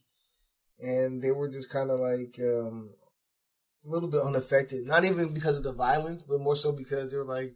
and 0.80 1.22
they 1.22 1.30
were 1.30 1.48
just 1.48 1.70
kind 1.70 1.90
of 1.90 2.00
like 2.00 2.36
um, 2.40 2.90
a 3.84 3.88
little 3.88 4.08
bit 4.08 4.22
unaffected. 4.22 4.86
Not 4.86 5.04
even 5.04 5.34
because 5.34 5.56
of 5.56 5.64
the 5.64 5.72
violence, 5.72 6.22
but 6.22 6.40
more 6.40 6.56
so 6.56 6.72
because 6.72 7.10
they 7.10 7.18
were 7.18 7.24
like, 7.24 7.54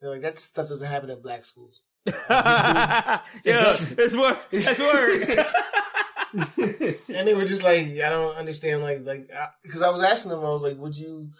they're 0.00 0.10
like 0.10 0.22
that 0.22 0.38
stuff 0.38 0.68
doesn't 0.68 0.86
happen 0.86 1.10
at 1.10 1.22
black 1.22 1.44
schools. 1.44 1.82
yeah, 2.06 3.20
it's 3.44 4.14
word. 4.14 4.38
It's 4.50 4.78
word. 4.78 5.46
and 7.08 7.28
they 7.28 7.34
were 7.34 7.44
just 7.44 7.64
like, 7.64 7.86
I 7.86 8.10
don't 8.10 8.36
understand, 8.36 8.82
like, 8.82 9.06
like, 9.06 9.30
because 9.62 9.82
I 9.82 9.90
was 9.90 10.02
asking 10.02 10.32
them, 10.32 10.40
I 10.44 10.50
was 10.50 10.62
like, 10.62 10.76
would 10.78 10.96
you? 10.96 11.30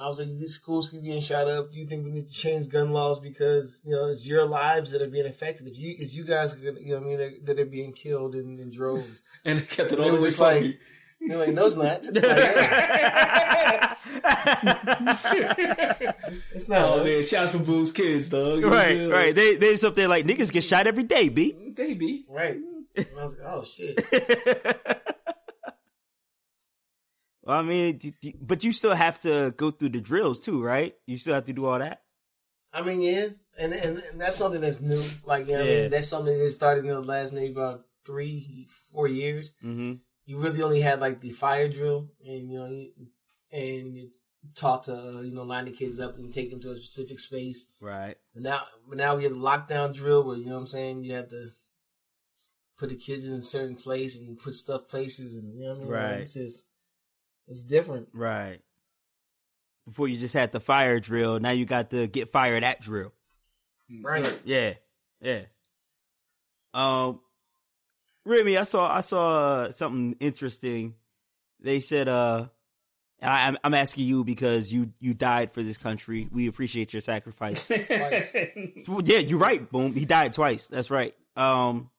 I 0.00 0.06
was 0.06 0.18
like, 0.20 0.28
these 0.28 0.54
schools 0.54 0.90
keep 0.90 1.02
getting 1.02 1.20
shot 1.20 1.48
up. 1.48 1.72
Do 1.72 1.78
you 1.78 1.86
think 1.86 2.04
we 2.04 2.10
need 2.12 2.28
to 2.28 2.32
change 2.32 2.68
gun 2.68 2.92
laws 2.92 3.18
because 3.20 3.80
you 3.84 3.92
know 3.92 4.08
it's 4.08 4.26
your 4.26 4.44
lives 4.46 4.92
that 4.92 5.02
are 5.02 5.08
being 5.08 5.26
affected? 5.26 5.66
If 5.66 5.76
you, 5.78 5.96
it's 5.98 6.14
you 6.14 6.24
guys, 6.24 6.54
are 6.54 6.58
gonna, 6.58 6.80
you 6.80 6.94
know, 6.94 7.00
what 7.00 7.04
I 7.04 7.08
mean, 7.08 7.18
that, 7.18 7.46
that 7.46 7.58
are 7.60 7.66
being 7.66 7.92
killed 7.92 8.34
in, 8.36 8.58
in 8.60 8.70
droves. 8.70 9.20
and 9.44 9.58
it 9.58 9.68
kept 9.68 9.92
it 9.92 9.98
all 9.98 10.10
the 10.10 10.20
way 10.20 10.30
like, 10.38 10.78
they're 11.20 11.36
like, 11.36 11.52
no, 11.52 11.66
it's 11.66 11.76
not. 11.76 12.04
It's, 16.30 16.44
it's 16.54 16.68
not. 16.68 16.78
Oh 16.82 17.00
us. 17.00 17.04
man, 17.04 17.24
shouts 17.24 17.52
for 17.52 17.58
Boo's 17.64 17.92
kids, 17.92 18.28
dog. 18.28 18.62
right, 18.64 18.96
Yeah. 18.96 19.06
right. 19.08 19.34
They 19.34 19.56
they 19.56 19.72
just 19.72 19.84
up 19.84 19.94
there 19.94 20.08
like 20.08 20.24
niggas 20.26 20.52
get 20.52 20.64
shot 20.64 20.86
every 20.86 21.02
day, 21.04 21.28
b. 21.28 21.72
They 21.76 21.94
be. 21.94 22.24
Right. 22.28 22.58
And 22.96 23.06
I 23.18 23.22
was 23.22 23.36
like, 23.38 23.46
oh 23.46 23.64
shit. 23.64 23.96
Well, 27.48 27.56
I 27.56 27.62
mean, 27.62 27.98
but 28.42 28.62
you 28.62 28.72
still 28.72 28.94
have 28.94 29.22
to 29.22 29.54
go 29.56 29.70
through 29.70 29.88
the 29.88 30.02
drills 30.02 30.38
too, 30.38 30.62
right? 30.62 30.94
You 31.06 31.16
still 31.16 31.32
have 31.34 31.46
to 31.46 31.54
do 31.54 31.64
all 31.64 31.78
that. 31.78 32.02
I 32.74 32.82
mean, 32.82 33.00
yeah, 33.00 33.28
and 33.58 33.72
and, 33.72 33.98
and 33.98 34.20
that's 34.20 34.36
something 34.36 34.60
that's 34.60 34.82
new. 34.82 35.02
Like, 35.24 35.46
you 35.46 35.54
know, 35.54 35.60
what 35.60 35.66
I 35.68 35.72
Yeah. 35.72 35.80
mean, 35.80 35.90
that's 35.90 36.08
something 36.08 36.36
that 36.38 36.50
started 36.50 36.84
in 36.84 36.90
the 36.90 37.00
last 37.00 37.32
maybe 37.32 37.52
about 37.52 37.86
three, 38.04 38.68
four 38.92 39.08
years. 39.08 39.52
Mm-hmm. 39.64 39.94
You 40.26 40.38
really 40.38 40.62
only 40.62 40.82
had 40.82 41.00
like 41.00 41.22
the 41.22 41.30
fire 41.30 41.70
drill, 41.70 42.10
and 42.22 42.50
you 42.52 42.58
know, 42.58 42.66
you, 42.68 42.90
and 43.50 43.96
you 43.96 44.10
taught 44.54 44.84
to 44.84 44.92
uh, 44.94 45.20
you 45.22 45.32
know 45.34 45.42
line 45.42 45.64
the 45.64 45.70
kids 45.72 45.98
up 45.98 46.16
and 46.16 46.32
take 46.34 46.50
them 46.50 46.60
to 46.60 46.72
a 46.72 46.76
specific 46.76 47.18
space. 47.18 47.68
Right. 47.80 48.16
But 48.34 48.42
now, 48.42 48.60
but 48.86 48.98
now 48.98 49.16
we 49.16 49.22
have 49.22 49.32
the 49.32 49.38
lockdown 49.38 49.94
drill 49.94 50.22
where 50.22 50.36
you 50.36 50.44
know 50.44 50.56
what 50.56 50.60
I'm 50.60 50.66
saying. 50.66 51.04
You 51.04 51.14
have 51.14 51.30
to 51.30 51.52
put 52.78 52.90
the 52.90 52.96
kids 52.96 53.26
in 53.26 53.32
a 53.32 53.40
certain 53.40 53.74
place 53.76 54.18
and 54.18 54.38
put 54.38 54.54
stuff 54.54 54.86
places, 54.86 55.38
and 55.38 55.58
you 55.58 55.64
know 55.64 55.70
what 55.72 55.78
I 55.78 55.80
mean. 55.80 55.88
Right. 55.92 56.20
It's 56.20 56.34
just 56.34 56.67
it's 57.48 57.64
different. 57.64 58.08
Right. 58.12 58.60
before 59.86 60.06
you 60.08 60.18
just 60.18 60.34
had 60.34 60.52
the 60.52 60.60
fire 60.60 61.00
drill. 61.00 61.40
Now 61.40 61.50
you 61.50 61.64
got 61.64 61.90
the 61.90 62.06
get 62.06 62.28
fired 62.28 62.62
at 62.64 62.80
drill. 62.80 63.12
Right. 64.02 64.40
Yeah, 64.44 64.74
yeah. 65.20 65.42
Um, 66.74 67.20
Remy, 68.24 68.58
I 68.58 68.64
saw 68.64 68.94
I 68.94 69.00
saw 69.00 69.30
uh, 69.30 69.72
something 69.72 70.16
interesting. 70.20 70.94
They 71.60 71.80
said, 71.80 72.06
uh, 72.08 72.48
I, 73.22 73.48
I'm 73.48 73.56
I'm 73.64 73.74
asking 73.74 74.04
you 74.04 74.24
because 74.24 74.70
you 74.72 74.92
you 75.00 75.14
died 75.14 75.52
for 75.54 75.62
this 75.62 75.78
country. 75.78 76.28
We 76.30 76.46
appreciate 76.48 76.92
your 76.92 77.00
sacrifice. 77.00 77.70
Yeah, 79.04 79.18
you're 79.18 79.38
right. 79.38 79.68
Boom, 79.70 79.94
he 79.94 80.04
died 80.04 80.34
twice. 80.34 80.68
That's 80.68 80.90
right. 80.90 81.14
Um, 81.36 81.90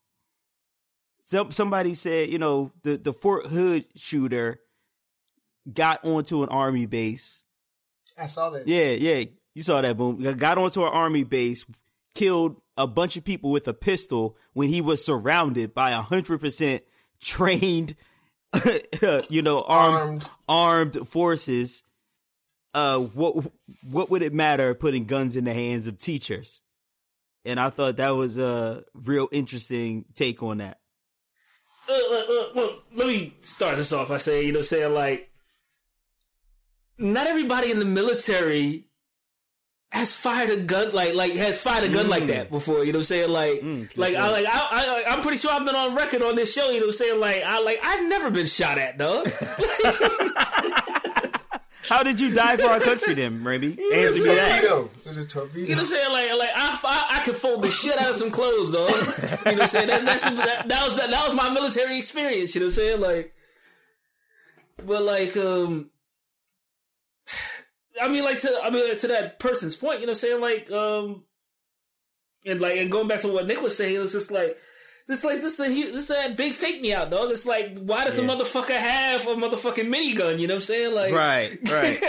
some 1.24 1.52
somebody 1.52 1.96
said, 1.96 2.30
you 2.30 2.38
know, 2.38 2.72
the 2.84 2.98
the 2.98 3.14
Fort 3.14 3.48
Hood 3.48 3.86
shooter 3.96 4.60
got 5.74 6.04
onto 6.06 6.44
an 6.44 6.50
army 6.50 6.86
base. 6.86 7.44
I 8.18 8.26
saw 8.26 8.50
that. 8.52 8.68
Yeah, 8.68 8.92
yeah, 8.92 9.26
you 9.54 9.64
saw 9.64 9.82
that. 9.82 9.98
Boom, 9.98 10.22
got 10.38 10.58
onto 10.58 10.84
an 10.84 10.92
army 10.92 11.24
base, 11.24 11.66
killed 12.16 12.62
a 12.78 12.88
bunch 12.88 13.18
of 13.18 13.24
people 13.24 13.52
with 13.52 13.68
a 13.68 13.74
pistol 13.74 14.38
when 14.54 14.70
he 14.70 14.82
was 14.82 15.04
surrounded 15.04 15.74
by 15.74 15.92
a 15.92 16.02
hundred 16.02 16.40
percent 16.40 16.84
trained, 17.22 17.96
you 19.30 19.42
know, 19.42 19.64
armed 19.64 20.28
armed 20.48 21.08
forces. 21.08 21.84
Uh, 22.74 23.00
what 23.00 23.52
what 23.90 24.10
would 24.12 24.22
it 24.22 24.34
matter 24.34 24.76
putting 24.76 25.06
guns 25.06 25.36
in 25.36 25.46
the 25.46 25.54
hands 25.54 25.88
of 25.88 25.98
teachers? 25.98 26.62
And 27.46 27.60
I 27.60 27.70
thought 27.70 27.98
that 27.98 28.12
was 28.12 28.38
a 28.38 28.84
real 28.94 29.28
interesting 29.32 30.06
take 30.14 30.44
on 30.44 30.58
that. 30.58 30.80
uh, 31.90 31.94
uh, 31.94 32.16
uh, 32.18 32.46
well, 32.54 32.80
let 32.94 33.08
me 33.08 33.34
start 33.40 33.78
this 33.78 33.94
off 33.94 34.10
by 34.10 34.18
saying, 34.18 34.46
you 34.46 34.54
know, 34.54 34.62
saying 34.62 34.94
like, 34.94 35.32
not 37.00 37.28
everybody 37.28 37.72
in 37.72 37.80
the 37.80 37.86
military 37.86 38.86
has 39.92 40.14
fired 40.14 40.52
a 40.52 40.62
gun 40.62 40.94
like 40.94 41.16
like 41.16 41.32
has 41.34 41.60
fired 41.62 41.90
a 41.90 41.94
gun 41.94 42.10
like 42.10 42.28
that 42.28 42.50
before. 42.50 42.84
You 42.86 42.92
know, 42.94 43.00
what 43.00 43.12
I'm 43.12 43.28
saying 43.28 43.32
like 43.32 43.64
like 43.96 44.16
I 44.16 44.32
like 44.32 44.46
I, 44.46 44.52
I 44.52 45.04
I'm 45.10 45.22
pretty 45.22 45.38
sure 45.38 45.52
I've 45.52 45.66
been 45.66 45.76
on 45.76 45.96
record 45.96 46.22
on 46.22 46.36
this 46.36 46.54
show. 46.54 46.70
You 46.70 46.80
know, 46.80 46.88
what 46.88 46.88
I'm 46.88 46.94
saying 46.94 47.20
like 47.20 47.42
I 47.46 47.62
like 47.62 47.80
I've 47.84 48.08
never 48.08 48.30
been 48.30 48.46
shot 48.46 48.78
at, 48.78 48.98
dog. 48.98 49.28
How 51.90 52.04
did 52.04 52.20
you 52.20 52.32
die 52.36 52.56
for 52.56 52.68
our 52.68 52.80
country, 52.80 53.16
then, 53.16 53.44
Remy? 53.44 53.70
Answer 53.94 54.20
me 54.20 54.26
that. 54.26 54.62
Torpedo. 54.62 54.90
It 54.96 55.08
was 55.08 55.18
a 55.18 55.26
torpedo. 55.26 55.60
You 55.60 55.70
know 55.70 55.74
what 55.74 55.80
I'm 55.80 55.86
saying? 55.86 56.12
Like, 56.12 56.38
like 56.38 56.50
I, 56.56 56.80
I, 56.84 57.18
I 57.18 57.24
could 57.26 57.36
fold 57.36 57.64
the 57.64 57.70
shit 57.72 57.98
out 58.00 58.12
of 58.12 58.16
some 58.16 58.30
clothes, 58.30 58.72
dog. 58.72 58.92
You 58.92 58.96
know 58.96 59.38
what 59.42 59.62
I'm 59.62 59.68
saying? 59.68 59.88
That, 59.88 60.06
that's, 60.06 60.30
that, 60.30 60.68
that 60.68 60.88
was 60.88 60.98
that, 60.98 61.10
that 61.10 61.24
was 61.28 61.34
my 61.34 61.50
military 61.52 61.98
experience. 61.98 62.54
You 62.54 62.62
know 62.62 62.68
what 62.68 62.74
I'm 62.74 62.76
saying? 62.76 63.02
Like, 63.02 63.34
but 64.86 65.02
like, 65.02 65.36
um, 65.36 65.90
I 68.02 68.10
mean, 68.10 68.24
like 68.24 68.40
to, 68.40 68.60
I 68.64 68.70
mean, 68.70 68.96
to 68.98 69.08
that 69.08 69.40
person's 69.40 69.76
point, 69.76 70.00
you 70.00 70.06
know 70.06 70.12
what 70.12 70.24
I'm 70.24 70.42
saying? 70.42 70.42
Like, 70.42 70.72
um, 70.72 71.24
and 72.46 72.62
like, 72.62 72.78
and 72.78 72.92
going 72.92 73.08
back 73.08 73.22
to 73.22 73.28
what 73.28 73.48
Nick 73.48 73.62
was 73.62 73.76
saying, 73.78 73.96
it 73.96 74.00
was 74.00 74.14
just 74.14 74.32
like. 74.32 74.58
This 75.08 75.24
like 75.24 75.42
this 75.42 75.58
this 75.58 75.96
is 75.96 76.08
that 76.10 76.38
big 76.38 76.54
fake 76.54 76.82
me 76.82 76.94
out, 76.94 77.10
dog. 77.10 77.32
It's 77.32 77.48
like 77.48 77.80
why 77.80 78.04
does 78.04 78.20
a 78.20 78.22
motherfucker 78.22 78.78
have 78.78 79.26
a 79.26 79.34
motherfucking 79.34 79.92
minigun? 79.92 80.38
You 80.38 80.46
know 80.46 80.54
what 80.54 80.58
I'm 80.58 80.62
saying? 80.62 80.94
Like 80.94 81.12
Right, 81.12 81.58
right, 81.68 82.00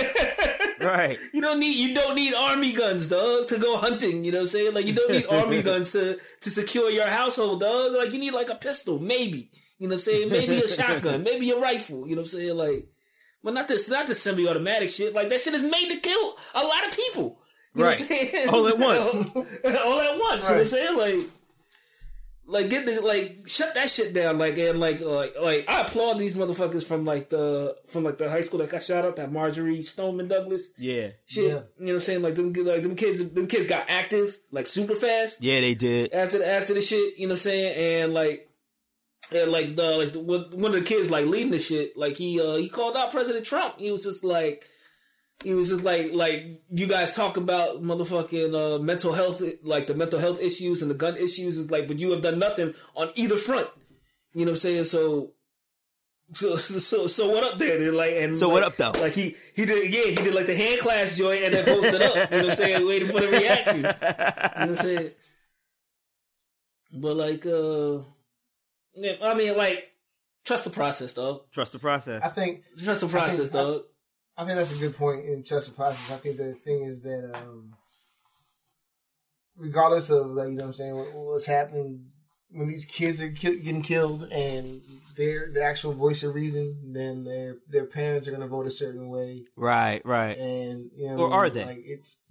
right. 0.83 1.18
you 1.33 1.40
don't 1.40 1.61
need 1.61 1.76
you 1.76 1.94
don't 1.94 2.14
need 2.14 2.35
army 2.35 2.74
guns, 2.74 3.09
dog, 3.09 3.48
to 3.48 3.59
go 3.59 3.79
hunting. 3.79 4.22
You 4.22 4.33
know 4.33 4.40
what 4.40 4.42
I'm 4.42 4.48
saying? 4.48 4.74
Like 4.74 4.87
you 4.87 4.92
don't 4.92 5.12
need 5.12 5.24
army 5.31 5.62
guns 5.70 5.92
to 5.92 6.18
to 6.42 6.50
secure 6.50 6.90
your 6.90 7.07
household, 7.07 7.61
dog. 7.61 7.94
Like 7.94 8.12
you 8.12 8.18
need 8.18 8.35
like 8.35 8.50
a 8.50 8.55
pistol, 8.55 8.98
maybe. 8.98 9.50
You 9.79 9.88
know 9.88 9.92
what 9.92 9.94
I'm 9.94 9.98
saying? 10.00 10.29
Maybe 10.29 10.57
a 10.59 10.68
shotgun, 10.68 11.22
maybe 11.22 11.50
a 11.53 11.59
rifle. 11.59 12.07
You 12.07 12.16
know 12.16 12.20
what 12.20 12.35
I'm 12.35 12.38
saying? 12.38 12.55
Like, 12.55 12.87
but 13.44 13.55
not 13.55 13.68
this 13.68 13.88
not 13.90 14.07
this 14.07 14.22
semi-automatic 14.22 14.88
shit. 14.88 15.14
Like 15.14 15.29
that 15.31 15.40
shit 15.40 15.55
is 15.55 15.62
made 15.62 15.88
to 15.90 15.96
kill 16.00 16.35
a 16.55 16.62
lot 16.62 16.87
of 16.88 16.96
people. 16.96 17.38
You 17.74 17.85
Right. 17.85 18.00
know 18.00 18.07
what 18.07 18.20
I'm 18.20 18.26
saying? 18.26 18.48
All 18.48 18.68
at 18.68 18.79
once. 18.79 19.14
All 19.85 20.00
at 20.00 20.18
once. 20.18 20.42
You 20.44 20.48
know 20.48 20.55
what 20.55 20.61
I'm 20.61 20.66
saying? 20.66 20.96
Like. 20.98 21.31
Like 22.46 22.68
get 22.68 22.85
the 22.85 23.00
like 23.00 23.46
shut 23.46 23.74
that 23.74 23.88
shit 23.88 24.12
down 24.12 24.37
like 24.38 24.59
and 24.59 24.81
like 24.81 25.00
like 25.00 25.35
like 25.40 25.66
I 25.68 25.83
applaud 25.83 26.14
these 26.14 26.35
motherfuckers 26.37 26.85
from 26.85 27.05
like 27.05 27.31
the 27.31 27.76
from 27.87 28.03
like 28.03 28.18
the 28.18 28.29
high 28.29 28.40
school 28.40 28.59
that 28.59 28.70
got 28.70 28.83
shot 28.83 29.05
up 29.05 29.14
that 29.16 29.31
Marjory 29.31 29.83
Stoneman 29.83 30.26
Douglas 30.26 30.72
Yeah, 30.76 31.11
shit. 31.26 31.44
Yeah. 31.44 31.48
You 31.48 31.53
know 31.53 31.61
what 31.79 31.92
I'm 31.92 32.00
saying? 32.00 32.22
Like 32.22 32.35
them, 32.35 32.53
like 32.53 32.83
them 32.83 32.96
kids, 32.96 33.31
them 33.31 33.46
kids 33.46 33.68
got 33.68 33.88
active 33.88 34.37
like 34.50 34.66
super 34.66 34.96
fast 34.96 35.40
yeah, 35.44 35.61
they 35.61 35.74
did. 35.74 36.12
after 36.12 36.38
the, 36.38 36.48
after 36.48 36.74
the 36.74 36.81
shit. 36.83 37.16
You 37.18 37.29
know 37.29 37.35
what 37.35 37.38
I'm 37.38 37.38
saying? 37.38 38.03
And 38.03 38.14
like, 38.14 38.50
and 39.35 39.53
like 39.53 39.77
the 39.77 39.97
like 39.99 40.13
the, 40.13 40.21
one 40.21 40.75
of 40.75 40.79
the 40.79 40.83
kids 40.83 41.11
like 41.11 41.27
leading 41.27 41.53
the 41.53 41.59
shit. 41.59 41.97
Like 41.97 42.17
he 42.17 42.41
uh 42.41 42.57
he 42.57 42.69
called 42.69 42.97
out 42.97 43.11
President 43.11 43.45
Trump. 43.47 43.79
He 43.79 43.91
was 43.91 44.05
just 44.05 44.25
like. 44.25 44.65
He 45.43 45.55
was 45.55 45.71
just 45.71 45.83
like, 45.85 46.13
like 46.13 46.61
you 46.69 46.87
guys 46.87 47.17
talk 47.17 47.39
about 47.39 47.83
motherfucking 47.83 48.53
uh, 48.55 48.79
mental 48.83 49.15
health, 49.15 49.43
like 49.63 49.87
the 49.87 49.95
mental 49.95 50.19
health 50.21 50.39
issues 50.39 50.83
and 50.83 50.91
the 50.91 50.95
gun 50.95 51.17
issues 51.17 51.57
is 51.57 51.71
like, 51.71 51.89
but 51.89 51.99
you 51.99 52.11
have 52.11 52.21
done 52.21 52.39
nothing 52.39 52.75
on 52.95 53.09
either 53.15 53.37
front. 53.37 53.67
You 54.35 54.45
know 54.45 54.51
what 54.51 54.51
I'm 54.51 54.57
saying? 54.57 54.85
So, 54.85 55.33
so, 56.31 56.57
so, 56.57 57.07
so 57.07 57.31
what 57.31 57.43
up 57.43 57.59
there? 57.59 57.79
Then 57.79 57.95
like, 57.95 58.17
and 58.19 58.39
So 58.39 58.49
like, 58.49 58.53
what 58.53 58.63
up, 58.65 58.77
though? 58.77 59.01
Like 59.01 59.15
he, 59.15 59.35
he 59.57 59.65
did, 59.65 59.91
yeah, 59.91 60.11
he 60.11 60.15
did 60.17 60.35
like 60.35 60.45
the 60.45 60.55
hand 60.55 60.79
class 60.81 61.17
joint 61.17 61.43
and 61.45 61.55
then 61.55 61.65
posted 61.65 62.03
up. 62.03 62.15
You 62.15 62.21
know 62.21 62.43
what 62.43 62.45
I'm 62.45 62.51
saying? 62.51 62.87
Waiting 62.87 63.09
for 63.09 63.21
the 63.21 63.29
reaction. 63.29 63.77
You 63.77 63.83
know 63.83 63.93
what 63.93 64.57
I'm 64.57 64.75
saying? 64.77 65.11
But 66.93 67.17
like, 67.17 67.47
uh, 67.47 68.01
yeah, 68.94 69.14
I 69.22 69.35
mean, 69.35 69.57
like, 69.57 69.90
trust 70.44 70.64
the 70.64 70.70
process, 70.70 71.12
though. 71.12 71.44
Trust 71.53 71.72
the 71.72 71.79
process. 71.79 72.22
I 72.24 72.29
think 72.29 72.64
Trust 72.83 73.00
the 73.03 73.09
process, 73.09 73.55
I- 73.55 73.59
dog. 73.62 73.83
I 74.37 74.44
think 74.46 74.57
that's 74.57 74.72
a 74.74 74.79
good 74.81 74.96
point 74.96 75.26
in 75.26 75.42
trust 75.44 75.68
the 75.68 75.74
process. 75.74 76.11
I 76.11 76.16
think 76.18 76.38
the 76.38 76.55
thing 76.55 76.85
is 76.85 77.03
that 77.03 77.31
um, 77.35 77.74
regardless 79.57 80.09
of 80.11 80.29
like 80.29 80.48
you 80.48 80.55
know 80.55 80.62
what 80.62 80.68
I'm 80.68 80.74
saying 80.74 80.96
what, 80.96 81.09
what's 81.14 81.44
happening 81.46 82.07
when 82.50 82.66
these 82.66 82.87
kids 82.87 83.20
are 83.22 83.29
ki- 83.31 83.61
getting 83.61 83.83
killed 83.83 84.24
and 84.33 84.81
they're 85.16 85.50
the 85.53 85.62
actual 85.62 85.92
voice 85.92 86.22
of 86.22 86.35
reason, 86.35 86.92
then 86.94 87.24
their 87.24 87.59
their 87.68 87.85
parents 87.85 88.26
are 88.26 88.31
going 88.31 88.40
to 88.40 88.48
vote 88.48 88.66
a 88.66 88.70
certain 88.70 89.09
way, 89.11 89.44
right, 89.57 90.00
right. 90.07 90.38
and 90.38 90.90
you 90.96 91.09
know 91.09 91.18
Or 91.18 91.29
what 91.29 91.33
I 91.35 91.37
are 91.38 91.50
they? 91.50 91.64
Like 91.66 91.83
it's. 91.85 92.22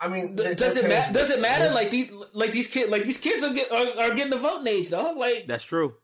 I 0.00 0.08
mean, 0.08 0.36
Th- 0.36 0.56
Does 0.56 0.76
it 0.76 0.88
matter? 0.88 1.12
Does 1.12 1.30
it 1.30 1.40
matter? 1.40 1.72
Like 1.74 1.90
these, 1.90 2.12
like 2.34 2.52
these 2.52 2.68
kids, 2.68 2.90
like 2.90 3.02
these 3.02 3.18
kids 3.18 3.42
are 3.42 3.52
get 3.52 3.70
are, 3.70 4.02
are 4.04 4.14
getting 4.14 4.30
the 4.30 4.38
voting 4.38 4.66
age, 4.66 4.90
dog. 4.90 5.16
Like 5.16 5.46
That's 5.46 5.64
true. 5.64 5.94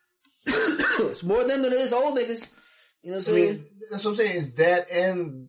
it's 0.46 1.22
more 1.24 1.44
them 1.44 1.62
than 1.62 1.72
it 1.72 1.80
is 1.80 1.92
old 1.92 2.16
niggas. 2.18 2.54
You 3.02 3.10
know 3.12 3.18
what 3.18 3.28
I'm 3.28 3.34
I 3.34 3.38
saying? 3.38 3.54
mean, 3.58 3.64
that's 3.90 4.04
what 4.04 4.10
I'm 4.12 4.16
saying. 4.16 4.36
It's 4.36 4.52
that, 4.54 4.90
and 4.90 5.48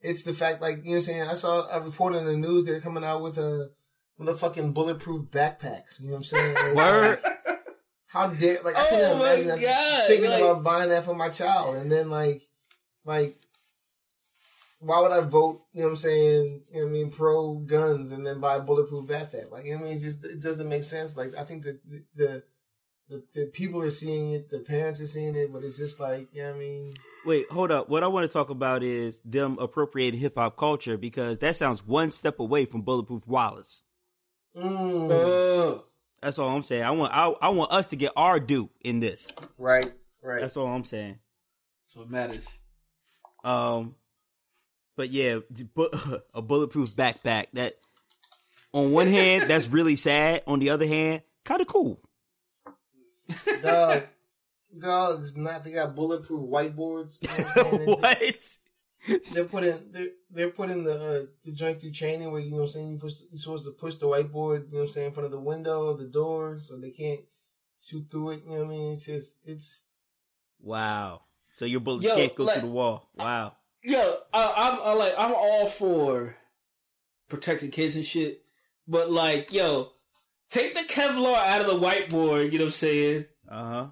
it's 0.00 0.24
the 0.24 0.32
fact, 0.32 0.60
like 0.62 0.78
you 0.78 0.82
know, 0.84 0.90
what 0.90 0.96
I'm 0.96 1.02
saying. 1.02 1.22
I 1.22 1.34
saw 1.34 1.68
a 1.70 1.80
report 1.80 2.14
in 2.14 2.24
the 2.24 2.36
news. 2.36 2.64
They're 2.64 2.80
coming 2.80 3.04
out 3.04 3.22
with 3.22 3.38
a 3.38 3.70
with 4.18 4.28
a 4.28 4.34
fucking 4.34 4.72
bulletproof 4.72 5.26
backpacks. 5.30 6.00
You 6.00 6.06
know 6.06 6.12
what 6.12 6.16
I'm 6.18 6.24
saying? 6.24 6.54
It's 6.58 6.76
Word. 6.76 7.20
like, 7.22 7.58
how 8.06 8.26
dare 8.28 8.58
like 8.64 8.76
I 8.76 8.80
Oh 8.86 8.90
can't 8.90 9.18
my 9.18 9.24
imagine 9.32 9.50
I'm 9.52 9.60
God, 9.60 10.08
thinking 10.08 10.30
like- 10.30 10.40
about 10.40 10.64
buying 10.64 10.88
that 10.90 11.04
for 11.04 11.14
my 11.14 11.28
child, 11.28 11.76
and 11.76 11.90
then 11.90 12.10
like 12.10 12.48
like. 13.04 13.36
Why 14.80 14.98
would 15.00 15.12
I 15.12 15.20
vote, 15.20 15.60
you 15.74 15.80
know 15.80 15.88
what 15.88 15.90
I'm 15.90 15.96
saying, 15.96 16.62
you 16.72 16.80
know 16.80 16.86
what 16.86 16.88
I 16.88 16.92
mean, 16.92 17.10
pro 17.10 17.54
guns 17.56 18.12
and 18.12 18.26
then 18.26 18.40
buy 18.40 18.56
a 18.56 18.60
bulletproof 18.60 19.06
backpack? 19.06 19.50
Like, 19.50 19.66
you 19.66 19.72
know 19.72 19.78
what 19.78 19.86
I 19.86 19.88
mean? 19.90 19.96
It 19.98 20.00
just, 20.00 20.24
it 20.24 20.42
doesn't 20.42 20.68
make 20.68 20.84
sense. 20.84 21.18
Like, 21.18 21.36
I 21.38 21.44
think 21.44 21.64
that 21.64 21.80
the, 21.86 22.02
the, 22.14 22.42
the, 23.10 23.22
the 23.34 23.46
people 23.46 23.82
are 23.82 23.90
seeing 23.90 24.32
it, 24.32 24.48
the 24.48 24.60
parents 24.60 25.00
are 25.02 25.06
seeing 25.06 25.34
it, 25.34 25.52
but 25.52 25.64
it's 25.64 25.76
just 25.76 26.00
like, 26.00 26.28
you 26.32 26.42
know 26.42 26.50
what 26.50 26.56
I 26.56 26.58
mean? 26.58 26.94
Wait, 27.26 27.50
hold 27.50 27.70
up. 27.70 27.90
What 27.90 28.02
I 28.02 28.06
want 28.06 28.26
to 28.26 28.32
talk 28.32 28.48
about 28.48 28.82
is 28.82 29.20
them 29.20 29.58
appropriating 29.58 30.18
hip 30.18 30.36
hop 30.36 30.56
culture 30.56 30.96
because 30.96 31.38
that 31.38 31.56
sounds 31.56 31.86
one 31.86 32.10
step 32.10 32.38
away 32.38 32.64
from 32.64 32.80
Bulletproof 32.80 33.26
Wallets. 33.26 33.82
Mm. 34.56 35.10
Uh, 35.10 35.82
That's 36.22 36.38
all 36.38 36.48
I'm 36.48 36.62
saying. 36.62 36.84
I 36.84 36.90
want 36.92 37.12
I, 37.12 37.28
I 37.42 37.48
want 37.50 37.70
us 37.70 37.88
to 37.88 37.96
get 37.96 38.12
our 38.16 38.40
due 38.40 38.70
in 38.80 39.00
this. 39.00 39.28
Right, 39.58 39.92
right. 40.22 40.40
That's 40.40 40.56
all 40.56 40.66
I'm 40.68 40.84
saying. 40.84 41.18
that's 41.82 41.96
what 41.96 42.10
matters. 42.10 42.60
Um, 43.44 43.94
but 45.00 45.08
yeah, 45.08 45.38
the 45.48 45.64
bu- 45.64 45.88
a 46.34 46.42
bulletproof 46.42 46.90
backpack. 46.90 47.46
That 47.54 47.78
on 48.74 48.92
one 48.92 49.06
hand, 49.06 49.48
that's 49.48 49.66
really 49.66 49.96
sad. 49.96 50.42
On 50.46 50.58
the 50.58 50.68
other 50.68 50.86
hand, 50.86 51.22
kind 51.42 51.62
of 51.62 51.66
cool. 51.68 51.98
dog, 53.62 54.02
dog, 54.78 55.22
it's 55.22 55.38
not. 55.38 55.64
They 55.64 55.70
got 55.72 55.94
bulletproof 55.96 56.46
whiteboards. 56.50 57.22
You 57.22 57.62
know 57.62 57.78
what 57.86 58.00
what? 58.02 58.56
They're 59.32 59.44
putting 59.46 59.90
they're, 59.90 60.08
they're 60.30 60.50
putting 60.50 60.84
the 60.84 60.94
uh, 61.02 61.26
the 61.46 61.52
joint 61.52 61.80
through 61.80 61.92
chaining 61.92 62.30
where 62.30 62.42
you 62.42 62.50
know 62.50 62.58
what 62.58 62.62
I'm 62.64 62.68
saying 62.68 62.90
you 62.90 62.98
push 62.98 63.14
you're 63.30 63.40
supposed 63.40 63.64
to 63.64 63.70
push 63.70 63.94
the 63.94 64.04
whiteboard 64.04 64.66
you 64.66 64.72
know 64.72 64.80
what 64.80 64.88
I'm 64.88 64.88
saying 64.88 65.06
in 65.06 65.12
front 65.14 65.24
of 65.24 65.32
the 65.32 65.40
window 65.40 65.86
or 65.86 65.96
the 65.96 66.04
door 66.04 66.58
so 66.60 66.76
they 66.76 66.90
can't 66.90 67.20
shoot 67.82 68.04
through 68.10 68.32
it. 68.32 68.42
You 68.44 68.50
know 68.50 68.64
what 68.64 68.66
I 68.66 68.68
mean? 68.68 68.92
It's 68.92 69.06
just 69.06 69.38
it's 69.46 69.78
Wow. 70.60 71.22
So 71.52 71.64
your 71.64 71.80
bullets 71.80 72.04
Yo, 72.06 72.14
can't 72.14 72.34
go 72.34 72.44
like- 72.44 72.58
through 72.58 72.68
the 72.68 72.74
wall. 72.74 73.08
Wow. 73.16 73.54
Yo, 73.82 73.98
I, 74.32 74.52
I'm 74.56 74.78
I 74.84 74.92
like 74.94 75.14
I'm 75.16 75.32
all 75.34 75.66
for 75.66 76.36
protecting 77.28 77.70
kids 77.70 77.96
and 77.96 78.04
shit, 78.04 78.42
but 78.86 79.10
like, 79.10 79.52
yo, 79.52 79.90
take 80.50 80.74
the 80.74 80.80
Kevlar 80.80 81.34
out 81.36 81.60
of 81.62 81.66
the 81.66 81.78
whiteboard. 81.86 82.52
You 82.52 82.58
know 82.58 82.64
what 82.64 82.68
I'm 82.68 82.70
saying? 82.72 83.24
Uh 83.48 83.64
huh. 83.64 83.86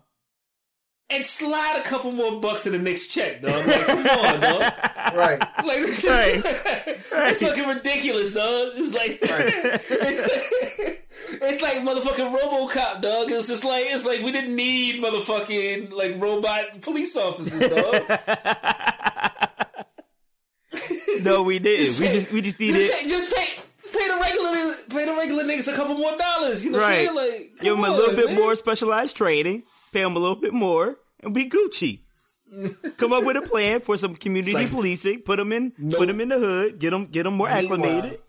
and 1.11 1.25
slide 1.25 1.81
a 1.85 1.89
couple 1.89 2.13
more 2.13 2.39
bucks 2.41 2.67
in 2.67 2.73
the 2.73 2.79
next 2.79 3.09
check, 3.09 3.41
dog. 3.41 3.67
Like, 3.67 3.87
come 3.87 3.99
on, 4.07 4.41
dog. 4.41 4.73
Right. 5.15 5.41
Like, 5.41 5.79
it's 5.81 7.43
fucking 7.43 7.67
ridiculous, 7.67 8.35
dog. 8.35 8.73
It's 8.77 8.93
like, 8.95 9.19
it's 9.23 9.91
like, 10.83 11.41
it's 11.43 11.63
like 11.63 11.79
motherfucking 11.79 12.37
RoboCop, 12.37 13.01
dog. 13.01 13.31
It's 13.31 13.49
just 13.49 13.65
like, 13.65 13.87
it's 13.87 14.05
like 14.05 14.21
we 14.21 14.33
didn't 14.33 14.55
need 14.55 15.03
motherfucking 15.03 15.95
like 15.95 16.21
robot 16.21 16.83
police 16.83 17.17
officers, 17.17 17.59
dog. 17.71 18.19
No, 21.25 21.43
we 21.43 21.59
didn't. 21.59 21.99
We 22.01 22.07
just 22.09 22.33
we 22.33 22.41
just 22.43 22.59
Just 22.59 22.61
needed 22.61 22.91
pay, 22.93 23.09
just 23.09 23.35
pay, 23.35 23.63
pay 23.99 24.09
the 24.09 24.19
regular, 24.21 24.51
pay 24.91 25.05
the 25.07 25.17
regular 25.17 25.45
niggas 25.45 25.73
a 25.73 25.77
couple 25.77 25.97
more 25.97 26.17
dollars. 26.17 26.65
You 26.65 26.71
know 26.73 26.79
what 26.79 26.85
I'm 26.87 26.91
right. 26.91 27.07
saying? 27.07 27.17
Like, 27.51 27.61
Give 27.61 27.77
them 27.77 27.85
a 27.85 27.91
little 27.91 28.15
bit 28.17 28.27
man. 28.27 28.35
more 28.37 28.55
specialized 28.57 29.17
training. 29.17 29.63
Pay 29.93 30.03
them 30.03 30.17
a 30.17 30.19
little 30.19 30.37
bit 30.37 30.53
more, 30.53 30.97
and 31.21 31.33
be 31.35 31.49
Gucci. 31.49 32.01
Come 32.99 33.13
up 33.13 33.25
with 33.25 33.37
a 33.37 33.43
plan 33.43 33.81
for 33.81 33.97
some 33.99 34.15
community 34.15 34.53
like- 34.55 34.71
policing. 34.71 35.21
Put 35.23 35.37
them 35.37 35.53
in, 35.53 35.71
put 35.91 36.07
them 36.07 36.21
in 36.21 36.29
the 36.31 36.39
hood. 36.39 36.79
Get 36.79 36.91
them, 36.91 37.07
get 37.07 37.25
them 37.25 37.35
more 37.35 37.49
acclimated. 37.49 38.21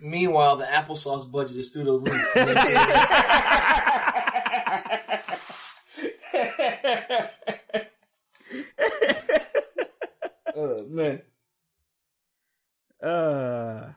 Meanwhile, 0.00 0.56
the 0.56 0.64
applesauce 0.64 1.30
budget 1.30 1.56
is 1.56 1.70
through 1.70 1.84
the 1.84 1.92
roof. 1.98 2.08
You 2.08 2.44
know 2.44 2.46
what 2.46 2.56
I'm 2.56 2.66
saying? 2.66 4.08
Oh 10.54 10.86
man. 10.88 11.22
Uh, 13.02 13.90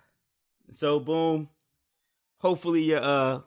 so 0.69 0.99
boom. 0.99 1.49
Hopefully 2.39 2.83
your 2.83 3.01
uh, 3.03 3.39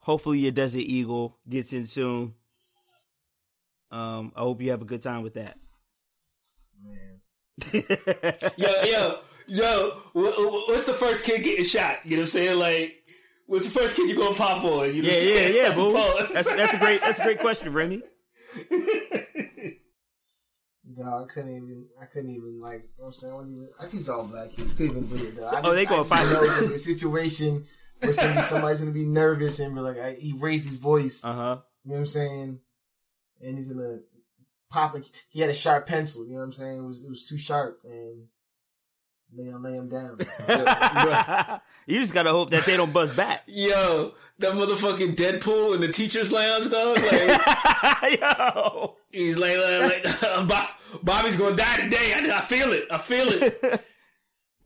hopefully 0.00 0.38
your 0.40 0.52
Desert 0.52 0.80
Eagle 0.80 1.38
gets 1.48 1.72
in 1.72 1.86
soon. 1.86 2.34
Um, 3.90 4.32
I 4.34 4.40
hope 4.40 4.60
you 4.60 4.70
have 4.70 4.82
a 4.82 4.86
good 4.86 5.02
time 5.02 5.22
with 5.22 5.34
that. 5.34 5.56
Man. 6.82 7.20
Yo, 8.56 8.68
yo, 8.84 9.18
yo, 9.46 9.90
wh- 10.12 10.34
wh- 10.34 10.68
what's 10.68 10.86
the 10.86 10.92
first 10.92 11.24
kid 11.24 11.44
getting 11.44 11.64
shot? 11.64 11.98
You 12.04 12.16
know 12.16 12.22
what 12.22 12.22
I'm 12.22 12.26
saying? 12.26 12.58
Like, 12.58 12.92
what's 13.46 13.72
the 13.72 13.78
first 13.80 13.94
kid 13.94 14.10
you 14.10 14.16
gonna 14.16 14.34
pop 14.34 14.64
on? 14.64 14.92
You 14.92 15.02
know 15.04 15.08
Yeah, 15.08 15.20
yeah, 15.22 15.46
yeah, 15.68 15.74
boom. 15.76 15.94
Pause. 15.94 16.32
That's 16.32 16.56
that's 16.56 16.74
a 16.74 16.78
great 16.78 17.00
that's 17.00 17.20
a 17.20 17.22
great 17.22 17.38
question, 17.38 17.72
Remy. 17.72 18.02
Dog, 20.96 21.28
I 21.30 21.32
couldn't 21.34 21.56
even. 21.56 21.86
I 22.00 22.04
couldn't 22.06 22.30
even 22.30 22.60
like. 22.60 22.82
You 22.82 23.04
know 23.04 23.04
what 23.04 23.06
I'm 23.06 23.12
saying? 23.14 23.34
I, 23.34 23.40
even, 23.42 23.68
I 23.80 23.86
teach 23.88 24.08
all 24.08 24.24
black 24.24 24.50
kids. 24.52 24.72
Couldn't 24.74 25.04
even 25.04 25.06
do 25.18 25.24
it. 25.26 25.36
Dog. 25.36 25.54
I 25.54 25.60
Oh, 25.64 25.74
they 25.74 25.86
gonna 25.86 26.02
just 26.04 26.12
fight. 26.14 26.30
know 26.30 26.66
the 26.68 26.78
situation. 26.78 27.64
it's 28.02 28.16
gonna 28.16 28.34
be 28.36 28.42
somebody's 28.42 28.80
gonna 28.80 28.92
be 28.92 29.04
nervous 29.06 29.60
and 29.60 29.74
be 29.74 29.80
like, 29.80 29.98
I, 29.98 30.12
he 30.14 30.34
raised 30.38 30.68
his 30.68 30.76
voice. 30.78 31.24
Uh 31.24 31.32
huh. 31.32 31.56
You 31.84 31.90
know 31.90 31.94
what 31.94 31.98
I'm 32.00 32.06
saying? 32.06 32.60
And 33.42 33.58
he's 33.58 33.68
gonna 33.72 33.98
pop. 34.70 34.96
A, 34.96 35.02
he 35.30 35.40
had 35.40 35.50
a 35.50 35.54
sharp 35.54 35.86
pencil. 35.86 36.24
You 36.26 36.32
know 36.32 36.38
what 36.38 36.44
I'm 36.44 36.52
saying? 36.52 36.78
It 36.78 36.86
was 36.86 37.04
it 37.04 37.08
was 37.10 37.26
too 37.28 37.38
sharp, 37.38 37.80
and 37.84 38.26
they 39.36 39.44
gonna 39.44 39.58
lay 39.58 39.74
him 39.74 39.88
down. 39.88 40.18
you 41.86 41.98
just 41.98 42.14
gotta 42.14 42.30
hope 42.30 42.50
that 42.50 42.64
they 42.64 42.76
don't 42.76 42.92
bust 42.92 43.16
back. 43.16 43.42
Yo, 43.46 44.12
that 44.38 44.52
motherfucking 44.52 45.16
Deadpool 45.16 45.74
in 45.74 45.80
the 45.80 45.88
teachers' 45.88 46.32
lounge, 46.32 46.70
dog. 46.70 46.96
Like, 46.96 48.20
Yo, 48.20 48.96
he's 49.10 49.36
like, 49.36 49.56
like, 49.58 50.04
like 50.04 50.22
uh, 50.22 50.44
Bob, 50.44 50.68
Bobby's 51.02 51.36
gonna 51.36 51.56
die 51.56 51.76
today. 51.76 52.14
I, 52.16 52.36
I 52.36 52.40
feel 52.40 52.72
it. 52.72 52.86
I 52.90 52.98
feel 52.98 53.26
it. 53.28 53.60
that 53.60 53.80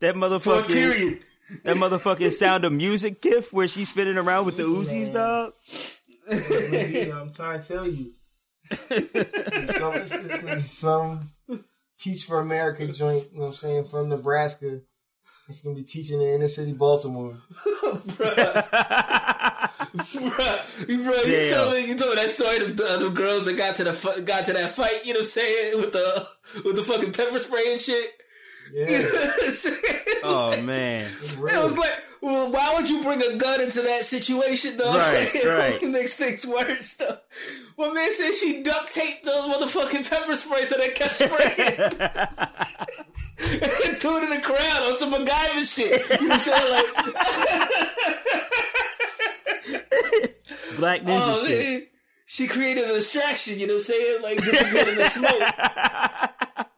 For 0.01 0.07
a 0.09 0.13
motherfucking 0.13 0.67
period. 0.67 1.19
that 1.63 1.77
motherfucking 1.77 2.31
sound 2.31 2.63
of 2.65 2.71
music 2.71 3.21
gift 3.21 3.51
where 3.51 3.67
she's 3.67 3.89
spinning 3.89 4.17
around 4.17 4.45
with 4.45 4.57
the 4.57 4.63
Uzis, 4.63 5.11
dog. 5.11 5.51
I'm 6.31 7.33
trying 7.33 7.59
to 7.59 7.67
tell 7.67 7.87
you. 7.87 8.13
It's, 8.71 9.77
some, 9.79 9.95
it's, 9.95 10.13
it's 10.13 10.71
some 10.71 11.21
Teach 11.99 12.23
for 12.23 12.39
America 12.39 12.87
joint, 12.87 13.25
you 13.31 13.37
know 13.39 13.45
what 13.45 13.47
I'm 13.47 13.53
saying, 13.53 13.83
from 13.85 14.09
Nebraska. 14.09 14.81
It's 15.49 15.61
gonna 15.61 15.75
be 15.75 15.83
teaching 15.83 16.21
in 16.21 16.27
inner 16.27 16.47
city 16.47 16.73
Baltimore. 16.73 17.37
Bruh, 19.95 20.87
bro, 20.87 20.87
you 20.87 21.03
Damn. 21.35 21.55
told 21.55 21.73
me 21.73 21.87
you 21.87 21.97
told 21.97 22.11
me 22.11 22.15
that 22.21 22.29
story 22.29 22.57
of 22.57 22.77
the, 22.77 22.93
of 22.93 22.99
the 23.01 23.09
girls 23.09 23.45
that 23.45 23.57
got 23.57 23.75
to 23.77 23.83
the 23.85 24.23
got 24.25 24.45
to 24.45 24.53
that 24.53 24.69
fight. 24.69 25.05
You 25.05 25.13
know 25.13 25.19
what 25.19 25.23
I'm 25.23 25.29
saying 25.29 25.77
with 25.77 25.91
the 25.91 26.27
with 26.63 26.75
the 26.75 26.83
fucking 26.83 27.11
pepper 27.13 27.39
spray 27.39 27.71
and 27.71 27.79
shit. 27.79 28.11
Yeah, 28.71 28.85
Oh 30.23 30.61
man. 30.61 31.05
It 31.05 31.39
was 31.39 31.77
like, 31.77 31.89
well, 32.21 32.51
why 32.51 32.73
would 32.75 32.89
you 32.89 33.01
bring 33.03 33.21
a 33.21 33.35
gun 33.37 33.61
into 33.61 33.81
that 33.81 34.05
situation, 34.05 34.77
though? 34.77 34.93
Right, 34.93 35.27
it 35.33 35.47
right. 35.47 35.83
only 35.83 35.99
makes 35.99 36.17
things 36.17 36.45
worse. 36.45 36.95
Though. 36.97 37.17
My 37.79 37.93
man 37.93 38.11
said 38.11 38.33
she 38.33 38.61
duct 38.61 38.91
taped 38.93 39.23
those 39.23 39.45
motherfucking 39.45 40.09
pepper 40.09 40.35
sprays 40.35 40.67
so 40.69 40.75
they 40.77 40.89
kept 40.89 41.13
spraying. 41.13 41.39
and 41.49 41.67
threw 43.97 44.17
it 44.17 44.23
in 44.25 44.29
the 44.31 44.41
crowd 44.43 44.83
on 44.83 44.93
some 44.95 45.13
MacGyver 45.13 45.75
shit. 45.75 46.01
You 46.19 46.27
know 46.27 46.33
what 46.33 46.33
I'm 46.33 46.39
saying? 46.39 46.71
Like, 46.73 46.87
Black 50.77 51.01
ninja 51.03 51.19
Oh, 51.21 51.45
shit. 51.47 51.59
man. 51.59 51.87
She 52.25 52.47
created 52.47 52.83
a 52.89 52.93
distraction, 52.93 53.59
you 53.59 53.67
know 53.67 53.73
what 53.75 53.79
I'm 53.79 53.83
saying? 53.83 54.21
Like 54.23 54.37
disappeared 54.39 54.87
in 54.89 54.95
the 54.97 55.03
smoke. 55.05 55.41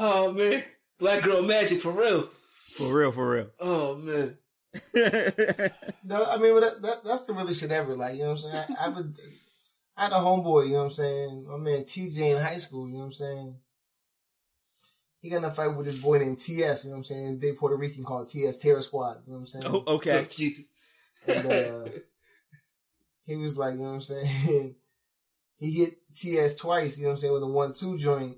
Oh 0.00 0.30
man. 0.32 0.62
Black 1.00 1.22
girl 1.24 1.42
magic 1.42 1.80
for 1.80 1.90
real. 1.90 2.22
For 2.22 2.96
real, 2.96 3.10
for 3.10 3.28
real. 3.30 3.46
Oh 3.58 3.96
man. 3.96 4.38
No, 6.04 6.24
I 6.24 6.36
mean, 6.38 6.54
but 6.54 6.60
that, 6.60 6.80
that, 6.82 7.02
that's 7.04 7.26
the 7.26 7.32
realest 7.32 7.58
shit 7.60 7.72
ever. 7.72 7.96
Like, 7.96 8.14
you 8.14 8.22
know 8.22 8.34
what 8.34 8.44
I'm 8.44 8.54
saying? 8.54 8.76
I, 8.80 8.86
I 8.86 8.90
would, 8.90 9.16
I 9.98 10.04
had 10.04 10.12
a 10.12 10.16
homeboy, 10.16 10.66
you 10.66 10.72
know 10.74 10.78
what 10.78 10.84
I'm 10.84 10.90
saying? 10.92 11.46
My 11.48 11.56
man 11.56 11.82
TJ 11.82 12.18
in 12.36 12.40
high 12.40 12.58
school, 12.58 12.86
you 12.86 12.94
know 12.94 13.00
what 13.00 13.06
I'm 13.06 13.12
saying? 13.12 13.56
He 15.20 15.28
got 15.28 15.38
in 15.38 15.44
a 15.44 15.50
fight 15.50 15.74
with 15.76 15.86
this 15.86 16.00
boy 16.00 16.18
named 16.18 16.38
TS, 16.38 16.84
you 16.84 16.90
know 16.90 16.94
what 16.94 16.98
I'm 16.98 17.04
saying? 17.04 17.38
Big 17.38 17.56
Puerto 17.56 17.74
Rican 17.76 18.04
called 18.04 18.28
TS 18.28 18.58
Terror 18.58 18.80
Squad, 18.80 19.22
you 19.26 19.32
know 19.32 19.38
what 19.38 19.40
I'm 19.40 19.46
saying? 19.46 19.64
Oh, 19.66 19.82
okay. 19.88 20.20
Oh, 20.20 20.24
Jesus. 20.24 20.68
And, 21.26 21.46
uh, 21.46 21.88
he 23.26 23.34
was 23.34 23.58
like, 23.58 23.72
you 23.74 23.80
know 23.80 23.88
what 23.88 23.94
I'm 23.94 24.00
saying? 24.02 24.76
he 25.58 25.70
hit 25.72 25.96
TS 26.14 26.54
twice, 26.54 26.96
you 26.96 27.02
know 27.02 27.08
what 27.08 27.14
I'm 27.14 27.18
saying, 27.18 27.32
with 27.32 27.42
a 27.42 27.48
one-two 27.48 27.98
joint. 27.98 28.36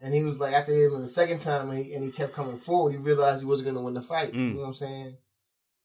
And 0.00 0.14
he 0.14 0.22
was 0.22 0.38
like, 0.38 0.54
after 0.54 0.72
he 0.72 0.78
hit 0.78 0.92
him 0.92 1.00
the 1.00 1.08
second 1.08 1.40
time, 1.40 1.70
and 1.70 1.84
he, 1.84 1.92
and 1.94 2.04
he 2.04 2.12
kept 2.12 2.34
coming 2.34 2.58
forward, 2.58 2.92
he 2.92 2.98
realized 2.98 3.42
he 3.42 3.48
wasn't 3.48 3.64
going 3.66 3.76
to 3.76 3.82
win 3.82 3.94
the 3.94 4.02
fight. 4.02 4.32
You 4.32 4.38
Mm. 4.40 4.54
know 4.54 4.60
what 4.60 4.66
I'm 4.68 4.74
saying? 4.74 5.16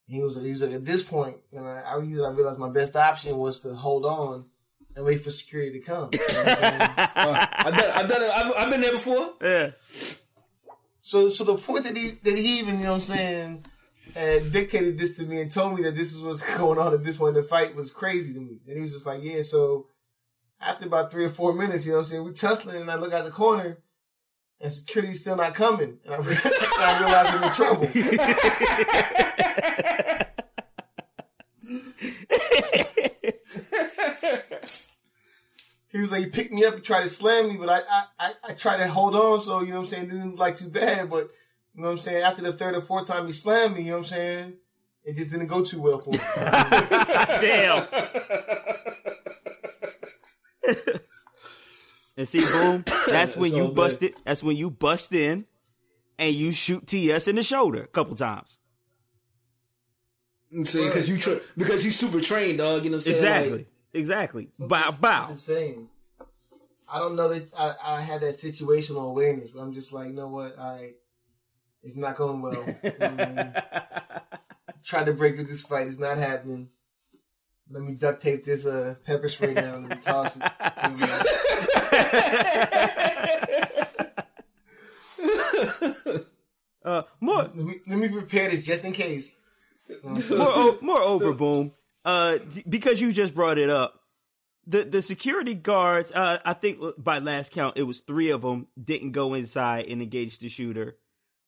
He 0.05 0.21
was 0.21 0.35
like, 0.35 0.45
he 0.45 0.51
was 0.51 0.61
like, 0.61 0.73
at 0.73 0.85
this 0.85 1.01
point, 1.01 1.37
you 1.51 1.59
know, 1.59 1.65
I, 1.65 1.93
I 1.93 1.95
realized 1.95 2.59
my 2.59 2.69
best 2.69 2.95
option 2.95 3.37
was 3.37 3.61
to 3.61 3.73
hold 3.73 4.05
on 4.05 4.45
and 4.95 5.05
wait 5.05 5.23
for 5.23 5.31
security 5.31 5.79
to 5.79 5.85
come. 5.85 6.09
You 6.11 6.19
know 6.19 6.25
I'm 6.25 6.55
saying? 6.55 6.81
Uh, 6.81 7.47
I've 7.53 7.75
done, 7.75 7.91
I've 7.95 8.07
done 8.09 8.21
it. 8.21 8.29
I've, 8.29 8.53
I've 8.57 8.69
been 8.69 8.81
there 8.81 8.91
before. 8.91 9.33
Yeah. 9.41 9.71
So, 11.01 11.27
so 11.27 11.43
the 11.43 11.55
point 11.55 11.85
that 11.85 11.95
he 11.95 12.09
that 12.09 12.37
he 12.37 12.59
even, 12.59 12.77
you 12.77 12.83
know 12.83 12.89
what 12.91 12.95
I'm 12.95 13.01
saying, 13.01 13.65
uh, 14.15 14.39
dictated 14.51 14.97
this 14.97 15.17
to 15.17 15.25
me 15.25 15.41
and 15.41 15.51
told 15.51 15.75
me 15.75 15.83
that 15.83 15.95
this 15.95 16.13
is 16.13 16.21
what's 16.21 16.41
going 16.57 16.79
on 16.79 16.93
at 16.93 17.03
this 17.03 17.17
point 17.17 17.35
in 17.35 17.41
the 17.41 17.47
fight 17.47 17.75
was 17.75 17.91
crazy 17.91 18.33
to 18.33 18.39
me. 18.39 18.59
And 18.67 18.75
he 18.75 18.81
was 18.81 18.93
just 18.93 19.05
like, 19.05 19.23
yeah. 19.23 19.41
So 19.41 19.87
after 20.61 20.85
about 20.85 21.11
three 21.11 21.25
or 21.25 21.29
four 21.29 21.53
minutes, 21.53 21.85
you 21.85 21.91
know 21.91 21.99
what 21.99 22.05
I'm 22.05 22.09
saying, 22.09 22.23
we're 22.23 22.33
tussling, 22.33 22.81
and 22.81 22.91
I 22.91 22.95
look 22.95 23.13
out 23.13 23.25
the 23.25 23.31
corner, 23.31 23.77
and 24.59 24.71
security's 24.71 25.21
still 25.21 25.35
not 25.35 25.53
coming, 25.55 25.99
and 26.05 26.13
I, 26.13 26.17
I 26.79 26.99
realize 26.99 27.29
I'm 27.31 27.43
in 27.43 27.51
trouble. 29.15 29.25
He 35.91 35.99
was 35.99 36.11
like, 36.11 36.23
he 36.23 36.29
picked 36.29 36.53
me 36.53 36.63
up 36.65 36.75
and 36.75 36.83
tried 36.83 37.01
to 37.01 37.09
slam 37.09 37.49
me, 37.49 37.57
but 37.57 37.69
I, 37.69 37.79
I, 37.79 38.03
I, 38.19 38.31
I 38.49 38.53
tried 38.53 38.77
to 38.77 38.87
hold 38.87 39.15
on, 39.15 39.39
so, 39.39 39.61
you 39.61 39.69
know 39.69 39.77
what 39.77 39.85
I'm 39.85 39.89
saying, 39.89 40.03
it 40.05 40.11
didn't 40.11 40.35
like 40.37 40.55
too 40.55 40.69
bad, 40.69 41.09
but, 41.09 41.29
you 41.73 41.81
know 41.81 41.87
what 41.87 41.93
I'm 41.93 41.97
saying, 41.97 42.23
after 42.23 42.43
the 42.43 42.53
third 42.53 42.75
or 42.75 42.81
fourth 42.81 43.07
time 43.07 43.25
he 43.25 43.33
slammed 43.33 43.75
me, 43.75 43.83
you 43.83 43.91
know 43.91 43.97
what 43.97 43.99
I'm 43.99 44.05
saying, 44.05 44.53
it 45.03 45.15
just 45.15 45.31
didn't 45.31 45.47
go 45.47 45.63
too 45.63 45.81
well 45.81 45.99
for 45.99 46.11
me. 46.11 46.17
Damn. 47.41 47.87
and 52.17 52.27
see, 52.27 52.39
boom. 52.39 52.83
That's 53.07 53.35
when 53.35 53.49
That's 53.49 53.57
you 53.57 53.63
all 53.63 53.71
bust 53.71 54.03
it. 54.03 54.13
That's 54.23 54.43
when 54.43 54.55
you 54.55 54.69
bust 54.69 55.11
in 55.13 55.45
and 56.19 56.35
you 56.35 56.51
shoot 56.51 56.85
TS 56.85 57.27
in 57.27 57.37
the 57.37 57.43
shoulder 57.43 57.81
a 57.81 57.87
couple 57.87 58.15
times. 58.15 58.59
I'm 60.53 60.65
saying 60.65 60.87
because 60.87 61.09
you 61.09 61.17
tra- 61.17 61.39
because 61.57 61.85
you 61.85 61.91
super 61.91 62.19
trained, 62.19 62.57
dog. 62.57 62.83
You 62.83 62.91
know 62.91 62.97
what 62.97 63.07
I'm 63.07 63.13
saying? 63.13 63.17
Exactly. 63.17 63.57
Like, 63.57 63.67
exactly. 63.93 64.49
Bow, 64.57 64.89
I'm 64.93 65.01
bow. 65.01 65.27
just 65.29 65.45
saying. 65.45 65.89
I 66.91 66.99
don't 66.99 67.15
know 67.15 67.29
that 67.29 67.49
I, 67.57 67.75
I 67.97 68.01
had 68.01 68.21
that 68.21 68.33
situational 68.35 69.07
awareness, 69.09 69.51
but 69.51 69.61
I'm 69.61 69.73
just 69.73 69.93
like, 69.93 70.07
you 70.07 70.13
know 70.13 70.27
what? 70.27 70.57
Right, 70.57 70.95
it's 71.83 71.95
not 71.95 72.15
going 72.15 72.41
well. 72.41 72.65
You 72.83 72.91
know 72.99 73.09
what 73.09 73.21
I 73.21 73.33
mean? 73.33 73.53
Tried 74.83 75.05
to 75.05 75.13
break 75.13 75.37
with 75.37 75.47
this 75.49 75.61
fight, 75.61 75.87
it's 75.87 75.99
not 75.99 76.17
happening. 76.17 76.69
Let 77.69 77.83
me 77.83 77.93
duct 77.93 78.23
tape 78.23 78.43
this 78.43 78.65
uh, 78.65 78.95
pepper 79.05 79.29
spray 79.29 79.53
down 79.53 79.91
and 79.91 80.01
toss 80.01 80.39
it. 80.41 80.43
Uh, 86.81 87.01
more, 87.19 87.43
let, 87.43 87.55
me, 87.55 87.75
let 87.87 87.99
me 87.99 88.07
prepare 88.07 88.49
this 88.49 88.63
just 88.63 88.85
in 88.85 88.93
case. 88.93 89.37
more, 90.01 90.15
o- 90.31 90.77
moreover, 90.81 91.33
boom. 91.33 91.71
Uh, 92.05 92.37
because 92.67 93.01
you 93.01 93.11
just 93.11 93.35
brought 93.35 93.57
it 93.57 93.69
up. 93.69 94.01
the 94.65 94.83
the 94.83 95.01
security 95.01 95.55
guards. 95.55 96.11
Uh, 96.11 96.37
I 96.45 96.53
think 96.53 96.79
by 96.97 97.19
last 97.19 97.51
count, 97.51 97.77
it 97.77 97.83
was 97.83 97.99
three 98.01 98.29
of 98.29 98.41
them 98.41 98.67
didn't 98.81 99.11
go 99.11 99.33
inside 99.33 99.85
and 99.87 100.01
engage 100.01 100.39
the 100.39 100.49
shooter. 100.49 100.97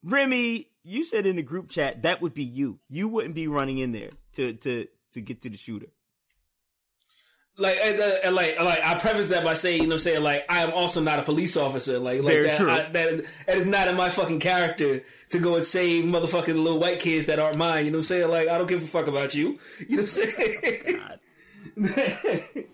Remy, 0.03 0.67
you 0.83 1.05
said 1.05 1.25
in 1.27 1.35
the 1.35 1.43
group 1.43 1.69
chat 1.69 2.01
that 2.01 2.21
would 2.21 2.33
be 2.33 2.43
you. 2.43 2.79
You 2.89 3.07
wouldn't 3.07 3.35
be 3.35 3.47
running 3.47 3.77
in 3.77 3.91
there 3.91 4.11
to 4.33 4.53
to 4.53 4.87
to 5.13 5.21
get 5.21 5.41
to 5.41 5.49
the 5.49 5.57
shooter. 5.57 5.87
Like 7.57 7.77
uh, 7.83 8.31
like 8.31 8.59
like 8.59 8.79
I 8.83 8.97
preface 8.99 9.29
that 9.29 9.43
by 9.43 9.53
saying, 9.53 9.81
you 9.81 9.87
know, 9.87 9.95
I'm 9.95 9.99
saying 9.99 10.23
like 10.23 10.45
I 10.49 10.63
am 10.63 10.73
also 10.73 11.01
not 11.01 11.19
a 11.19 11.23
police 11.23 11.57
officer. 11.57 11.99
Like 11.99 12.23
like 12.23 12.33
Very 12.33 12.43
that. 12.47 12.61
I, 12.61 12.77
that 12.89 12.91
that 13.47 13.55
is 13.55 13.65
not 13.65 13.87
in 13.87 13.95
my 13.95 14.09
fucking 14.09 14.39
character 14.39 15.01
to 15.29 15.39
go 15.39 15.55
and 15.55 15.63
save 15.63 16.05
motherfucking 16.05 16.47
little 16.47 16.79
white 16.79 16.99
kids 16.99 17.27
that 17.27 17.39
aren't 17.39 17.57
mine. 17.57 17.85
You 17.85 17.91
know 17.91 17.97
what 17.97 17.99
I'm 17.99 18.03
saying? 18.03 18.29
Like 18.29 18.47
I 18.47 18.57
don't 18.57 18.69
give 18.69 18.83
a 18.83 18.87
fuck 18.87 19.07
about 19.07 19.35
you. 19.35 19.59
You 19.87 19.97
know 19.97 20.03
what 20.03 20.99
I'm 21.77 21.87
saying? 21.87 22.65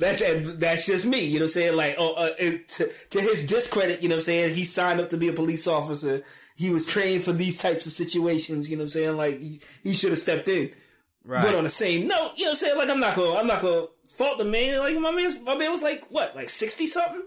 That's 0.00 0.22
that's 0.56 0.86
just 0.86 1.04
me, 1.04 1.26
you 1.26 1.34
know 1.34 1.40
what 1.40 1.42
I'm 1.42 1.48
saying? 1.48 1.76
Like, 1.76 1.96
oh, 1.98 2.14
uh, 2.14 2.30
to, 2.38 2.90
to 3.10 3.20
his 3.20 3.46
discredit, 3.46 4.02
you 4.02 4.08
know 4.08 4.14
what 4.14 4.20
I'm 4.20 4.22
saying? 4.22 4.54
He 4.54 4.64
signed 4.64 4.98
up 4.98 5.10
to 5.10 5.18
be 5.18 5.28
a 5.28 5.32
police 5.34 5.68
officer. 5.68 6.22
He 6.56 6.70
was 6.70 6.86
trained 6.86 7.22
for 7.22 7.32
these 7.32 7.60
types 7.60 7.84
of 7.84 7.92
situations, 7.92 8.70
you 8.70 8.76
know 8.76 8.82
what 8.82 8.86
I'm 8.86 8.90
saying? 8.90 9.16
Like, 9.18 9.40
he, 9.40 9.60
he 9.82 9.92
should 9.92 10.08
have 10.08 10.18
stepped 10.18 10.48
in. 10.48 10.70
Right. 11.22 11.42
But 11.42 11.54
on 11.54 11.64
the 11.64 11.70
same 11.70 12.08
note, 12.08 12.32
you 12.36 12.44
know 12.44 12.48
what 12.48 12.52
I'm 12.52 12.54
saying? 12.54 12.78
Like, 12.78 12.88
I'm 12.88 13.00
not 13.00 13.14
gonna, 13.14 13.38
I'm 13.38 13.46
not 13.46 13.60
gonna 13.60 13.86
fault 14.10 14.38
the 14.38 14.44
man. 14.44 14.78
Like, 14.80 14.98
my 14.98 15.10
man, 15.10 15.30
my 15.44 15.54
man 15.56 15.70
was 15.70 15.82
like, 15.82 16.04
what, 16.10 16.34
like 16.36 16.48
60 16.48 16.86
something? 16.86 17.22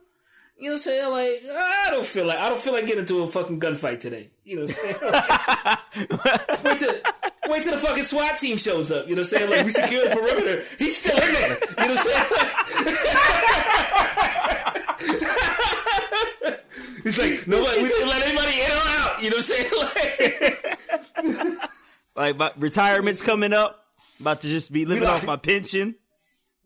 You 0.57 0.65
know 0.69 0.73
what 0.73 0.73
I'm 0.73 0.79
saying? 0.79 1.11
Like, 1.11 1.41
I 1.51 1.87
don't 1.89 2.05
feel 2.05 2.25
like, 2.27 2.37
I 2.37 2.47
don't 2.47 2.59
feel 2.59 2.73
like 2.73 2.85
getting 2.85 2.99
into 3.01 3.23
a 3.23 3.27
fucking 3.27 3.59
gunfight 3.59 3.99
today. 3.99 4.29
You 4.45 4.57
know 4.57 4.65
what 4.65 4.71
I'm 4.71 4.75
saying? 4.75 6.57
wait 6.63 6.77
till, 6.77 6.93
wait 7.49 7.63
till 7.63 7.73
the 7.73 7.79
fucking 7.79 8.03
SWAT 8.03 8.37
team 8.37 8.57
shows 8.57 8.91
up. 8.91 9.07
You 9.07 9.15
know 9.15 9.21
what 9.23 9.33
I'm 9.33 9.39
saying? 9.39 9.49
Like, 9.49 9.65
we 9.65 9.71
secure 9.71 10.07
the 10.07 10.15
perimeter. 10.15 10.63
He's 10.77 10.97
still 10.97 11.17
in 11.17 11.33
there. 11.33 11.49
You 11.49 11.57
know 11.57 11.95
what 11.95 11.97
I'm 11.97 11.97
saying? 11.97 12.25
He's 17.03 17.19
like, 17.19 17.47
nobody, 17.47 17.81
we 17.81 17.87
didn't 17.89 18.07
let 18.09 18.21
anybody 18.23 18.53
in 18.53 18.71
or 18.71 18.87
out. 18.99 19.21
You 19.23 19.29
know 19.29 19.37
what 19.37 19.49
I'm 19.49 19.55
saying? 21.41 21.57
Like, 22.15 22.37
Like 22.37 22.37
my 22.37 22.51
retirement's 22.61 23.21
coming 23.21 23.53
up. 23.53 23.79
About 24.19 24.41
to 24.41 24.47
just 24.47 24.71
be 24.71 24.85
living 24.85 25.07
off 25.07 25.25
my 25.25 25.35
pension. 25.35 25.95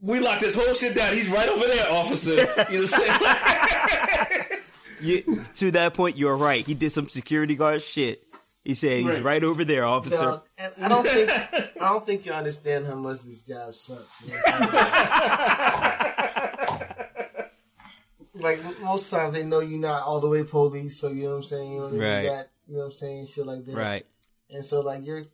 We 0.01 0.19
locked 0.19 0.41
this 0.41 0.55
whole 0.55 0.73
shit 0.73 0.95
down. 0.95 1.13
He's 1.13 1.29
right 1.29 1.47
over 1.49 1.65
there, 1.65 1.91
officer. 1.91 2.35
You 2.35 2.45
know 2.45 2.53
what 2.55 2.69
I'm 2.69 2.87
saying? 2.87 4.39
You, 4.99 5.21
to 5.57 5.69
that 5.73 5.93
point, 5.93 6.17
you're 6.17 6.35
right. 6.35 6.65
He 6.65 6.73
did 6.73 6.89
some 6.91 7.07
security 7.07 7.55
guard 7.55 7.83
shit. 7.83 8.19
He 8.65 8.73
said 8.73 9.01
he's 9.01 9.05
Right. 9.07 9.23
right 9.23 9.43
over 9.43 9.63
there, 9.63 9.85
officer. 9.85 10.17
Dog, 10.23 10.41
and 10.57 10.73
I 10.83 10.87
don't 10.89 11.07
think 11.07 11.29
I 11.79 11.89
don't 11.89 12.03
think 12.03 12.25
you 12.25 12.31
understand 12.33 12.87
how 12.87 12.95
much 12.95 13.21
this 13.21 13.41
job 13.41 13.75
sucks. 13.75 14.27
like 18.33 18.59
most 18.83 19.09
times 19.11 19.33
they 19.33 19.43
know 19.43 19.59
you're 19.59 19.79
not 19.79 20.01
all 20.03 20.19
the 20.19 20.27
way 20.29 20.43
police, 20.43 20.99
so 20.99 21.09
you 21.09 21.23
know 21.25 21.29
what 21.29 21.35
I'm 21.37 21.43
saying. 21.43 21.71
You 21.73 21.79
know, 21.79 21.87
they 21.89 21.99
Right. 21.99 22.25
got, 22.25 22.47
you 22.67 22.73
know 22.73 22.79
what 22.79 22.85
I'm 22.85 22.91
saying, 22.91 23.25
shit 23.27 23.45
like 23.45 23.65
that. 23.65 23.75
Right. 23.75 24.05
And 24.49 24.65
so 24.65 24.81
like 24.81 25.05
you're 25.05 25.25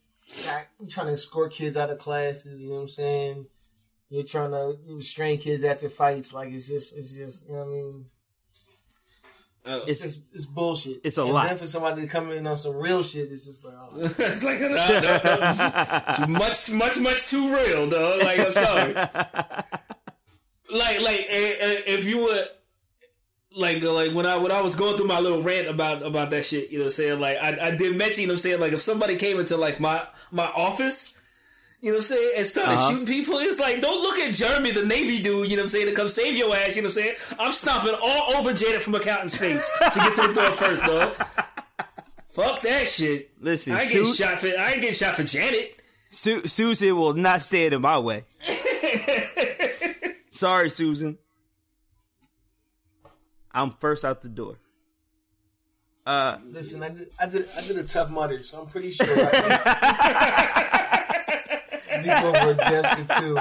you're 0.80 0.89
trying 0.89 1.07
to 1.07 1.14
escort 1.14 1.53
kids 1.53 1.78
out 1.78 1.89
of 1.89 1.99
classes. 1.99 2.61
You 2.61 2.68
know 2.70 2.76
what 2.76 2.82
I'm 2.82 2.88
saying. 2.89 3.45
You're 4.14 4.24
trying 4.24 4.51
to 4.51 4.78
restrain 4.89 5.39
kids 5.39 5.64
after 5.64 5.89
fights. 5.89 6.36
Like 6.36 6.53
it's 6.53 6.68
just 6.68 6.95
it's 6.95 7.18
just 7.18 7.47
you 7.47 7.53
know 7.53 7.61
what 7.61 7.66
I 7.66 7.70
mean. 7.72 8.05
It's 9.88 10.05
It's 10.05 10.20
it's 10.32 10.45
bullshit. 10.45 11.01
It's 11.03 11.18
a 11.18 11.24
and 11.24 11.34
lot. 11.34 11.47
Then 11.47 11.57
for 11.57 11.66
somebody 11.66 12.03
to 12.03 12.07
come 12.07 12.30
in 12.32 12.45
on 12.45 12.55
some 12.55 12.76
real 12.76 13.01
shit, 13.01 13.32
it's 13.32 13.47
just 13.47 13.66
like, 13.66 13.74
oh, 13.82 13.89
it's 13.97 14.43
like, 14.43 14.59
no, 14.59 14.68
no, 14.68 14.76
no, 14.76 14.78
it's- 14.78 16.20
it's 16.20 16.28
much, 16.28 16.70
much, 16.78 16.99
much 16.99 17.26
too 17.28 17.55
real, 17.55 17.88
though. 17.88 18.20
Like, 18.22 18.38
I'm 18.39 18.51
sorry. 18.51 18.93
like, 20.70 20.99
like, 21.01 21.26
eh, 21.30 21.55
eh, 21.59 21.82
if 21.88 22.05
you 22.05 22.24
were, 22.24 22.45
like, 23.55 23.84
uh, 23.84 23.93
like 23.93 24.11
when 24.11 24.28
I 24.28 24.38
when 24.38 24.51
I 24.51 24.61
was 24.61 24.76
going 24.76 24.95
through 24.95 25.07
my 25.07 25.20
little 25.22 25.41
rant 25.41 25.68
about 25.68 26.03
about 26.03 26.30
that 26.32 26.45
shit, 26.45 26.70
you 26.70 26.78
know, 26.78 26.84
what 26.84 26.88
I'm 26.89 26.91
saying, 26.91 27.20
like, 27.20 27.38
I, 27.38 27.70
I 27.70 27.76
did 27.76 27.97
mention, 27.97 28.22
you 28.22 28.28
know, 28.28 28.34
what 28.34 28.36
I'm 28.36 28.39
saying, 28.39 28.59
like, 28.59 28.74
if 28.74 28.82
somebody 28.82 29.16
came 29.16 29.39
into 29.39 29.57
like 29.57 29.80
my 29.80 30.05
my 30.32 30.45
office. 30.55 31.20
You 31.84 31.92
know 31.92 31.98
what 31.98 31.98
I'm 31.98 32.02
saying? 32.16 32.32
And 32.38 32.46
started 32.46 32.72
Uh-huh. 32.76 32.90
shooting 32.92 33.06
people. 33.06 33.34
It's 33.40 33.60
like, 33.60 33.82
don't 33.82 34.02
look 34.02 34.18
at 34.20 34.34
Jeremy, 34.34 34.72
the 34.72 34.86
Navy 34.86 35.22
dude, 35.22 35.50
you 35.52 35.58
know 35.58 35.64
what 35.64 35.64
I'm 35.64 35.68
saying, 35.68 35.88
to 35.90 35.94
come 35.94 36.08
save 36.08 36.38
your 36.38 36.56
ass, 36.56 36.78
you 36.78 36.82
know 36.82 36.86
what 36.88 36.98
I'm 36.98 37.04
saying? 37.04 37.16
I'm 37.38 37.52
stomping 37.52 37.94
all 38.02 38.36
over 38.38 38.54
Janet 38.54 38.82
from 38.82 38.96
accountant's 38.96 39.36
face 39.36 39.70
to 39.92 40.00
get 40.00 40.16
to 40.16 40.28
the 40.30 40.34
door 40.34 40.52
first, 40.52 40.86
dog. 40.86 41.14
Fuck 42.28 42.62
that 42.62 42.88
shit. 42.88 43.32
Listen, 43.44 43.74
I 43.76 43.82
ain't 43.82 43.92
getting 43.92 44.06
Su- 44.06 44.24
shot 44.24 44.40
for 44.40 44.48
I 44.48 44.72
ain't 44.72 44.80
getting 44.82 44.94
shot 44.96 45.16
for 45.16 45.24
Janet. 45.26 45.76
Su- 46.08 46.48
Susan 46.48 46.96
will 46.96 47.16
not 47.16 47.42
stand 47.42 47.74
in 47.74 47.82
my 47.82 48.00
way. 48.00 48.24
Sorry, 50.30 50.70
Susan. 50.70 51.18
I'm 53.52 53.72
first 53.72 54.06
out 54.06 54.22
the 54.22 54.30
door. 54.30 54.56
Uh, 56.06 56.38
Listen, 56.46 56.82
I 56.82 56.90
did, 56.90 57.10
I 57.22 57.26
did, 57.28 57.46
I 57.58 57.62
did 57.62 57.78
a 57.78 57.84
tough 57.84 58.10
mudder, 58.10 58.42
so 58.42 58.62
I'm 58.62 58.68
pretty 58.68 58.92
sure. 58.92 59.06
Leap 62.06 62.24
over 62.24 62.51
a 62.51 62.56
desk 62.56 62.99
or 62.99 63.22
two. 63.22 63.38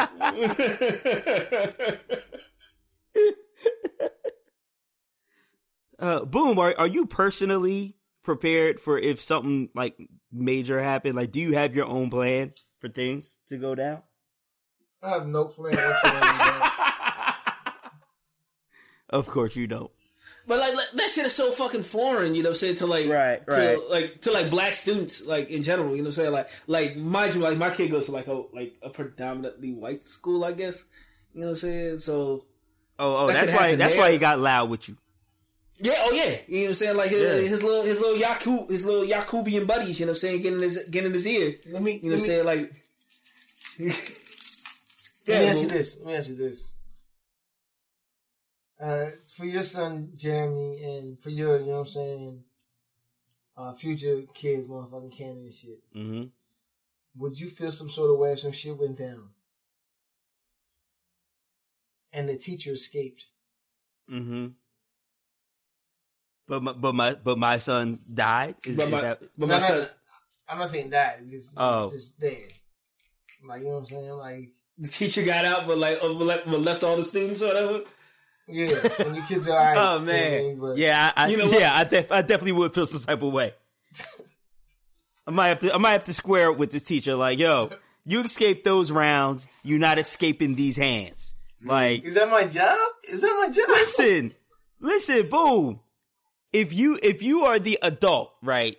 uh, 5.99 6.25
boom. 6.25 6.59
Are 6.59 6.75
are 6.79 6.87
you 6.87 7.07
personally 7.07 7.97
prepared 8.23 8.81
for 8.81 8.99
if 8.99 9.21
something 9.21 9.69
like 9.75 9.97
major 10.31 10.81
happened? 10.83 11.17
Like, 11.17 11.33
do 11.33 11.41
you 11.41 11.55
have 11.55 11.75
your 11.75 11.87
own 11.87 12.11
plan 12.11 12.53
for 12.81 12.89
things 12.89 13.39
to 13.49 13.57
go 13.57 13.75
down? 13.75 14.03
I 15.03 15.11
have 15.11 15.27
no 15.27 15.47
plan 15.47 15.75
whatsoever. 15.75 16.69
Of 19.13 19.29
course 19.29 19.57
you 19.57 19.67
don't. 19.67 19.91
But 20.47 20.59
like, 20.59 20.75
like, 20.75 20.91
that 20.95 21.09
shit 21.11 21.25
is 21.27 21.35
so 21.35 21.53
fucking 21.53 21.83
foreign, 21.85 22.35
you 22.35 22.43
know 22.43 22.49
what 22.51 22.55
I'm 22.57 22.59
saying, 22.59 22.75
to 22.77 22.87
like 22.87 23.09
Right, 23.09 23.47
to 23.49 23.57
right. 23.57 23.79
like 23.91 24.21
to 24.23 24.33
like 24.33 24.51
black 24.51 24.75
students, 24.75 25.25
like 25.27 25.51
in 25.51 25.63
general, 25.63 25.91
you 25.95 26.03
know 26.03 26.09
what 26.09 26.19
I'm 26.19 26.25
saying? 26.25 26.33
Like 26.33 26.49
like 26.67 26.97
mind 26.97 27.35
you, 27.35 27.41
like 27.41 27.57
my 27.59 27.71
kid 27.71 27.91
goes 27.93 28.07
to 28.07 28.13
like 28.13 28.27
a 28.27 28.43
like 28.53 28.75
a 28.83 28.91
predominantly 28.91 29.73
white 29.73 30.05
school, 30.05 30.45
I 30.45 30.53
guess. 30.53 30.85
You 31.33 31.41
know 31.43 31.47
what 31.47 31.51
I'm 31.53 31.57
saying? 31.57 31.99
So 31.99 32.45
Oh, 32.99 33.25
oh, 33.25 33.27
That 33.29 33.35
that's 33.35 33.53
why. 33.53 33.63
happen 33.65 33.79
That's 33.79 33.95
there. 33.95 34.03
why 34.03 34.13
he 34.13 34.19
got 34.19 34.39
loud 34.41 34.69
with 34.69 34.89
you. 34.89 34.97
Yeah, 35.79 35.95
oh 35.99 36.13
yeah. 36.13 36.37
You 36.47 36.57
know 36.57 36.63
what 36.63 36.69
I'm 36.69 36.75
saying? 36.75 36.97
Like 36.97 37.11
his, 37.11 37.23
Yeah. 37.43 37.49
his 37.49 37.63
little 37.63 37.83
his 37.85 38.01
little 38.01 38.17
Yakub 38.17 38.69
his 38.69 38.85
little 38.85 39.05
Yakubian 39.07 39.67
buddies, 39.67 39.99
you 40.01 40.07
know 40.07 40.11
what 40.11 40.17
I'm 40.17 40.21
saying, 40.21 40.43
getting 40.43 40.61
his 40.61 40.87
getting 40.91 41.13
his 41.13 41.27
ear. 41.27 41.55
Let 41.71 41.83
me, 41.83 41.93
You 42.03 42.03
know 42.03 42.09
what 42.11 42.15
I'm 42.15 42.19
saying? 42.21 42.45
Like 42.45 42.73
yeah, 43.79 43.93
let 45.29 45.39
me 45.41 45.45
Yeah, 45.45 45.51
ask 45.51 45.63
you 45.63 45.69
this. 45.69 45.97
Let 45.99 46.07
me 46.07 46.15
ask 46.17 46.29
you 46.29 46.37
this. 46.37 46.75
Uh, 48.81 49.07
for 49.37 49.45
your 49.47 49.63
son 49.63 50.11
Jeremy 50.17 50.83
and 50.85 51.21
for 51.23 51.31
your, 51.31 51.59
you 51.61 51.67
know 51.67 51.73
what 51.73 51.79
I'm 51.81 51.87
saying, 51.87 52.45
uh, 53.57 53.73
future 53.75 54.23
kid, 54.35 54.69
motherfucking 54.69 55.17
Cannon 55.17 55.43
and 55.45 55.53
shit, 55.53 55.81
Mm-hmm. 55.97 56.25
would 57.17 57.39
you 57.39 57.49
feel 57.49 57.71
some 57.73 57.91
sort 57.91 58.11
of 58.11 58.19
way 58.19 58.33
if 58.33 58.41
some 58.41 58.53
shit 58.53 58.77
went 58.79 58.99
down 58.99 59.29
and 62.13 62.29
the 62.29 62.37
teacher 62.37 62.73
escaped? 62.73 63.27
Mm-hmm. 64.11 64.49
But 66.49 66.63
my, 66.63 66.73
but 66.73 66.95
my 66.95 67.15
but 67.15 67.39
my 67.39 67.59
son 67.59 67.99
died. 68.13 68.57
Is, 68.67 68.77
but 68.77 68.87
is 68.87 68.91
my 68.93 69.01
that, 69.01 69.23
but 69.39 69.49
my 69.49 69.55
no, 69.55 69.61
son 69.61 69.89
I'm 70.49 70.59
not 70.59 70.69
saying 70.69 70.91
that. 70.91 71.19
It's 71.23 71.33
just, 71.33 71.55
Oh. 71.57 71.85
it's 71.85 71.93
just 71.95 72.21
there. 72.21 72.49
Like, 73.47 73.61
you 73.61 73.67
know 73.69 73.73
what 73.75 73.79
I'm 73.81 73.87
saying? 73.87 74.11
Like, 74.11 74.49
the 74.77 74.89
teacher 74.89 75.25
got 75.25 75.45
out 75.45 75.67
but 75.67 75.79
like 75.79 75.99
uh, 76.03 76.09
but 76.09 76.25
left, 76.27 76.47
but 76.47 76.61
left 76.61 76.85
all 76.85 76.97
the 76.97 77.05
students 77.05 77.43
or 77.43 77.47
whatever. 77.49 77.81
Yeah, 78.53 78.89
when 79.05 79.15
your 79.17 79.25
kids 79.27 79.49
are 79.49 79.53
alright. 79.59 79.77
oh 79.77 79.99
you 80.01 80.07
know 80.07 80.13
what 80.13 80.17
I 80.17 80.29
man, 80.31 80.43
mean? 80.45 80.59
But- 80.61 80.77
yeah, 80.77 81.13
I, 81.17 81.25
I, 81.25 81.29
You 81.29 81.37
know 81.39 81.51
yeah, 81.51 81.73
I, 81.75 81.85
def- 81.85 82.13
I 82.13 82.21
definitely 82.23 82.53
would 82.53 82.75
feel 82.75 82.87
some 82.87 83.01
type 83.01 83.23
of 83.23 83.33
way. 83.33 83.55
I 85.27 85.31
might 85.31 85.49
have 85.49 85.59
to 85.61 85.75
I 85.75 85.79
might 85.79 85.93
have 85.93 86.05
to 86.05 86.15
square 86.15 86.51
it 86.51 86.59
with 86.59 86.73
this 86.73 86.85
teacher. 86.85 87.15
Like, 87.15 87.39
yo, 87.39 87.71
you 88.05 88.23
escaped 88.23 88.65
those 88.65 88.91
rounds. 88.91 89.47
You're 89.63 89.79
not 89.79 89.99
escaping 89.99 90.55
these 90.57 90.77
hands. 90.77 91.35
Mm. 91.65 91.69
Like, 91.69 92.05
Is 92.05 92.15
that 92.17 92.29
my 92.29 92.45
job? 92.45 92.77
Is 93.09 93.23
that 93.23 93.37
my 93.41 93.53
job? 93.55 93.69
listen, 93.69 94.33
listen, 94.81 95.29
boom. 95.29 95.81
If 96.53 96.73
you 96.75 96.99
if 97.03 97.23
you 97.23 97.45
are 97.45 97.59
the 97.59 97.79
adult, 97.83 98.33
right? 98.43 98.77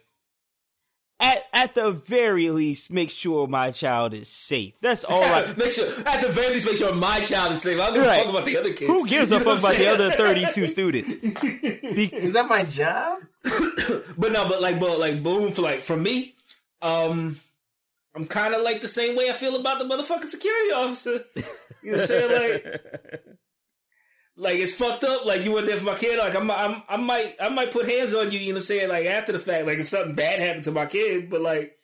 At 1.24 1.46
at 1.54 1.76
the 1.76 1.92
very 1.92 2.50
least, 2.50 2.92
make 2.92 3.10
sure 3.10 3.48
my 3.48 3.72
child 3.72 4.14
is 4.14 4.28
safe. 4.28 4.74
That's 4.82 5.06
all 5.06 5.24
I. 5.24 5.46
make 5.58 5.72
sure 5.72 5.86
at 5.88 6.22
the 6.22 6.30
very 6.34 6.54
least 6.54 6.66
make 6.66 6.76
sure 6.76 6.94
my 6.94 7.20
child 7.22 7.54
is 7.54 7.62
safe. 7.62 7.80
I 7.80 7.86
don't 7.86 7.94
give 7.94 8.06
Right. 8.06 8.20
a 8.20 8.24
fuck 8.24 8.30
about 8.34 8.46
the 8.46 8.58
other 8.58 8.74
kids. 8.74 8.92
Who 8.92 9.08
gives 9.08 9.32
a 9.32 9.36
You 9.38 9.46
know 9.46 9.56
fuck 9.56 9.60
about 9.60 9.76
the 9.78 9.88
other 9.88 10.12
32 10.12 10.68
students? 10.68 11.16
Be- 11.16 12.14
Is 12.28 12.34
that 12.34 12.48
my 12.50 12.64
job? 12.66 13.20
But 14.18 14.32
no, 14.34 14.48
but 14.50 14.62
like, 14.62 14.80
but 14.80 15.00
like, 15.00 15.24
boom 15.24 15.52
for 15.54 15.62
like 15.62 15.82
for 15.82 15.96
me, 15.98 16.34
um, 16.82 17.36
I'm 18.16 18.26
kind 18.28 18.54
of 18.54 18.62
like 18.62 18.82
the 18.82 18.88
same 18.88 19.16
way 19.16 19.30
I 19.30 19.34
feel 19.34 19.56
about 19.60 19.80
the 19.80 19.86
motherfucking 19.86 20.26
security 20.26 20.72
officer. 20.74 21.20
You 21.84 21.92
know 21.94 21.98
what 21.98 22.02
I'm 22.02 22.08
saying? 22.08 22.62
Like, 22.64 23.24
like 24.36 24.56
it's 24.58 24.74
fucked 24.74 25.04
up. 25.04 25.26
Like 25.26 25.44
you 25.46 25.54
went 25.54 25.68
there 25.68 25.78
for 25.78 25.86
my 25.86 25.96
kid. 25.96 26.18
Like 26.20 26.36
I'm, 26.36 26.50
I'm, 26.50 26.82
I 26.90 26.98
might, 26.98 27.36
I 27.42 27.50
might 27.50 27.72
put 27.72 27.88
hands 27.88 28.14
on 28.14 28.32
you. 28.32 28.40
You 28.40 28.48
know 28.48 28.54
what 28.54 28.58
I'm 28.58 28.62
saying? 28.64 28.90
Like 28.90 29.06
after 29.06 29.32
the 29.32 29.40
fact, 29.40 29.66
like 29.68 29.78
if 29.78 29.88
something 29.88 30.16
bad 30.16 30.40
happened 30.40 30.64
to 30.66 30.72
my 30.72 30.86
kid, 30.86 31.30
but 31.30 31.42
like, 31.42 31.76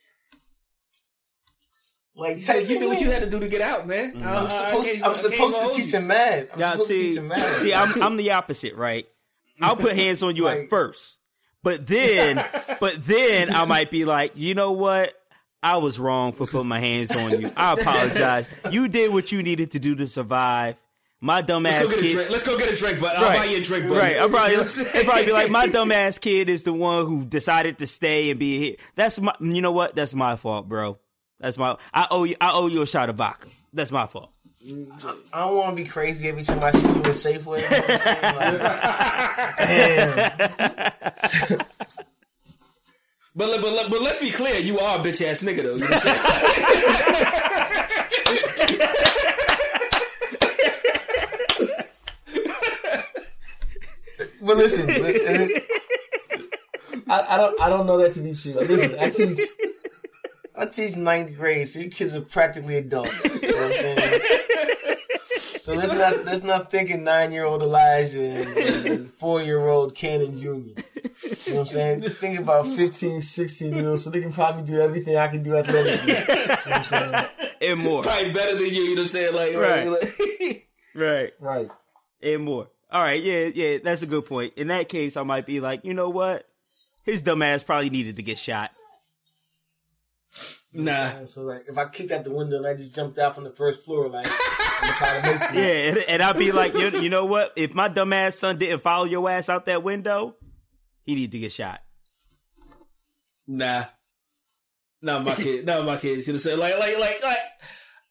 Like 2.15 2.37
You, 2.37 2.43
did- 2.45 2.69
you 2.69 2.79
did 2.79 2.87
what 2.87 2.99
you 3.01 3.11
had 3.11 3.23
to 3.23 3.29
do 3.29 3.39
to 3.39 3.47
get 3.47 3.61
out, 3.61 3.87
man. 3.87 4.13
Mm-hmm. 4.13 4.27
I- 4.27 4.35
I'm 4.35 4.49
supposed, 4.49 4.89
I 4.89 4.91
can't- 4.93 5.05
I'm 5.05 5.15
supposed 5.15 5.57
to 5.57 5.69
teach 5.81 5.93
you. 5.93 5.99
him 5.99 6.07
math. 6.07 6.53
I'm 6.53 6.59
Yeah, 6.59 6.71
supposed 6.71 6.89
to 6.89 6.97
see, 6.97 7.09
teach 7.09 7.17
him 7.17 7.27
math. 7.29 7.39
see, 7.57 7.73
I'm 7.73 8.01
I'm 8.03 8.17
the 8.17 8.31
opposite, 8.31 8.75
right? 8.75 9.05
I'll 9.61 9.75
put 9.75 9.95
hands 9.95 10.21
on 10.23 10.35
you 10.35 10.47
at 10.47 10.69
first, 10.69 11.19
but 11.63 11.85
then, 11.87 12.43
but 12.79 13.05
then 13.05 13.53
I 13.53 13.65
might 13.65 13.91
be 13.91 14.05
like, 14.05 14.31
you 14.35 14.53
know 14.55 14.71
what? 14.71 15.13
I 15.61 15.77
was 15.77 15.99
wrong 15.99 16.31
for 16.31 16.45
putting 16.47 16.69
my 16.69 16.79
hands 16.79 17.13
on 17.13 17.39
you. 17.41 17.51
I 17.57 17.73
apologize. 17.73 18.49
You 18.71 18.87
did 18.87 19.11
what 19.13 19.31
you 19.33 19.43
needed 19.43 19.71
to 19.71 19.79
do 19.79 19.93
to 19.95 20.07
survive. 20.07 20.75
My 21.21 21.41
dumb 21.41 21.63
Let's 21.63 21.75
ass 21.77 21.83
go 21.83 21.89
get 21.89 21.99
a 21.99 22.01
kid. 22.03 22.11
drink. 22.13 22.29
Let's 22.31 22.47
go 22.47 22.57
get 22.57 22.71
a 22.71 22.75
drink, 22.77 23.01
but 23.01 23.13
I'll 23.17 23.37
buy 23.37 23.43
you 23.45 23.57
a 23.57 23.61
drink, 23.61 23.89
buddy. 23.89 23.99
Right. 23.99 24.15
I'll 24.17 24.29
probably, 24.29 24.51
You 24.51 24.57
know 24.59 24.63
what 24.63 24.95
I'm 24.95 25.03
probably 25.05 25.25
be 25.25 25.31
like 25.33 25.49
my 25.51 25.67
dumb 25.67 25.91
ass 25.91 26.17
kid 26.17 26.47
is 26.49 26.63
the 26.63 26.71
one 26.71 27.05
who 27.07 27.25
decided 27.25 27.77
to 27.79 27.87
stay 27.87 28.29
and 28.31 28.39
be 28.39 28.57
here. 28.57 28.75
That's 28.95 29.19
my. 29.19 29.33
You 29.41 29.61
know 29.61 29.73
what? 29.73 29.95
That's 29.95 30.13
my 30.13 30.37
fault, 30.37 30.69
bro. 30.69 30.97
That's 31.41 31.57
my. 31.57 31.75
I 31.93 32.07
owe 32.09 32.23
you. 32.23 32.35
I 32.39 32.51
owe 32.53 32.67
you 32.67 32.81
a 32.81 32.87
shot 32.87 33.09
of 33.09 33.17
vodka. 33.17 33.49
That's 33.73 33.91
my 33.91 34.07
fault. 34.07 34.31
I 35.33 35.39
don't 35.45 35.55
want 35.57 35.75
to 35.77 35.83
be 35.83 35.89
crazy 35.89 36.29
every 36.29 36.43
time 36.43 36.63
I 36.63 36.71
see 36.71 36.87
you 36.87 36.95
in 36.95 37.01
Safeway. 37.01 37.63
You 37.63 37.69
know 37.69 37.79
what 37.79 37.91
I'm 37.91 37.99
saying? 37.99 38.35
Like, 38.35 38.59
damn. 41.49 41.57
But, 43.35 43.61
but, 43.61 43.89
but 43.89 44.01
let's 44.01 44.19
be 44.19 44.31
clear, 44.31 44.59
you 44.59 44.79
are 44.79 44.99
a 44.99 45.01
bitch 45.01 45.21
ass 45.25 45.43
nigga 45.43 45.63
though. 45.63 45.75
You 45.75 45.81
know 45.81 45.87
what 45.87 46.05
I'm 46.05 46.09
saying? 54.17 54.28
But 54.41 54.57
listen, 54.57 54.87
li- 54.87 55.25
uh, 55.25 55.59
I, 57.07 57.25
I 57.35 57.37
don't 57.37 57.61
I 57.61 57.69
don't 57.69 57.85
know 57.85 57.97
that 57.97 58.13
to 58.13 58.21
be 58.21 58.33
true. 58.33 58.53
Listen, 58.53 58.99
I 58.99 59.09
teach 59.09 59.39
I 60.55 60.65
teach 60.65 60.95
ninth 60.95 61.35
grade, 61.37 61.67
so 61.67 61.79
you 61.79 61.89
kids 61.89 62.15
are 62.15 62.21
practically 62.21 62.77
adults. 62.77 63.23
You 63.25 63.31
know 63.41 63.57
what 63.57 63.65
I'm 63.65 63.71
saying? 63.81 64.21
So 65.59 65.73
let's 65.73 65.93
not 65.93 66.25
let's 66.25 66.43
not 66.43 66.71
think 66.71 66.89
of 66.89 66.99
nine 67.01 67.31
year 67.31 67.45
old 67.45 67.61
Elijah 67.61 68.21
and, 68.23 68.57
and 68.87 69.07
four 69.09 69.41
year 69.41 69.67
old 69.67 69.93
Cannon 69.95 70.37
Jr. 70.37 70.45
You 70.45 70.55
know 70.65 70.73
what 71.45 71.59
I'm 71.59 71.65
saying? 71.67 72.01
Think 72.03 72.39
about 72.39 72.67
15, 72.67 73.21
16 73.21 73.73
year 73.73 73.89
olds, 73.89 74.03
so 74.03 74.09
they 74.09 74.21
can 74.21 74.31
probably 74.33 74.63
do 74.63 74.79
everything 74.79 75.15
I 75.17 75.27
can 75.27 75.43
do 75.43 75.55
at 75.55 75.67
athletically. 75.67 76.13
You 76.13 76.25
know 76.27 76.55
what 76.55 76.67
I'm 76.77 76.83
saying? 76.83 77.25
And 77.61 77.79
more. 77.81 78.03
Probably 78.03 78.31
better 78.31 78.55
than 78.55 78.67
you. 78.67 78.71
You 78.83 78.95
know 78.95 79.01
what 79.01 79.01
I'm 79.01 79.07
saying? 79.07 79.35
Like, 79.35 79.55
Right. 79.55 79.87
like- 79.87 80.69
Right. 80.95 81.33
Right. 81.39 81.69
And 82.21 82.43
more. 82.43 82.67
All 82.91 83.01
right. 83.01 83.21
Yeah. 83.21 83.49
Yeah. 83.53 83.77
That's 83.83 84.01
a 84.01 84.07
good 84.07 84.25
point. 84.25 84.53
In 84.55 84.67
that 84.67 84.89
case, 84.89 85.17
I 85.17 85.23
might 85.23 85.45
be 85.45 85.59
like, 85.59 85.85
you 85.85 85.93
know 85.93 86.09
what? 86.09 86.47
His 87.03 87.21
dumb 87.21 87.41
ass 87.41 87.63
probably 87.63 87.89
needed 87.89 88.15
to 88.17 88.23
get 88.23 88.39
shot. 88.39 88.71
nah. 90.73 91.23
So 91.25 91.41
like 91.43 91.63
if 91.67 91.77
I 91.77 91.85
kicked 91.85 92.11
out 92.11 92.23
the 92.23 92.33
window 92.33 92.57
and 92.57 92.67
I 92.67 92.73
just 92.73 92.95
jumped 92.95 93.17
out 93.17 93.35
from 93.35 93.43
the 93.43 93.51
first 93.51 93.83
floor, 93.83 94.09
like 94.09 94.27
I'm 94.27 95.23
gonna 95.23 95.39
make 95.39 95.51
this. 95.51 95.55
Yeah. 95.55 95.89
And, 95.89 96.09
and 96.09 96.21
I'd 96.21 96.37
be 96.37 96.51
like, 96.51 96.73
you, 96.73 97.01
you 97.01 97.09
know 97.09 97.25
what? 97.25 97.53
If 97.55 97.73
my 97.73 97.87
dumb 97.87 98.13
ass 98.13 98.37
son 98.37 98.57
didn't 98.57 98.81
follow 98.81 99.05
your 99.05 99.29
ass 99.29 99.49
out 99.49 99.65
that 99.65 99.83
window, 99.83 100.35
he 101.03 101.15
need 101.15 101.31
to 101.31 101.39
get 101.39 101.51
shot. 101.51 101.81
Nah. 103.47 103.85
Not 105.01 105.23
my 105.23 105.33
kid. 105.33 105.65
Not 105.65 105.85
my 105.85 105.97
kids. 105.97 106.27
You 106.27 106.33
know 106.33 106.37
what 106.37 106.45
I'm 106.53 106.59
saying? 106.59 106.59
Like, 106.59 106.77
like, 106.79 106.99
like, 106.99 107.23
like. 107.23 107.37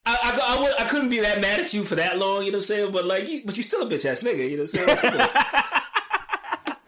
I, 0.09 0.17
I, 0.23 0.57
I, 0.57 0.63
would, 0.63 0.73
I 0.81 0.85
couldn't 0.89 1.11
be 1.11 1.21
that 1.21 1.41
mad 1.41 1.61
at 1.61 1.75
you 1.75 1.85
for 1.85 1.95
that 1.97 2.19
long, 2.19 2.43
you 2.43 2.51
know 2.51 2.59
what 2.59 2.63
I'm 2.65 2.77
saying? 2.77 2.93
But 2.93 3.05
like, 3.05 3.29
you, 3.29 3.43
but 3.45 3.57
you 3.57 3.63
still 3.63 3.83
a 3.87 3.91
bitch 3.91 4.07
ass 4.07 4.23
nigga, 4.23 4.49
you 4.49 4.57
know 4.57 4.63
what 4.63 4.75
I'm 4.75 4.87
saying? 4.87 4.89
Like, 4.89 5.01
come 5.01 5.21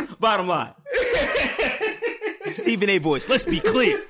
on. 0.08 0.16
Bottom 0.20 0.48
line. 0.48 0.72
Stephen 2.52 2.88
A. 2.90 2.98
Voice. 2.98 3.28
Let's 3.28 3.44
be 3.44 3.60
clear. 3.60 4.00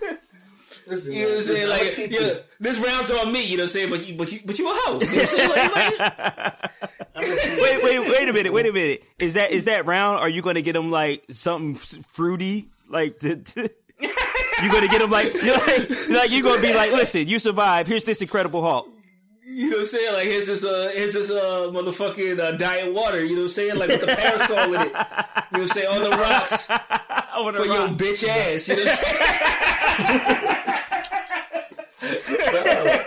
Listen, 0.86 1.12
You 1.12 1.22
know 1.22 1.28
what 1.30 1.36
I'm 1.36 1.42
saying? 1.42 1.68
Like, 1.68 1.92
teach 1.92 2.20
yeah, 2.20 2.34
this 2.58 2.78
round's 2.78 3.10
on 3.10 3.32
me, 3.32 3.44
you 3.46 3.56
know 3.56 3.62
what 3.62 3.64
I'm 3.64 3.68
saying? 3.68 3.90
But 3.90 4.06
you, 4.06 4.14
but 4.16 4.32
you, 4.32 4.40
but 4.44 4.58
you 4.58 4.68
a 4.70 4.72
hoe. 4.74 5.00
You 5.00 5.06
know 5.06 5.12
what 5.12 5.20
I'm 5.20 5.26
saying? 5.26 5.50
Like, 5.50 5.98
like, 6.00 6.70
Wait, 7.60 7.82
wait, 7.82 7.98
wait 8.08 8.28
a 8.28 8.32
minute. 8.32 8.52
Wait 8.52 8.66
a 8.66 8.72
minute. 8.72 9.04
Is 9.18 9.34
that 9.34 9.50
is 9.50 9.66
that 9.66 9.84
round? 9.86 10.18
Are 10.18 10.28
you 10.28 10.40
going 10.42 10.54
to 10.54 10.62
get 10.62 10.74
him 10.74 10.90
like 10.90 11.24
something 11.30 11.74
fruity? 11.74 12.68
Like, 12.88 13.18
to, 13.20 13.36
to- 13.36 13.70
you 14.00 14.70
going 14.70 14.82
to 14.82 14.88
get 14.88 15.02
him 15.02 15.10
like, 15.10 15.32
you're 15.42 15.56
like, 15.56 16.08
like 16.10 16.30
you 16.30 16.42
going 16.42 16.60
to 16.60 16.66
be 16.66 16.74
like, 16.74 16.92
listen, 16.92 17.28
you 17.28 17.38
survive. 17.38 17.86
Here's 17.86 18.04
this 18.04 18.20
Incredible 18.22 18.62
Hulk. 18.62 18.88
You 19.52 19.70
know 19.70 19.76
what 19.76 19.80
I'm 19.80 19.86
saying? 19.86 20.12
Like, 20.14 20.24
here's 20.26 20.46
this, 20.46 20.64
uh, 20.64 20.90
here's 20.94 21.14
this, 21.14 21.30
uh, 21.30 21.70
motherfucking 21.72 22.38
uh, 22.38 22.52
diet 22.52 22.92
water, 22.94 23.24
you 23.24 23.30
know 23.36 23.42
what 23.42 23.46
I'm 23.46 23.48
saying? 23.48 23.76
Like, 23.78 23.88
with 23.88 24.00
the 24.00 24.06
parasol 24.16 24.74
in 24.74 24.80
it. 24.80 24.86
You 24.86 24.92
know 24.92 24.94
what 25.50 25.60
I'm 25.60 25.66
saying? 25.68 25.88
On 25.88 26.02
the 26.02 26.10
rocks 26.10 26.70
Over 27.36 27.52
the 27.52 27.58
for 27.58 27.66
your 27.66 27.88
bitch 27.88 28.26
ass, 28.28 28.68
you 28.68 28.76
know 28.76 28.82
what 28.82 28.90
I'm 28.90 28.96
saying? 28.96 30.36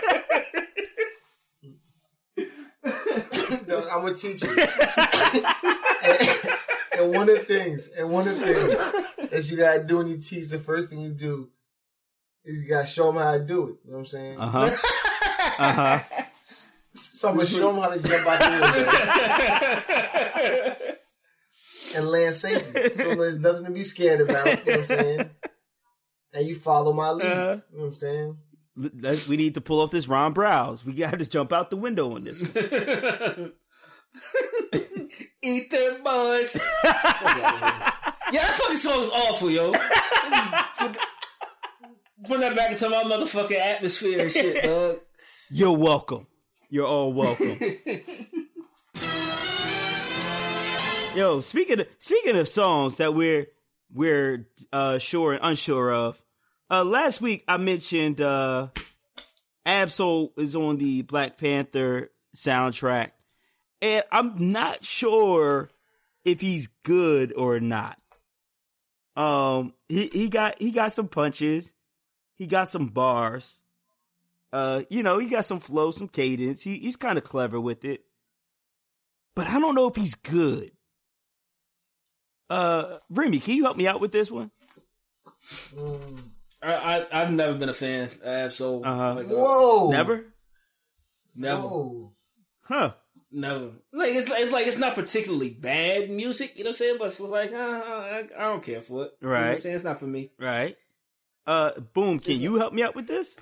No, 3.66 3.78
I'm 3.90 4.02
gonna 4.02 4.14
teach 4.14 4.42
you. 4.42 4.50
and, 4.50 4.66
and 6.98 7.12
one 7.12 7.28
of 7.28 7.36
the 7.36 7.44
things, 7.44 7.88
and 7.96 8.10
one 8.10 8.28
of 8.28 8.38
the 8.38 8.46
things 8.46 9.30
that 9.30 9.50
you 9.50 9.56
gotta 9.56 9.82
do 9.82 9.98
when 9.98 10.08
you 10.08 10.18
teach, 10.18 10.48
the 10.50 10.58
first 10.58 10.90
thing 10.90 11.00
you 11.00 11.10
do 11.10 11.48
is 12.44 12.62
you 12.62 12.68
gotta 12.68 12.86
show 12.86 13.06
them 13.10 13.16
how 13.22 13.32
to 13.32 13.40
do 13.40 13.68
it. 13.68 13.76
You 13.84 13.90
know 13.92 13.96
what 13.96 13.98
I'm 14.00 14.06
saying? 14.06 14.38
Uh-huh. 14.38 14.70
Uh 15.58 15.72
huh. 15.72 15.98
Uh 17.24 17.32
huh. 17.32 17.32
So 17.32 17.32
I'm 17.32 17.36
gonna 17.36 17.46
show 17.46 17.72
them 17.72 17.82
how 17.82 17.88
to 17.94 18.00
jump 18.08 18.26
out 18.26 18.40
the 18.40 18.50
window 21.94 21.98
and 21.98 22.08
land 22.08 22.34
safely. 22.34 22.88
So 22.96 23.14
there's 23.14 23.38
nothing 23.40 23.64
to 23.66 23.70
be 23.70 23.84
scared 23.84 24.20
about. 24.28 24.46
You 24.46 24.52
know 24.52 24.60
what 24.64 24.78
I'm 24.80 24.86
saying? 24.86 25.30
And 26.32 26.46
you 26.48 26.56
follow 26.56 26.92
my 26.92 27.10
lead. 27.10 27.26
Uh-huh. 27.26 27.56
You 27.70 27.76
know 27.78 27.82
what 27.82 27.86
I'm 27.88 27.94
saying? 27.94 28.36
Let's- 28.76 29.28
We 29.28 29.36
need 29.36 29.54
to 29.54 29.60
pull 29.60 29.80
off 29.80 29.90
this 29.92 30.08
Ron 30.08 30.32
Browse. 30.32 30.84
We 30.84 30.92
got 30.94 31.18
to 31.18 31.26
jump 31.26 31.52
out 31.52 31.70
the 31.70 31.76
window 31.76 32.14
on 32.14 32.24
this. 32.24 32.40
One. 32.40 33.52
Eat 35.42 35.70
them 35.70 36.02
buns. 36.02 36.56
yeah, 36.84 37.90
that 38.32 38.56
fucking 38.58 38.76
song 38.78 39.00
is 39.00 39.10
awful, 39.10 39.50
yo. 39.50 39.70
Bring 42.26 42.40
that 42.40 42.56
back 42.56 42.70
into 42.72 42.88
my 42.88 43.02
motherfucking 43.04 43.58
atmosphere 43.60 44.20
and 44.22 44.32
shit, 44.32 44.64
dog. 44.64 44.96
You're 45.50 45.76
welcome. 45.76 46.26
You're 46.74 46.88
all 46.88 47.12
welcome. 47.12 47.46
Yo, 51.14 51.40
speaking 51.40 51.78
of, 51.78 51.86
speaking 52.00 52.36
of 52.36 52.48
songs 52.48 52.96
that 52.96 53.14
we're 53.14 53.46
we're 53.92 54.48
uh, 54.72 54.98
sure 54.98 55.34
and 55.34 55.44
unsure 55.44 55.92
of, 55.92 56.20
uh, 56.68 56.82
last 56.82 57.20
week 57.20 57.44
I 57.46 57.58
mentioned 57.58 58.20
uh, 58.20 58.70
Ab-Soul 59.64 60.32
is 60.36 60.56
on 60.56 60.78
the 60.78 61.02
Black 61.02 61.38
Panther 61.38 62.10
soundtrack, 62.34 63.12
and 63.80 64.02
I'm 64.10 64.50
not 64.50 64.84
sure 64.84 65.70
if 66.24 66.40
he's 66.40 66.66
good 66.82 67.32
or 67.36 67.60
not. 67.60 68.02
Um, 69.14 69.74
he 69.88 70.08
he 70.08 70.28
got 70.28 70.60
he 70.60 70.72
got 70.72 70.90
some 70.90 71.06
punches, 71.06 71.72
he 72.34 72.48
got 72.48 72.68
some 72.68 72.88
bars. 72.88 73.60
Uh, 74.54 74.82
you 74.88 75.02
know, 75.02 75.18
he 75.18 75.26
got 75.26 75.44
some 75.44 75.58
flow, 75.58 75.90
some 75.90 76.06
cadence. 76.06 76.62
He 76.62 76.78
he's 76.78 76.94
kind 76.94 77.18
of 77.18 77.24
clever 77.24 77.60
with 77.60 77.84
it, 77.84 78.04
but 79.34 79.48
I 79.48 79.58
don't 79.58 79.74
know 79.74 79.88
if 79.88 79.96
he's 79.96 80.14
good. 80.14 80.70
Uh, 82.48 82.98
Remy, 83.10 83.40
can 83.40 83.56
you 83.56 83.64
help 83.64 83.76
me 83.76 83.88
out 83.88 84.00
with 84.00 84.12
this 84.12 84.30
one? 84.30 84.52
I, 86.62 86.72
I 86.72 87.06
I've 87.22 87.32
never 87.32 87.54
been 87.58 87.68
a 87.68 87.74
fan. 87.74 88.08
I 88.24 88.30
have 88.30 88.52
so 88.52 88.82
Uh-huh. 88.84 89.14
like, 89.14 89.26
uh, 89.26 89.34
Whoa. 89.34 89.90
Never, 89.90 90.24
never, 91.34 91.62
Whoa. 91.62 92.12
huh? 92.62 92.92
never. 93.32 93.72
Like 93.92 94.10
it's 94.14 94.28
like 94.30 94.40
it's 94.42 94.52
like 94.52 94.66
it's 94.68 94.78
not 94.78 94.94
particularly 94.94 95.50
bad 95.50 96.10
music, 96.10 96.56
you 96.56 96.64
know 96.64 96.68
what 96.68 96.74
I'm 96.74 96.74
saying? 96.78 96.96
But 97.00 97.06
it's 97.06 97.20
like 97.20 97.52
uh, 97.52 97.56
I, 97.56 98.24
I 98.38 98.42
don't 98.42 98.62
care 98.62 98.80
for 98.80 99.06
it. 99.06 99.14
You 99.20 99.26
know 99.28 99.32
what 99.34 99.40
I'm 99.40 99.50
Right. 99.50 99.62
saying? 99.62 99.74
It's 99.74 99.84
not 99.84 99.98
for 99.98 100.06
me. 100.06 100.30
Right. 100.38 100.76
Uh, 101.46 101.72
boom. 101.92 102.20
Can 102.20 102.40
you 102.40 102.54
help 102.56 102.72
me 102.72 102.82
out 102.84 102.94
with 102.94 103.06
this? 103.08 103.34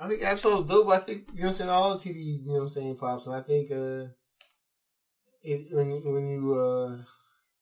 I 0.00 0.08
think 0.08 0.22
Ab-Soul's 0.22 0.64
dope. 0.64 0.86
But 0.86 1.02
I 1.02 1.04
think 1.04 1.28
you 1.34 1.40
know 1.42 1.48
what 1.48 1.50
I'm 1.50 1.54
saying. 1.56 1.70
All 1.70 1.98
the 1.98 2.02
TD, 2.10 2.16
you 2.42 2.46
know 2.46 2.54
what 2.54 2.60
I'm 2.62 2.70
saying, 2.70 2.96
pops, 2.96 3.26
and 3.26 3.36
I 3.36 3.42
think 3.42 3.70
uh, 3.70 4.06
it, 5.42 5.72
when 5.74 5.90
you- 5.90 6.10
when 6.12 6.28
you 6.30 6.54
uh 6.54 6.98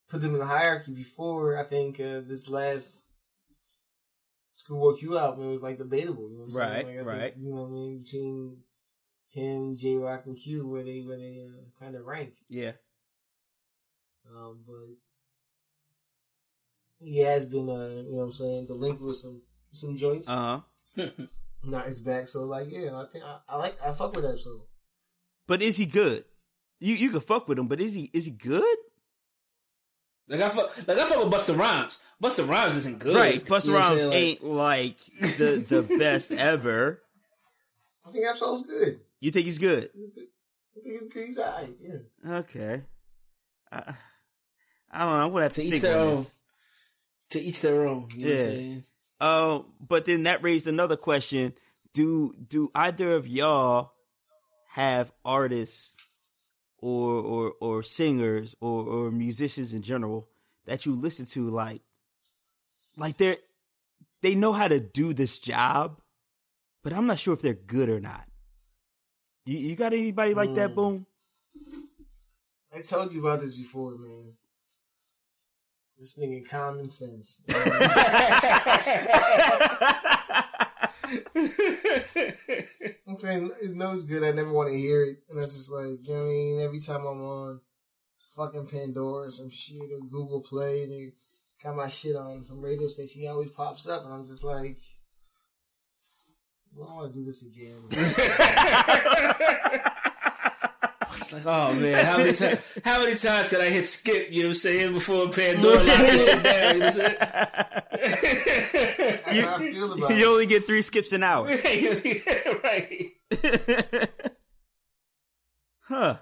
put 0.07 0.21
them 0.21 0.33
in 0.33 0.39
the 0.39 0.45
hierarchy 0.45 0.93
before, 0.93 1.57
I 1.57 1.63
think 1.63 1.99
uh, 1.99 2.21
this 2.21 2.49
last 2.49 3.05
school 4.51 4.77
Schoolwork 4.91 5.01
You 5.01 5.17
album 5.17 5.47
it 5.47 5.51
was 5.51 5.61
like 5.61 5.77
debatable. 5.77 6.29
You 6.31 6.37
know 6.37 6.45
what 6.45 6.53
I'm 6.53 6.59
Right, 6.59 6.85
saying? 6.85 6.85
Like, 6.87 6.95
think, 7.05 7.07
right. 7.07 7.33
you 7.37 7.49
know 7.53 7.61
what 7.61 7.67
I 7.67 7.71
mean 7.71 8.03
between 8.03 8.57
him, 9.31 9.75
Jay 9.77 9.95
Rock, 9.95 10.25
and 10.25 10.37
Q, 10.37 10.67
where 10.67 10.83
they 10.83 11.01
where 11.01 11.17
they 11.17 11.45
uh, 11.45 11.61
kind 11.79 11.95
of 11.95 12.05
rank. 12.05 12.33
Yeah. 12.49 12.71
Um, 14.29 14.63
but 14.65 14.95
he 16.99 17.19
has 17.19 17.45
been, 17.45 17.69
uh, 17.69 18.03
you 18.03 18.11
know 18.11 18.17
what 18.19 18.23
I'm 18.25 18.33
saying, 18.33 18.67
the 18.67 18.73
link 18.75 18.99
with 19.01 19.15
some 19.17 19.41
some 19.73 19.95
joints. 19.97 20.29
Uh 20.29 20.61
huh. 20.97 21.07
not 21.63 21.85
his 21.87 22.01
back. 22.01 22.27
So 22.27 22.43
like, 22.45 22.67
yeah, 22.69 22.95
I 22.95 23.05
think 23.11 23.23
I, 23.23 23.37
I 23.47 23.55
like 23.57 23.75
I 23.83 23.91
fuck 23.91 24.15
with 24.15 24.23
that. 24.25 24.39
So 24.39 24.65
But 25.47 25.61
is 25.61 25.77
he 25.77 25.85
good? 25.85 26.25
You 26.79 26.95
you 26.95 27.09
can 27.09 27.19
fuck 27.21 27.47
with 27.47 27.59
him, 27.59 27.67
but 27.67 27.81
is 27.81 27.93
he 27.93 28.09
is 28.13 28.25
he 28.25 28.31
good? 28.31 28.77
Like 30.27 30.41
I 30.41 30.49
fuck, 30.49 30.87
like 30.87 30.97
I 30.97 31.05
fuck 31.09 31.23
with 31.25 31.33
Busta 31.33 31.57
Rhymes. 31.57 31.99
Busta 32.21 32.47
Rhymes 32.47 32.77
isn't 32.77 32.99
good, 32.99 33.15
Right, 33.15 33.43
Busta 33.43 33.65
You 33.67 33.71
know 33.73 33.79
Rhymes? 33.79 34.05
Like, 34.05 34.15
ain't 34.15 34.43
like 34.43 34.97
the 35.37 35.65
the 35.67 35.81
best 35.99 36.31
ever. 36.31 37.01
I 38.05 38.11
think 38.11 38.25
Ab-Soul's 38.25 38.65
good. 38.65 38.99
You 39.19 39.31
think 39.31 39.45
he's 39.45 39.59
good? 39.59 39.89
I 39.95 40.79
think 40.81 40.85
he's 41.01 41.03
good. 41.11 41.25
He's 41.25 41.39
alright. 41.39 41.75
Yeah. 41.81 42.31
Okay. 42.39 42.81
I, 43.71 43.93
I 44.91 44.99
don't 44.99 45.09
know. 45.09 45.25
I'm 45.25 45.31
gonna 45.31 45.43
have 45.43 45.53
to, 45.53 45.61
To 45.61 45.67
each 45.67 45.81
their 45.81 45.99
on 45.99 46.07
own. 46.07 46.15
this. 46.17 46.33
to 47.31 47.39
each 47.39 47.61
their 47.61 47.87
own. 47.87 48.07
You 48.15 48.25
know 48.25 48.31
what 48.31 48.39
Yeah. 48.39 48.45
I'm 48.45 48.45
saying? 48.45 48.83
Um, 49.19 49.65
but 49.79 50.05
then 50.05 50.23
that 50.23 50.43
raised 50.43 50.67
another 50.67 50.95
question: 50.95 51.53
Do 51.93 52.35
do 52.47 52.71
either 52.73 53.13
of 53.13 53.27
y'all 53.27 53.91
have 54.71 55.11
artists 55.25 55.97
or 56.77 57.15
or 57.15 57.53
or 57.59 57.83
singers 57.83 58.55
or 58.61 58.83
or 58.83 59.11
musicians 59.11 59.73
in 59.73 59.81
general 59.81 60.27
that 60.65 60.85
you 60.85 60.93
listen 60.93 61.25
to 61.25 61.49
like 61.49 61.81
like 62.97 63.17
they're 63.17 63.37
they 64.21 64.35
know 64.35 64.53
how 64.53 64.67
to 64.67 64.79
do 64.79 65.13
this 65.13 65.39
job, 65.39 66.01
but 66.83 66.93
I'm 66.93 67.07
not 67.07 67.19
sure 67.19 67.33
if 67.33 67.41
they're 67.41 67.53
good 67.53 67.89
or 67.89 67.99
not. 67.99 68.25
You 69.45 69.57
you 69.57 69.75
got 69.75 69.93
anybody 69.93 70.33
like 70.33 70.53
that? 70.55 70.75
Boom. 70.75 71.05
I 72.73 72.81
told 72.81 73.11
you 73.11 73.19
about 73.19 73.41
this 73.41 73.53
before, 73.55 73.97
man. 73.97 74.33
This 75.99 76.17
nigga 76.17 76.47
common 76.49 76.87
sense. 76.87 77.43
I'm 83.05 83.19
saying 83.19 83.51
it 83.61 83.75
knows 83.75 84.03
good. 84.03 84.23
I 84.23 84.31
never 84.31 84.53
want 84.53 84.69
to 84.71 84.77
hear 84.77 85.03
it, 85.03 85.17
and 85.29 85.37
it's 85.39 85.57
just 85.57 85.71
like 85.73 86.07
you 86.07 86.13
know 86.13 86.19
what 86.19 86.25
I 86.25 86.29
mean. 86.29 86.61
Every 86.61 86.79
time 86.79 87.01
I'm 87.01 87.21
on 87.21 87.59
fucking 88.37 88.67
Pandora 88.67 89.27
or 89.27 89.29
some 89.29 89.49
shit 89.49 89.91
or 89.91 89.99
Google 90.09 90.39
Play, 90.39 90.83
and 90.83 90.91
they 90.93 91.11
got 91.61 91.75
my 91.75 91.89
shit 91.89 92.15
on 92.15 92.43
some 92.43 92.61
radio 92.61 92.87
station, 92.87 93.23
he 93.23 93.27
always 93.27 93.49
pops 93.49 93.85
up, 93.89 94.05
and 94.05 94.13
I'm 94.13 94.25
just 94.25 94.45
like, 94.45 94.77
I 96.73 96.79
don't 96.79 96.95
want 96.95 97.11
to 97.13 97.19
do 97.19 97.25
this 97.25 97.45
again. 97.45 97.75
It's 101.31 101.45
like, 101.45 101.45
oh 101.45 101.73
man, 101.75 102.05
how 102.05 102.17
many 102.17 102.33
times? 102.33 102.79
How 102.83 102.99
many 103.01 103.15
times 103.15 103.49
could 103.49 103.61
I 103.61 103.69
hit 103.69 103.85
skip? 103.85 104.31
You 104.31 104.43
know 104.43 104.47
what 104.49 104.53
I'm 104.53 104.57
saying 104.57 104.93
before 104.93 105.29
Pandora 105.29 105.73
locks 105.75 105.85
that 105.85 106.43
down. 106.43 106.75
You 109.35 109.41
know 109.41 109.51
what 109.51 109.61
I 109.61 109.71
feel 109.71 109.93
about 109.93 110.09
You 110.15 110.23
it. 110.23 110.27
only 110.31 110.45
get 110.47 110.65
three 110.65 110.81
skips 110.81 111.11
an 111.11 111.23
hour. 111.23 111.47
Right. 112.63 113.11
huh. 115.81 116.17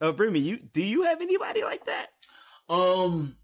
Oh, 0.00 0.12
Brimy, 0.12 0.40
you 0.40 0.56
do 0.58 0.82
you 0.82 1.02
have 1.04 1.20
anybody 1.20 1.62
like 1.62 1.84
that? 1.86 2.08
Um, 2.68 3.36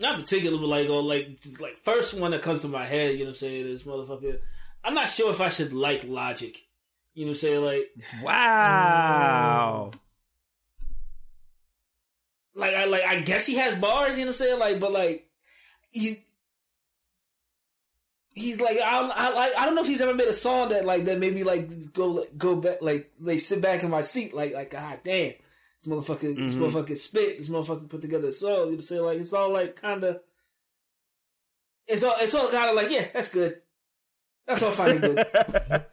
not 0.00 0.16
particular, 0.18 0.58
but 0.58 0.66
like, 0.68 0.88
or 0.88 1.02
like, 1.02 1.40
just 1.40 1.60
like 1.60 1.74
first 1.84 2.18
one 2.18 2.32
that 2.32 2.42
comes 2.42 2.62
to 2.62 2.68
my 2.68 2.84
head. 2.84 3.12
You 3.12 3.18
know 3.20 3.24
what 3.26 3.28
I'm 3.30 3.34
saying? 3.34 3.66
Is 3.66 3.84
motherfucker. 3.84 4.40
I'm 4.84 4.94
not 4.94 5.08
sure 5.08 5.30
if 5.30 5.40
I 5.40 5.48
should 5.48 5.72
like 5.72 6.04
Logic. 6.04 6.56
You 7.18 7.24
know 7.24 7.30
what 7.30 7.32
I'm 7.32 7.34
saying? 7.40 7.64
Like, 7.64 7.90
Wow. 8.22 9.90
like 12.54 12.74
I 12.76 12.84
like 12.84 13.02
I 13.04 13.20
guess 13.22 13.44
he 13.44 13.56
has 13.56 13.74
bars. 13.76 14.16
You 14.16 14.24
know 14.24 14.28
what 14.28 14.34
I'm 14.40 14.46
saying? 14.46 14.58
Like, 14.60 14.78
but 14.80 14.92
like 14.92 15.28
he. 15.90 16.16
He's 18.34 18.60
like 18.60 18.76
I 18.84 19.00
don't, 19.00 19.12
I 19.16 19.30
like 19.34 19.50
I 19.58 19.64
don't 19.66 19.74
know 19.74 19.80
if 19.80 19.88
he's 19.88 20.00
ever 20.00 20.14
made 20.14 20.28
a 20.28 20.32
song 20.32 20.68
that 20.68 20.84
like 20.84 21.06
that 21.06 21.18
maybe 21.18 21.42
like 21.42 21.68
go 21.92 22.22
go 22.36 22.60
back 22.60 22.80
like 22.82 23.10
like 23.20 23.40
sit 23.40 23.60
back 23.60 23.82
in 23.82 23.90
my 23.90 24.02
seat 24.02 24.32
like 24.32 24.54
like 24.54 24.70
god 24.70 25.00
damn 25.02 25.32
this 25.82 25.88
motherfucker 25.92 26.36
this 26.36 26.54
Mhm. 26.54 26.60
motherfucker 26.70 26.96
spit 26.96 27.38
this 27.38 27.48
motherfucker 27.50 27.88
put 27.88 28.00
together 28.00 28.28
a 28.28 28.32
song 28.32 28.50
you 28.50 28.56
know 28.58 28.64
what 28.66 28.72
I'm 28.74 28.80
saying 28.82 29.02
like 29.02 29.18
it's 29.18 29.32
all 29.32 29.52
like 29.52 29.74
kind 29.74 30.04
of 30.04 30.20
it's 31.88 32.04
all 32.04 32.14
it's 32.20 32.32
all 32.36 32.48
kind 32.48 32.70
of 32.70 32.76
like 32.76 32.92
yeah 32.92 33.06
that's 33.12 33.32
good 33.32 33.60
that's 34.48 34.62
all 34.62 34.70
fine 34.72 34.90
and 34.96 35.00
good 35.02 35.26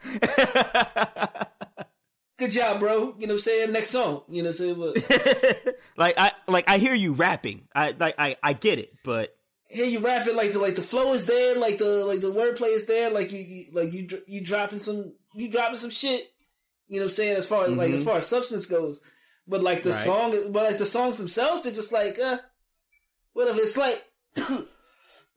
good 2.38 2.51
job 2.51 2.80
bro 2.80 3.16
you 3.20 3.28
know 3.28 3.34
what 3.34 3.34
I'm 3.34 3.38
saying 3.39 3.72
next 3.72 3.89
song 3.89 4.24
you 4.30 4.43
know 4.43 4.49
what 4.49 4.60
I'm 4.60 4.76
saying 4.76 4.80
but 4.80 5.78
like 5.97 6.16
I 6.18 6.32
like 6.47 6.70
I 6.70 6.78
hear 6.80 6.93
you 6.93 7.14
rapping. 7.14 7.68
I 7.76 7.93
like 7.97 8.16
I 8.18 8.36
I 8.41 8.53
get 8.53 8.80
it, 8.80 8.93
but 9.03 9.36
here 9.70 9.86
you 9.86 9.99
rap 9.99 10.26
it 10.28 10.36
like 10.36 10.53
the 10.53 10.60
like 10.60 10.76
the 10.76 10.82
flow 10.82 11.14
is 11.14 11.26
there, 11.26 11.58
like 11.60 11.78
the 11.78 12.06
like 12.06 12.20
the 12.22 12.32
wordplay 12.32 12.74
is 12.76 12.86
there, 12.86 13.10
like 13.12 13.32
you, 13.32 13.39
you 13.39 13.64
like 13.74 13.93
you 13.93 14.08
you 14.28 14.41
dropping 14.43 14.80
some 14.80 15.14
you 15.34 15.49
dropping 15.49 15.78
some 15.78 15.89
shit. 15.89 16.22
You 16.88 16.99
know 16.99 17.06
what 17.06 17.12
I'm 17.12 17.16
saying? 17.16 17.38
As 17.38 17.47
far 17.47 17.64
as 17.66 17.72
like 17.72 17.89
as 17.91 18.03
far 18.03 18.18
as 18.18 18.28
substance 18.28 18.66
goes, 18.68 18.99
but 19.47 19.64
like 19.64 19.82
the 19.84 19.89
Mm-hmm. 19.89 20.10
Right. 20.12 20.32
song, 20.32 20.51
but 20.51 20.64
like 20.64 20.78
the 20.78 20.86
songs 20.86 21.18
themselves, 21.18 21.64
they're 21.64 21.74
just 21.74 21.91
like 21.93 22.20
uh, 22.20 22.38
whatever. 23.34 23.58
It's 23.60 23.78
like. 23.78 24.03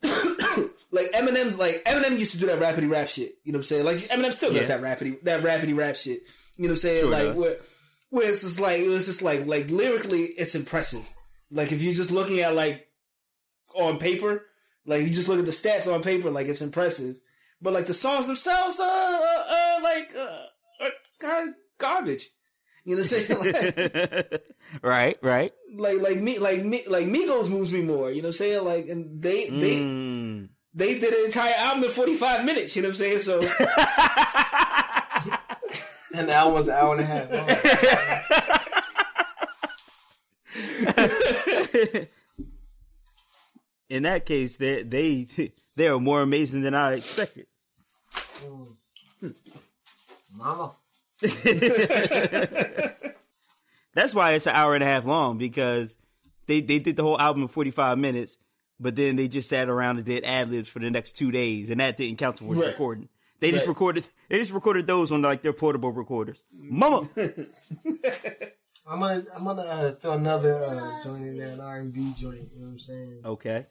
like 0.90 1.06
Eminem, 1.12 1.56
like 1.58 1.82
Eminem 1.84 2.18
used 2.18 2.32
to 2.34 2.40
do 2.40 2.46
that 2.46 2.58
rapidy 2.60 2.90
rap 2.90 3.08
shit. 3.08 3.32
You 3.44 3.52
know 3.52 3.58
what 3.58 3.60
I'm 3.60 3.62
saying? 3.64 3.84
Like 3.84 3.96
Eminem 3.96 4.32
still 4.32 4.52
does 4.52 4.68
Yeah. 4.68 4.78
that 4.78 4.98
rapidy, 4.98 5.20
that 5.22 5.42
rapidy 5.42 5.76
rap 5.76 5.96
shit. 5.96 6.22
You 6.56 6.64
know 6.64 6.68
what 6.68 6.70
I'm 6.70 6.76
saying? 6.76 7.00
Sure 7.02 7.10
like 7.10 7.22
does. 7.24 7.36
where, 7.36 7.56
where 8.10 8.28
it's 8.28 8.42
just 8.42 8.60
like 8.60 8.80
it's 8.80 9.06
just 9.06 9.22
like 9.22 9.46
like 9.46 9.70
lyrically, 9.70 10.22
it's 10.22 10.54
impressive. 10.54 11.08
Like 11.50 11.72
if 11.72 11.82
you're 11.82 11.94
just 11.94 12.10
looking 12.10 12.40
at 12.40 12.54
like 12.54 12.86
on 13.74 13.98
paper, 13.98 14.44
like 14.86 15.02
you 15.02 15.08
just 15.08 15.28
look 15.28 15.38
at 15.38 15.44
the 15.44 15.50
stats 15.50 15.92
on 15.92 16.02
paper, 16.02 16.30
like 16.30 16.46
it's 16.46 16.62
impressive. 16.62 17.20
But 17.60 17.72
like 17.72 17.86
the 17.86 17.94
songs 17.94 18.26
themselves, 18.26 18.80
uh, 18.80 18.84
uh, 18.84 19.52
uh 19.52 19.80
like 19.82 20.14
uh, 20.16 20.86
of 20.86 21.54
garbage. 21.78 22.28
You 22.84 22.96
know 22.96 23.02
what 23.02 23.12
I'm 23.12 23.18
saying? 23.18 24.28
like, 24.30 24.42
right, 24.82 25.18
right. 25.22 25.52
like 25.76 26.00
like 26.00 26.18
me, 26.18 26.38
like 26.38 26.64
me, 26.64 26.82
like 26.88 27.06
Migos 27.06 27.50
moves 27.50 27.72
me 27.72 27.82
more. 27.82 28.10
You 28.10 28.22
know 28.22 28.28
what 28.28 28.34
I'm 28.36 28.44
saying? 28.44 28.64
Like 28.64 28.88
and 28.88 29.20
they 29.20 29.50
they 29.50 29.76
Mm. 29.82 30.48
They 30.78 30.98
did 31.00 31.12
an 31.12 31.24
entire 31.24 31.54
album 31.56 31.82
in 31.82 31.90
45 31.90 32.44
minutes. 32.44 32.76
You 32.76 32.82
know 32.82 32.88
what 32.88 33.00
I'm 33.00 33.18
saying? 33.18 33.18
So 33.18 33.40
And 36.14 36.28
the 36.28 36.34
album 36.34 36.54
was 36.54 36.68
an 36.68 36.74
hour 36.74 36.92
and 36.94 37.00
a 37.00 37.04
half. 37.04 37.28
Oh 37.30 37.46
in 43.88 44.04
that 44.04 44.24
case, 44.24 44.56
they 44.56 44.82
they 44.82 45.28
they 45.76 45.88
are 45.88 45.98
more 45.98 46.22
amazing 46.22 46.62
than 46.62 46.74
I 46.74 46.94
expected. 46.94 47.46
Hmm. 48.12 48.64
Mama. 50.34 50.72
That's 53.94 54.14
why 54.14 54.32
it's 54.32 54.46
an 54.46 54.54
hour 54.54 54.74
and 54.74 54.84
a 54.84 54.86
half 54.86 55.04
long 55.04 55.38
because 55.38 55.96
they 56.46 56.60
they 56.60 56.78
did 56.78 56.96
the 56.96 57.02
whole 57.02 57.20
album 57.20 57.42
in 57.42 57.48
forty 57.48 57.70
five 57.70 57.98
minutes, 57.98 58.38
but 58.80 58.96
then 58.96 59.16
they 59.16 59.28
just 59.28 59.48
sat 59.48 59.68
around 59.68 59.96
and 59.96 60.06
did 60.06 60.24
ad 60.24 60.50
libs 60.50 60.68
for 60.68 60.78
the 60.78 60.90
next 60.90 61.12
two 61.12 61.30
days, 61.30 61.70
and 61.70 61.80
that 61.80 61.96
didn't 61.96 62.18
count 62.18 62.36
towards 62.36 62.60
Right. 62.60 62.68
recording. 62.68 63.08
They 63.40 63.52
just 63.52 63.66
recorded 63.68 64.04
they 64.28 64.38
just 64.38 64.50
recorded 64.52 64.86
those 64.86 65.12
on 65.12 65.22
like 65.22 65.42
their 65.42 65.52
portable 65.52 65.92
recorders. 65.92 66.42
Mama, 66.52 67.08
I'm 68.86 69.00
gonna 69.00 69.24
I'm 69.36 69.44
gonna 69.44 69.62
uh, 69.62 69.90
throw 69.92 70.12
another 70.14 70.54
uh, 70.64 71.04
joint 71.04 71.24
in 71.24 71.38
there, 71.38 71.48
an 71.50 71.60
R 71.60 71.76
and 71.78 71.92
B 71.94 72.12
joint. 72.16 72.40
You 72.52 72.60
know 72.60 72.66
what 72.66 72.72
I'm 72.72 72.78
saying? 72.78 73.20
okay. 73.24 73.66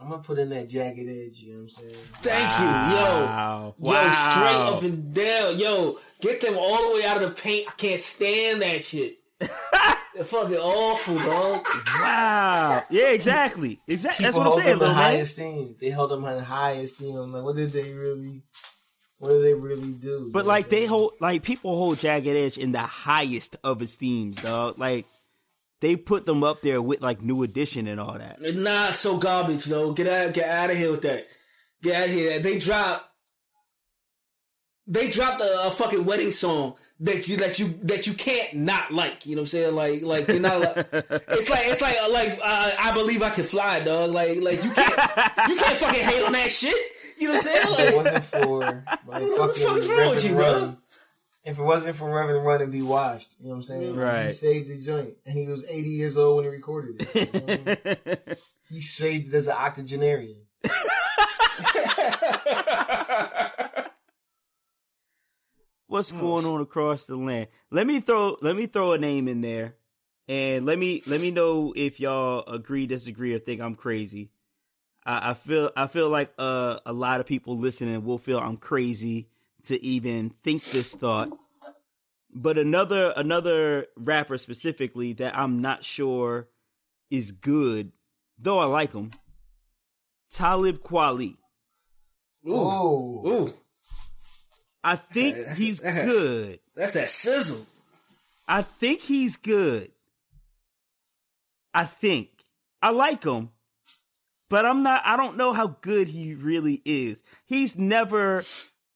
I'm 0.00 0.08
gonna 0.08 0.22
put 0.22 0.38
in 0.38 0.48
that 0.50 0.66
Jagged 0.68 0.98
Edge. 1.00 1.40
You 1.40 1.52
know 1.52 1.56
what 1.56 1.62
I'm 1.62 1.68
saying? 1.68 1.94
thank 2.22 2.58
you, 2.60 2.64
yo. 2.96 3.26
Wow. 3.26 3.74
Yo, 3.82 4.12
straight 4.12 4.56
up 4.56 4.82
and 4.82 5.12
down. 5.14 5.58
Yo, 5.58 5.96
get 6.22 6.40
them 6.40 6.54
all 6.56 6.88
the 6.90 6.94
way 6.96 7.04
out 7.06 7.20
of 7.22 7.28
the 7.34 7.42
paint. 7.42 7.66
I 7.68 7.72
can't 7.72 8.00
stand 8.00 8.62
that 8.62 8.82
shit. 8.82 9.18
They're 10.14 10.24
fucking 10.24 10.56
awful, 10.56 11.18
dog. 11.18 11.66
Wow. 12.00 12.82
Yeah, 12.90 13.10
exactly. 13.10 13.78
Exactly. 13.86 14.24
That's 14.24 14.36
what 14.36 14.46
I'm 14.46 14.52
hold 14.52 14.62
saying, 14.62 14.66
them 14.66 14.74
in 14.74 14.78
little 14.80 14.94
high 14.94 15.12
man. 15.12 15.20
esteem. 15.20 15.76
They 15.80 15.90
hold 15.90 16.10
them 16.10 16.24
in 16.24 16.38
high 16.40 16.72
esteem. 16.72 17.16
I'm 17.16 17.32
like, 17.32 17.44
what 17.44 17.56
did 17.56 17.70
they 17.70 17.92
really? 17.92 18.42
What 19.18 19.28
did 19.30 19.44
they 19.44 19.54
really 19.54 19.92
do? 19.92 20.30
But 20.32 20.46
like 20.46 20.68
they 20.68 20.78
saying? 20.78 20.88
hold 20.88 21.12
like 21.20 21.42
people 21.42 21.76
hold 21.76 21.98
Jagged 21.98 22.26
Edge 22.26 22.58
in 22.58 22.72
the 22.72 22.80
highest 22.80 23.56
of 23.62 23.82
esteems, 23.82 24.42
dog. 24.42 24.78
Like 24.78 25.06
they 25.80 25.94
put 25.94 26.26
them 26.26 26.42
up 26.42 26.60
there 26.60 26.82
with 26.82 27.00
like 27.02 27.22
New 27.22 27.42
Edition 27.42 27.86
and 27.86 28.00
all 28.00 28.14
that. 28.18 28.38
Nah, 28.40 28.90
so 28.90 29.18
garbage 29.18 29.66
though. 29.66 29.92
Get 29.92 30.08
out, 30.08 30.34
get 30.34 30.48
out 30.48 30.70
of 30.70 30.76
here 30.76 30.90
with 30.90 31.02
that. 31.02 31.28
Get 31.82 31.96
out 31.96 32.08
of 32.08 32.14
here. 32.14 32.38
They 32.40 32.58
drop. 32.58 33.06
They 34.86 35.08
dropped 35.08 35.40
a, 35.40 35.66
a 35.66 35.70
fucking 35.70 36.04
wedding 36.04 36.32
song 36.32 36.74
that 37.00 37.28
you 37.28 37.36
that 37.36 37.58
you 37.58 37.66
that 37.84 38.06
you 38.06 38.12
can't 38.14 38.54
not 38.54 38.90
like. 38.92 39.26
You 39.26 39.36
know 39.36 39.42
what 39.42 39.44
I'm 39.44 39.46
saying? 39.46 39.74
Like 39.74 40.02
like 40.02 40.28
you're 40.28 40.40
not. 40.40 40.60
Like, 40.60 40.76
it's 40.92 41.48
like 41.50 41.60
it's 41.64 41.80
like 41.80 41.96
like 42.10 42.38
uh, 42.42 42.70
I 42.78 42.92
believe 42.94 43.22
I 43.22 43.30
can 43.30 43.44
fly, 43.44 43.80
dog. 43.80 44.10
Like 44.10 44.38
like 44.40 44.62
you 44.64 44.70
can't 44.70 44.90
you 45.48 45.56
can't 45.56 45.76
fucking 45.78 46.04
hate 46.04 46.22
on 46.24 46.32
that 46.32 46.50
shit. 46.50 46.74
You 47.18 47.28
know 47.28 47.34
what 47.34 47.46
I'm 47.46 47.46
If 47.46 47.46
it 47.46 47.76
saying? 47.76 47.94
Like, 47.94 47.96
wasn't 47.96 48.24
for 48.24 48.60
my 48.60 48.72
What 49.20 49.54
the 49.54 49.60
fuck 49.60 49.76
is 49.76 49.88
wrong 49.88 50.10
with 50.10 50.24
you, 50.24 50.34
Reverend 50.36 50.58
bro? 50.58 50.66
Run, 50.68 50.76
if 51.44 51.58
it 51.58 51.62
wasn't 51.62 51.96
for 51.96 52.10
Reverend 52.10 52.46
Run, 52.46 52.60
it'd 52.62 52.72
be 52.72 52.80
washed. 52.82 53.34
You 53.40 53.46
know 53.46 53.50
what 53.50 53.56
I'm 53.56 53.62
saying? 53.62 53.96
Right. 53.96 54.24
He 54.26 54.30
saved 54.30 54.68
the 54.68 54.78
joint, 54.78 55.14
and 55.26 55.36
he 55.38 55.46
was 55.46 55.64
80 55.66 55.88
years 55.90 56.16
old 56.16 56.36
when 56.36 56.44
he 56.44 56.50
recorded 56.50 57.00
it. 57.00 57.14
You 57.14 57.26
know 57.40 57.46
I 57.48 57.56
mean? 58.26 58.36
he 58.70 58.80
saved 58.80 59.28
it 59.28 59.34
as 59.36 59.48
an 59.48 59.54
octogenarian. 59.54 60.36
What's 65.90 66.12
going 66.12 66.44
on 66.44 66.60
across 66.60 67.06
the 67.06 67.16
land? 67.16 67.48
Let 67.72 67.84
me 67.84 67.98
throw 67.98 68.36
let 68.40 68.54
me 68.54 68.66
throw 68.66 68.92
a 68.92 68.98
name 68.98 69.26
in 69.26 69.40
there, 69.40 69.74
And 70.28 70.64
let 70.64 70.78
me 70.78 71.02
let 71.08 71.20
me 71.20 71.32
know 71.32 71.72
if 71.74 71.98
y'all 71.98 72.44
agree, 72.46 72.86
disagree, 72.86 73.34
or 73.34 73.40
think 73.40 73.60
I'm 73.60 73.74
crazy. 73.74 74.30
I, 75.04 75.30
I 75.30 75.34
feel 75.34 75.72
I 75.76 75.88
feel 75.88 76.08
like 76.08 76.32
uh, 76.38 76.78
a 76.86 76.92
lot 76.92 77.18
of 77.18 77.26
people 77.26 77.58
listening 77.58 78.04
will 78.04 78.18
feel 78.18 78.38
I'm 78.38 78.56
crazy 78.56 79.30
to 79.64 79.84
even 79.84 80.30
think 80.44 80.62
this 80.66 80.94
thought. 80.94 81.36
But 82.32 82.56
another 82.56 83.12
another 83.16 83.86
rapper 83.96 84.38
specifically 84.38 85.12
that 85.14 85.36
I'm 85.36 85.60
not 85.60 85.84
sure 85.84 86.50
is 87.10 87.32
good, 87.32 87.90
though 88.38 88.60
I 88.60 88.66
like 88.66 88.92
him. 88.92 89.10
Talib 90.30 90.84
Kweli. 90.84 91.36
Oh, 92.46 93.26
Ooh, 93.26 93.52
I 94.82 94.96
think 94.96 95.36
that's- 95.36 95.58
he's 95.58 95.80
that's- 95.80 96.06
good. 96.06 96.60
that's 96.74 96.92
that 96.94 97.08
sizzle. 97.08 97.66
I 98.48 98.62
think 98.62 99.02
he's 99.02 99.36
good. 99.36 99.90
I 101.74 101.84
think. 101.84 102.28
I 102.82 102.90
like 102.90 103.24
him. 103.24 103.50
But 104.48 104.64
I'm 104.66 104.82
not 104.82 105.02
I 105.04 105.16
don't 105.16 105.36
know 105.36 105.52
how 105.52 105.76
good 105.80 106.08
he 106.08 106.34
really 106.34 106.82
is. 106.84 107.22
He's 107.46 107.76
never 107.76 108.42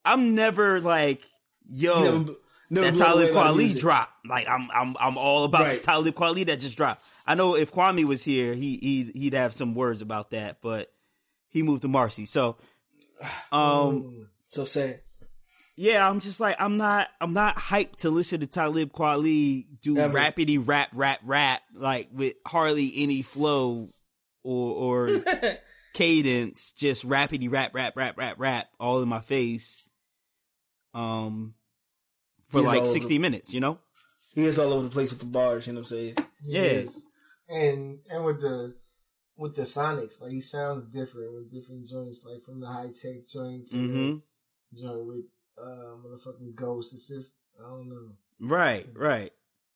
I'm 0.05 0.35
never 0.35 0.81
like, 0.81 1.25
yo, 1.69 2.03
Never- 2.19 2.33
never 2.71 2.91
that 2.91 2.99
Talib 2.99 3.31
Kweli 3.35 3.79
drop. 3.79 4.11
Like 4.29 4.49
I'm 4.49 4.69
I'm 4.73 4.97
I'm 4.99 5.17
all 5.17 5.45
about 5.45 5.65
this 5.67 5.75
Right. 5.75 5.83
Talib 5.83 6.15
Kweli 6.15 6.47
that 6.47 6.59
just 6.59 6.77
dropped. 6.77 7.05
I 7.27 7.37
know 7.37 7.55
if 7.55 7.73
Kwame 7.73 8.05
was 8.05 8.25
here, 8.25 8.55
he 8.55 8.79
he 8.79 9.13
he'd 9.21 9.35
have 9.35 9.55
some 9.55 9.75
words 9.77 10.03
about 10.03 10.31
that, 10.31 10.59
but 10.61 10.91
he 11.51 11.63
moved 11.63 11.83
to 11.83 11.89
Marcy. 11.89 12.27
So 12.27 12.57
um 13.53 14.29
So 14.49 14.65
sad. 14.65 15.01
Yeah, 15.77 16.09
I'm 16.09 16.21
just 16.21 16.39
like 16.39 16.57
I'm 16.61 16.77
not 16.77 17.09
I'm 17.21 17.33
not 17.33 17.57
hyped 17.57 17.97
to 17.99 18.11
listen 18.11 18.41
to 18.41 18.47
Talib 18.47 18.93
Kweli 18.93 19.67
do 19.83 19.97
Ever. 19.99 20.17
rapidy 20.19 20.63
rap 20.65 20.89
rap 20.93 21.19
rap 21.25 21.63
like 21.75 22.09
with 22.13 22.35
hardly 22.47 22.93
any 22.97 23.23
flow 23.23 23.89
or 24.45 25.09
or 25.09 25.21
cadence, 25.95 26.73
just 26.73 27.07
rapidy 27.07 27.51
rap 27.51 27.75
rap 27.75 27.97
rap 27.97 28.17
rap 28.17 28.37
rap 28.39 28.69
all 28.79 29.03
in 29.03 29.09
my 29.09 29.21
face. 29.21 29.89
Um 30.93 31.55
for 32.49 32.59
He's 32.61 32.67
like 32.69 32.87
60 32.87 33.15
over- 33.15 33.21
minutes, 33.21 33.53
you 33.53 33.61
know? 33.61 33.79
He 34.35 34.45
is 34.47 34.59
all 34.59 34.73
over 34.73 34.85
the 34.85 34.91
place 34.91 35.11
with 35.11 35.21
the 35.21 35.27
bars. 35.27 35.67
You 35.67 35.73
know 35.73 35.79
what 35.81 35.87
I'm 35.93 35.97
saying? 35.97 36.15
he 36.45 36.53
Yeah. 36.53 36.85
and 37.49 37.99
and 38.09 38.25
with 38.25 38.41
the 38.41 38.75
with 39.37 39.57
the 39.57 39.63
sonics, 39.63 40.21
like 40.21 40.31
he 40.31 40.41
sounds 40.41 40.83
different 40.85 41.35
with 41.35 41.51
different 41.53 41.89
joints, 41.89 42.25
like 42.25 42.45
from 42.45 42.61
the 42.61 42.69
Hi-Tek 42.69 43.27
joint 43.27 43.67
to 43.71 43.77
Mhm. 43.77 44.23
the 44.73 44.81
joint 44.81 45.07
with 45.07 45.25
uh 45.59 45.97
motherfucking 46.05 46.55
Ghost. 46.55 46.93
It's 46.93 47.09
just 47.09 47.37
I 47.59 47.69
don't 47.69 47.89
know. 47.89 48.11
Right, 48.41 48.89
right. 48.95 49.33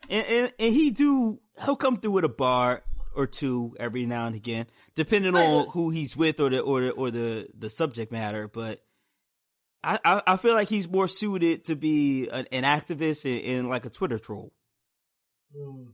And, 0.08 0.26
and 0.26 0.52
and 0.58 0.74
he 0.74 0.90
do 0.90 1.40
he'll 1.64 1.76
come 1.76 1.98
through 1.98 2.12
with 2.12 2.24
a 2.24 2.30
bar 2.30 2.82
or 3.14 3.26
two 3.26 3.74
every 3.80 4.06
now 4.06 4.26
and 4.26 4.36
again, 4.36 4.66
depending 4.94 5.34
on 5.34 5.68
who 5.70 5.90
he's 5.90 6.16
with 6.16 6.40
or 6.40 6.50
the 6.50 6.60
or 6.60 6.80
the 6.80 6.90
or 6.90 7.10
the 7.10 7.48
the 7.56 7.70
subject 7.70 8.12
matter. 8.12 8.48
But 8.48 8.82
I 9.82 9.98
I, 10.04 10.22
I 10.26 10.36
feel 10.36 10.54
like 10.54 10.68
he's 10.68 10.88
more 10.88 11.08
suited 11.08 11.64
to 11.66 11.76
be 11.76 12.28
an, 12.28 12.46
an 12.52 12.62
activist 12.62 13.24
and, 13.24 13.58
and 13.58 13.68
like 13.68 13.84
a 13.84 13.90
Twitter 13.90 14.18
troll. 14.18 14.52
Mm. 15.56 15.88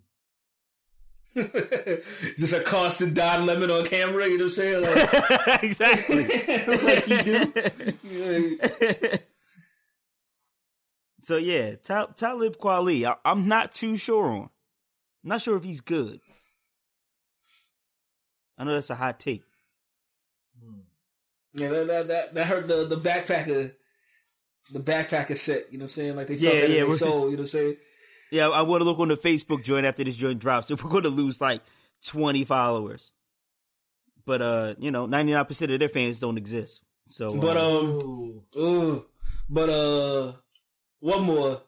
Just 1.34 2.52
a 2.52 2.62
constant 2.62 3.14
Don 3.14 3.44
Lemon 3.44 3.70
on 3.70 3.84
camera. 3.84 4.28
You 4.28 4.38
know 4.38 4.44
what 4.44 4.58
I'm 4.58 4.82
saying? 4.82 4.84
Like, 4.84 5.62
exactly. 5.64 6.24
like 6.84 7.08
you 7.08 7.22
do. 7.22 7.52
Yeah. 8.04 9.16
So 11.24 11.38
yeah, 11.38 11.76
Ta- 11.82 12.08
Talib 12.14 12.58
Kweli, 12.58 13.06
I, 13.06 13.16
I'm 13.24 13.48
not 13.48 13.72
too 13.72 13.96
sure 13.96 14.28
on. 14.28 14.50
not 15.22 15.40
sure 15.40 15.56
if 15.56 15.64
he's 15.64 15.80
good. 15.80 16.20
I 18.58 18.64
know 18.64 18.74
that's 18.74 18.90
a 18.90 18.94
hot 18.94 19.18
take. 19.18 19.42
Yeah, 21.54 21.68
that, 21.68 21.86
that, 21.86 22.08
that, 22.08 22.34
that 22.34 22.46
hurt 22.46 22.68
the, 22.68 22.84
the 22.84 22.96
backpacker, 22.96 23.72
the 24.70 24.80
backpacker 24.80 25.34
set. 25.34 25.72
You 25.72 25.78
know 25.78 25.84
what 25.84 25.86
I'm 25.86 25.88
saying? 25.92 26.16
Like 26.16 26.26
they 26.26 26.36
felt 26.36 26.54
Yeah, 26.56 26.60
that 26.60 26.70
in 26.70 26.76
yeah, 26.76 26.84
their 26.84 26.96
soul. 26.96 27.10
You 27.10 27.22
know 27.22 27.30
what 27.30 27.38
I'm 27.40 27.46
saying? 27.46 27.76
Yeah, 28.30 28.48
I 28.50 28.60
want 28.62 28.82
to 28.82 28.84
look 28.84 28.98
on 28.98 29.08
the 29.08 29.16
Facebook 29.16 29.64
joint 29.64 29.86
after 29.86 30.04
this 30.04 30.16
joint 30.16 30.40
drops. 30.40 30.70
If 30.70 30.84
we're 30.84 30.90
going 30.90 31.04
to 31.04 31.08
lose 31.08 31.40
like 31.40 31.62
20 32.06 32.44
followers, 32.44 33.12
but 34.26 34.42
uh, 34.42 34.74
you 34.78 34.90
know, 34.90 35.06
99 35.06 35.44
percent 35.46 35.72
of 35.72 35.78
their 35.80 35.88
fans 35.88 36.20
don't 36.20 36.36
exist. 36.36 36.84
So, 37.06 37.28
But 37.40 37.56
uh, 37.56 37.78
um, 37.80 37.86
Ooh. 37.86 38.42
ooh, 38.58 39.06
but 39.48 39.70
uh, 39.70 40.32
one 41.04 41.22
more, 41.24 41.60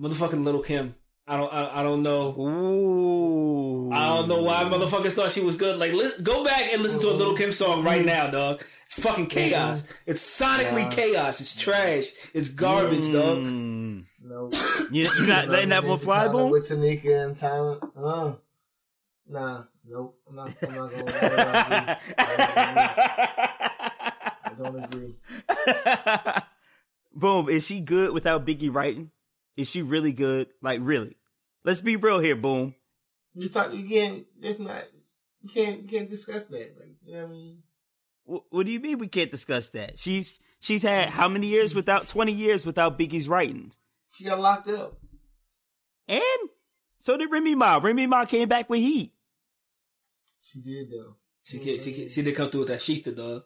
motherfucking 0.00 0.44
Lil 0.44 0.60
Kim. 0.60 0.96
I 1.26 1.36
don't, 1.36 1.54
I, 1.54 1.80
I 1.80 1.82
don't 1.84 2.02
know. 2.02 2.34
ooh, 2.36 3.92
I 3.92 4.08
don't 4.08 4.28
know 4.28 4.42
why 4.42 4.64
motherfuckers 4.64 5.14
thought 5.14 5.30
she 5.30 5.44
was 5.44 5.54
good. 5.54 5.78
Like, 5.78 5.92
li- 5.92 6.10
go 6.20 6.44
back 6.44 6.72
and 6.72 6.82
listen 6.82 7.00
to 7.02 7.10
a 7.10 7.14
Lil 7.14 7.36
Kim 7.36 7.52
song 7.52 7.84
right 7.84 8.04
now, 8.04 8.26
dog. 8.26 8.60
It's 8.86 9.00
fucking 9.00 9.28
chaos. 9.28 9.88
It's 10.04 10.20
sonically 10.20 10.90
chaos. 10.90 11.40
It's 11.40 11.54
trash. 11.54 12.10
It's 12.34 12.48
garbage, 12.48 13.12
dog. 13.12 13.38
Mm. 13.38 14.04
No. 14.24 14.50
You 14.90 15.08
you 15.20 15.26
not 15.28 15.46
letting 15.48 15.68
that 15.68 15.84
one 15.84 16.00
fly, 16.00 16.26
boom? 16.26 16.50
With 16.50 16.68
Tanika 16.68 17.26
and 17.26 17.36
Tyler. 17.36 17.78
Uh, 17.96 18.32
nah, 19.28 19.62
nope. 19.86 20.18
I'm 20.28 20.34
not, 20.34 20.52
I'm 20.60 20.74
not 20.74 20.90
going 20.90 21.06
to. 21.06 21.98
I 24.44 24.52
don't 24.58 24.84
agree. 24.84 25.14
boom, 27.14 27.48
is 27.48 27.66
she 27.66 27.80
good 27.80 28.12
without 28.12 28.46
Biggie 28.46 28.72
writing? 28.74 29.10
Is 29.56 29.70
she 29.70 29.82
really 29.82 30.12
good? 30.12 30.48
Like 30.62 30.80
really? 30.82 31.16
Let's 31.64 31.80
be 31.80 31.96
real 31.96 32.18
here, 32.18 32.36
boom. 32.36 32.74
You 33.34 33.48
talk, 33.48 33.72
you 33.72 33.88
can't, 33.88 34.24
it's 34.42 34.58
not, 34.58 34.84
you 35.42 35.48
can't, 35.48 35.82
you 35.82 35.88
can't 35.88 36.10
discuss 36.10 36.46
that. 36.46 36.74
Like, 36.78 36.90
you 37.04 37.14
know 37.14 37.22
what 37.22 37.28
I 37.28 37.32
mean? 37.32 37.58
Wh- 38.26 38.52
What 38.52 38.66
do 38.66 38.72
you 38.72 38.80
mean 38.80 38.98
we 38.98 39.08
can't 39.08 39.30
discuss 39.30 39.70
that? 39.70 39.98
She's 39.98 40.38
she's 40.60 40.82
had 40.82 41.10
how 41.10 41.28
many 41.28 41.46
years 41.48 41.74
without 41.74 42.06
20 42.08 42.32
years 42.32 42.64
without 42.66 42.98
Biggie's 42.98 43.28
writings? 43.28 43.78
She 44.12 44.24
got 44.24 44.38
locked 44.40 44.68
up. 44.68 44.98
And 46.06 46.22
so 46.98 47.16
did 47.16 47.30
Remy 47.30 47.54
Ma. 47.54 47.80
Remy 47.82 48.06
Ma 48.06 48.24
came 48.24 48.48
back 48.48 48.68
with 48.70 48.80
heat. 48.80 49.12
She 50.42 50.60
did 50.60 50.90
though. 50.90 51.16
She, 51.44 51.58
can't, 51.58 51.80
she, 51.80 51.92
can't, 51.92 52.10
she 52.10 52.22
did 52.22 52.36
come 52.36 52.48
through 52.50 52.60
with 52.60 52.68
that 52.70 52.80
shETHER, 52.80 53.12
dog. 53.12 53.42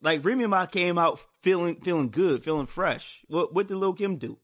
Like 0.00 0.24
Remy 0.24 0.46
Ma 0.46 0.66
came 0.66 0.98
out 0.98 1.20
feeling 1.42 1.76
feeling 1.76 2.10
good, 2.10 2.44
feeling 2.44 2.66
fresh. 2.66 3.24
What 3.28 3.52
what 3.52 3.66
did 3.66 3.76
Lil 3.76 3.94
Kim 3.94 4.16
do? 4.16 4.38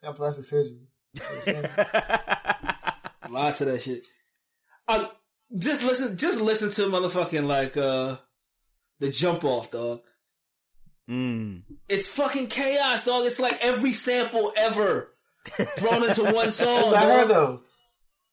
She 0.00 0.06
got 0.06 0.16
plastic 0.16 0.44
surgery. 0.44 0.88
Lots 3.28 3.60
of 3.60 3.68
that 3.68 3.80
shit. 3.82 4.06
Uh, 4.88 5.04
just 5.58 5.84
listen, 5.84 6.16
just 6.16 6.40
listen 6.40 6.70
to 6.70 6.90
motherfucking 6.90 7.46
like 7.46 7.76
uh 7.76 8.16
the 9.00 9.10
jump 9.10 9.44
off, 9.44 9.70
dog. 9.70 10.00
Mm. 11.10 11.62
It's 11.88 12.06
fucking 12.06 12.46
chaos, 12.48 13.04
dog. 13.04 13.26
It's 13.26 13.40
like 13.40 13.54
every 13.62 13.92
sample 13.92 14.52
ever 14.56 15.12
thrown 15.46 16.04
into 16.04 16.22
one 16.32 16.50
song. 16.50 16.92
That's 16.92 16.92
song, 16.92 16.92
not 16.92 17.02
her 17.02 17.24
though. 17.26 17.60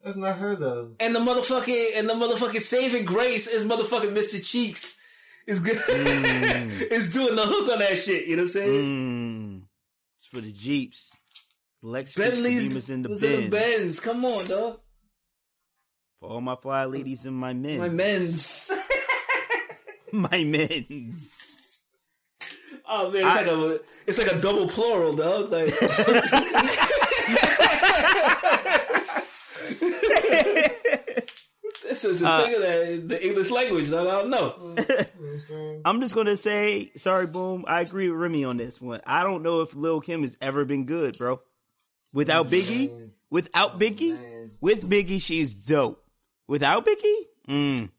That's 0.03 0.17
not 0.17 0.37
her 0.37 0.55
though. 0.55 0.91
And 0.99 1.15
the 1.15 1.19
motherfucking 1.19 1.87
and 1.95 2.07
the 2.07 2.13
motherfucking 2.13 2.61
saving 2.61 3.05
grace 3.05 3.47
is 3.47 3.65
motherfucking 3.65 4.15
Mr. 4.15 4.45
Cheeks 4.45 4.97
is 5.49 5.59
good. 5.59 5.77
It's 6.91 7.11
doing 7.11 7.35
the 7.35 7.41
hook 7.41 7.71
on 7.73 7.79
that 7.79 7.97
shit. 7.97 8.27
You 8.27 8.37
know 8.37 8.43
what 8.43 8.45
I'm 8.45 8.47
saying? 8.47 8.71
Mm. 8.71 9.61
It's 10.17 10.27
for 10.27 10.41
the 10.41 10.51
Jeeps. 10.51 11.15
Lexus 11.83 12.17
Bentley's 12.17 12.89
in 12.89 13.03
the 13.03 13.09
was 13.09 13.23
in 13.23 13.43
the 13.43 13.49
Benz. 13.49 13.99
Come 13.99 14.25
on, 14.25 14.47
dog. 14.47 14.79
For 16.19 16.29
all 16.29 16.41
my 16.41 16.55
fly 16.55 16.85
ladies 16.85 17.25
and 17.25 17.35
my 17.35 17.53
men. 17.53 17.79
My 17.79 17.89
men's. 17.89 18.71
my 20.11 20.43
men's. 20.43 21.83
Oh 22.91 23.11
man, 23.11 23.25
it's 23.25 23.35
like 23.35 23.47
a 23.47 23.79
it's 24.07 24.17
like 24.17 24.31
a 24.31 24.41
double 24.41 24.67
plural, 24.67 25.15
dog. 25.15 25.51
Like 25.51 25.69
this 32.01 32.17
is 32.17 32.21
a 32.21 32.37
thing 32.41 32.55
of 32.55 32.61
the, 32.61 33.03
the 33.15 33.25
English 33.27 33.49
language, 33.51 33.89
dog. 33.91 34.07
I 34.07 34.11
don't 34.21 34.29
know. 34.29 34.55
You 34.59 34.67
know 34.75 34.83
what 34.83 35.51
I'm? 35.51 35.81
I'm 35.95 36.01
just 36.01 36.15
gonna 36.15 36.37
say, 36.37 36.91
sorry, 36.95 37.27
boom. 37.27 37.65
I 37.67 37.81
agree 37.81 38.09
with 38.09 38.19
Remy 38.19 38.43
on 38.45 38.57
this 38.57 38.81
one. 38.81 39.01
I 39.05 39.23
don't 39.23 39.43
know 39.43 39.61
if 39.61 39.75
Lil 39.75 40.01
Kim 40.01 40.21
has 40.21 40.37
ever 40.41 40.65
been 40.65 40.85
good, 40.85 41.17
bro. 41.17 41.41
Without 42.13 42.47
Biggie, 42.47 43.09
without 43.29 43.79
Biggie, 43.79 44.13
man. 44.19 44.51
with 44.61 44.89
Biggie, 44.89 45.21
she's 45.21 45.53
dope. 45.53 46.03
Without 46.47 46.85
Biggie, 46.85 47.21
mm, 47.47 47.89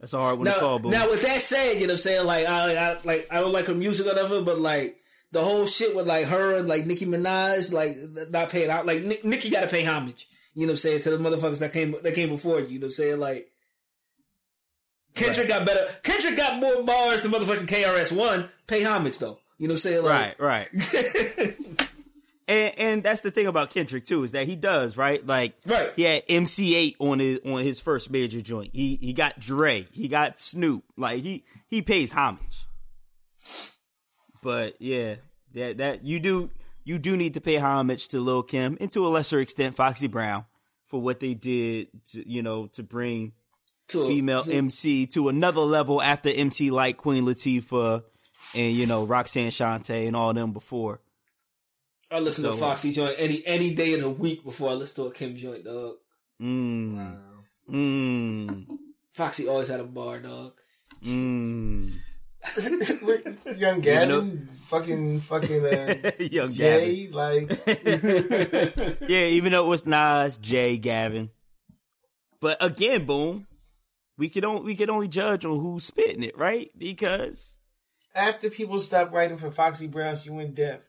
that's 0.00 0.12
a 0.12 0.18
hard 0.18 0.38
one 0.38 0.46
to 0.46 0.52
Now, 0.52 0.58
call, 0.58 0.78
boom. 0.80 0.90
now 0.90 1.06
with 1.08 1.22
that 1.22 1.40
said, 1.40 1.74
you 1.74 1.80
know 1.82 1.86
what 1.86 1.90
I'm 1.92 1.96
saying? 1.98 2.26
Like 2.26 2.46
I, 2.46 2.74
I 2.92 2.98
like 3.04 3.28
I 3.30 3.40
don't 3.40 3.52
like 3.52 3.66
her 3.66 3.74
music 3.74 4.06
or 4.06 4.10
whatever, 4.10 4.42
but 4.42 4.58
like 4.58 4.96
the 5.30 5.40
whole 5.40 5.66
shit 5.66 5.94
with 5.94 6.06
like 6.08 6.26
her 6.26 6.56
and 6.58 6.68
like 6.68 6.86
Nicki 6.86 7.06
Minaj, 7.06 7.72
like 7.72 7.92
not 8.30 8.48
paying 8.50 8.70
out. 8.70 8.86
Like 8.86 9.02
Nick, 9.04 9.24
Nicki 9.24 9.50
got 9.50 9.60
to 9.60 9.68
pay 9.68 9.84
homage. 9.84 10.26
You 10.54 10.62
know 10.66 10.66
what 10.68 10.70
I'm 10.72 10.76
saying 10.78 11.00
to 11.02 11.10
the 11.10 11.18
motherfuckers 11.18 11.60
that 11.60 11.72
came 11.72 11.96
that 12.02 12.14
came 12.14 12.28
before 12.28 12.60
you. 12.60 12.66
You 12.66 12.78
know 12.78 12.84
what 12.84 12.88
I'm 12.88 12.92
saying? 12.92 13.20
Like 13.20 13.50
Kendrick 15.14 15.48
got 15.48 15.66
better. 15.66 15.80
Kendrick 16.02 16.36
got 16.36 16.60
more 16.60 16.82
bars 16.84 17.22
than 17.22 17.32
motherfucking 17.32 17.66
KRS 17.66 18.16
One. 18.16 18.48
Pay 18.66 18.82
homage 18.84 19.18
though. 19.18 19.38
You 19.58 19.68
know 19.68 19.72
what 19.74 19.76
I'm 19.76 19.78
saying? 19.78 20.04
Like, 20.04 20.40
right, 20.40 20.68
right. 20.74 21.88
And 22.46 22.74
and 22.76 23.02
that's 23.02 23.22
the 23.22 23.30
thing 23.30 23.46
about 23.46 23.70
Kendrick 23.70 24.04
too 24.04 24.22
is 24.22 24.32
that 24.32 24.46
he 24.46 24.54
does 24.54 24.98
right. 24.98 25.26
Like 25.26 25.54
Right. 25.64 25.90
he 25.96 26.02
had 26.02 26.24
MC 26.28 26.74
Eiht 26.74 26.96
on 26.98 27.18
his 27.18 27.40
on 27.42 27.62
his 27.62 27.80
first 27.80 28.10
major 28.10 28.42
joint. 28.42 28.68
He 28.74 28.98
he 29.00 29.14
got 29.14 29.40
Dre. 29.40 29.86
He 29.92 30.08
got 30.08 30.38
Snoop. 30.42 30.84
Like 30.94 31.22
he 31.22 31.42
he 31.68 31.80
pays 31.80 32.12
homage. 32.12 32.66
But 34.42 34.76
yeah, 34.78 35.14
that 35.54 35.78
that 35.78 36.04
you 36.04 36.20
do 36.20 36.50
you 36.84 36.98
do 36.98 37.16
need 37.16 37.34
to 37.34 37.40
pay 37.40 37.56
homage 37.56 38.08
to 38.08 38.20
Lil 38.20 38.42
Kim 38.42 38.76
and 38.80 38.90
to 38.92 39.06
a 39.06 39.08
lesser 39.08 39.40
extent 39.40 39.74
Foxy 39.76 40.06
Brown 40.06 40.44
for 40.86 41.00
what 41.00 41.20
they 41.20 41.34
did 41.34 41.88
to 42.12 42.28
you 42.28 42.42
know 42.42 42.66
to 42.68 42.82
bring 42.82 43.32
To 43.88 44.06
female 44.06 44.42
to- 44.42 44.52
MC 44.52 45.06
to 45.08 45.28
another 45.28 45.60
level 45.62 46.00
after 46.02 46.28
MC 46.30 46.70
like 46.70 46.96
Queen 46.96 47.24
Latifah 47.24 48.02
and 48.54 48.72
you 48.74 48.86
know 48.86 49.04
Roxanne 49.04 49.50
Shante 49.50 50.06
and 50.06 50.14
all 50.14 50.32
them 50.34 50.52
before. 50.52 51.00
I 52.10 52.20
listen 52.20 52.44
to 52.44 52.52
Foxy 52.52 52.92
joint 52.92 53.16
any 53.18 53.42
any 53.46 53.74
day 53.74 53.94
of 53.94 54.00
the 54.00 54.10
week 54.10 54.44
before 54.44 54.70
I 54.70 54.74
listen 54.74 55.04
to 55.04 55.10
a 55.10 55.12
Kim 55.12 55.34
joint, 55.34 55.64
dog. 55.64 55.96
Mm. 56.40 57.18
Mm. 57.70 58.66
Foxy 59.12 59.48
always 59.48 59.68
had 59.68 59.80
a 59.80 59.84
bar, 59.84 60.18
dog. 60.20 60.52
Mm. 61.04 61.92
Young 63.56 63.80
Gavin, 63.80 64.48
fucking, 64.62 65.20
fucking, 65.20 65.64
uh, 65.64 65.94
Young 66.18 66.50
Gavin. 66.50 66.52
Jay, 66.52 67.08
like, 67.10 67.50
Yeah, 69.08 69.26
even 69.26 69.52
though 69.52 69.64
it 69.64 69.68
was 69.68 69.86
Nas, 69.86 70.36
Jay, 70.36 70.76
Gavin. 70.76 71.30
But 72.40 72.58
again, 72.60 73.06
boom, 73.06 73.46
we 74.18 74.28
could 74.28 74.44
only 74.44 74.62
we 74.62 74.74
could 74.74 74.90
only 74.90 75.08
judge 75.08 75.44
on 75.44 75.58
who's 75.58 75.84
spitting 75.84 76.22
it, 76.22 76.36
right? 76.36 76.70
Because 76.76 77.56
after 78.14 78.50
people 78.50 78.80
stopped 78.80 79.12
writing 79.12 79.38
for 79.38 79.50
Foxy 79.50 79.86
Brown, 79.86 80.14
she 80.14 80.30
went 80.30 80.54
deaf. 80.54 80.88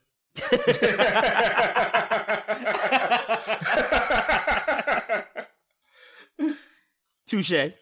touche, 7.26 7.72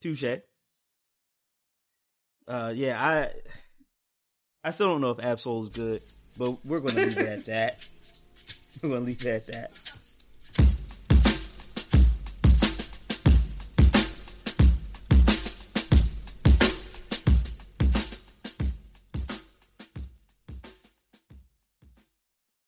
touche. 0.00 0.40
Uh, 2.46 2.72
yeah, 2.74 3.02
I 3.02 3.30
I 4.64 4.70
still 4.70 4.88
don't 4.88 5.00
know 5.00 5.10
if 5.10 5.20
Ab-Soul 5.20 5.62
is 5.62 5.68
good, 5.68 6.02
but 6.38 6.64
we're 6.64 6.80
gonna 6.80 7.00
leave 7.00 7.18
it 7.18 7.26
at 7.26 7.44
that. 7.46 7.88
We're 8.82 8.88
gonna 8.90 9.00
leave 9.02 9.24
it 9.24 9.26
at 9.26 9.46
that. 9.48 9.92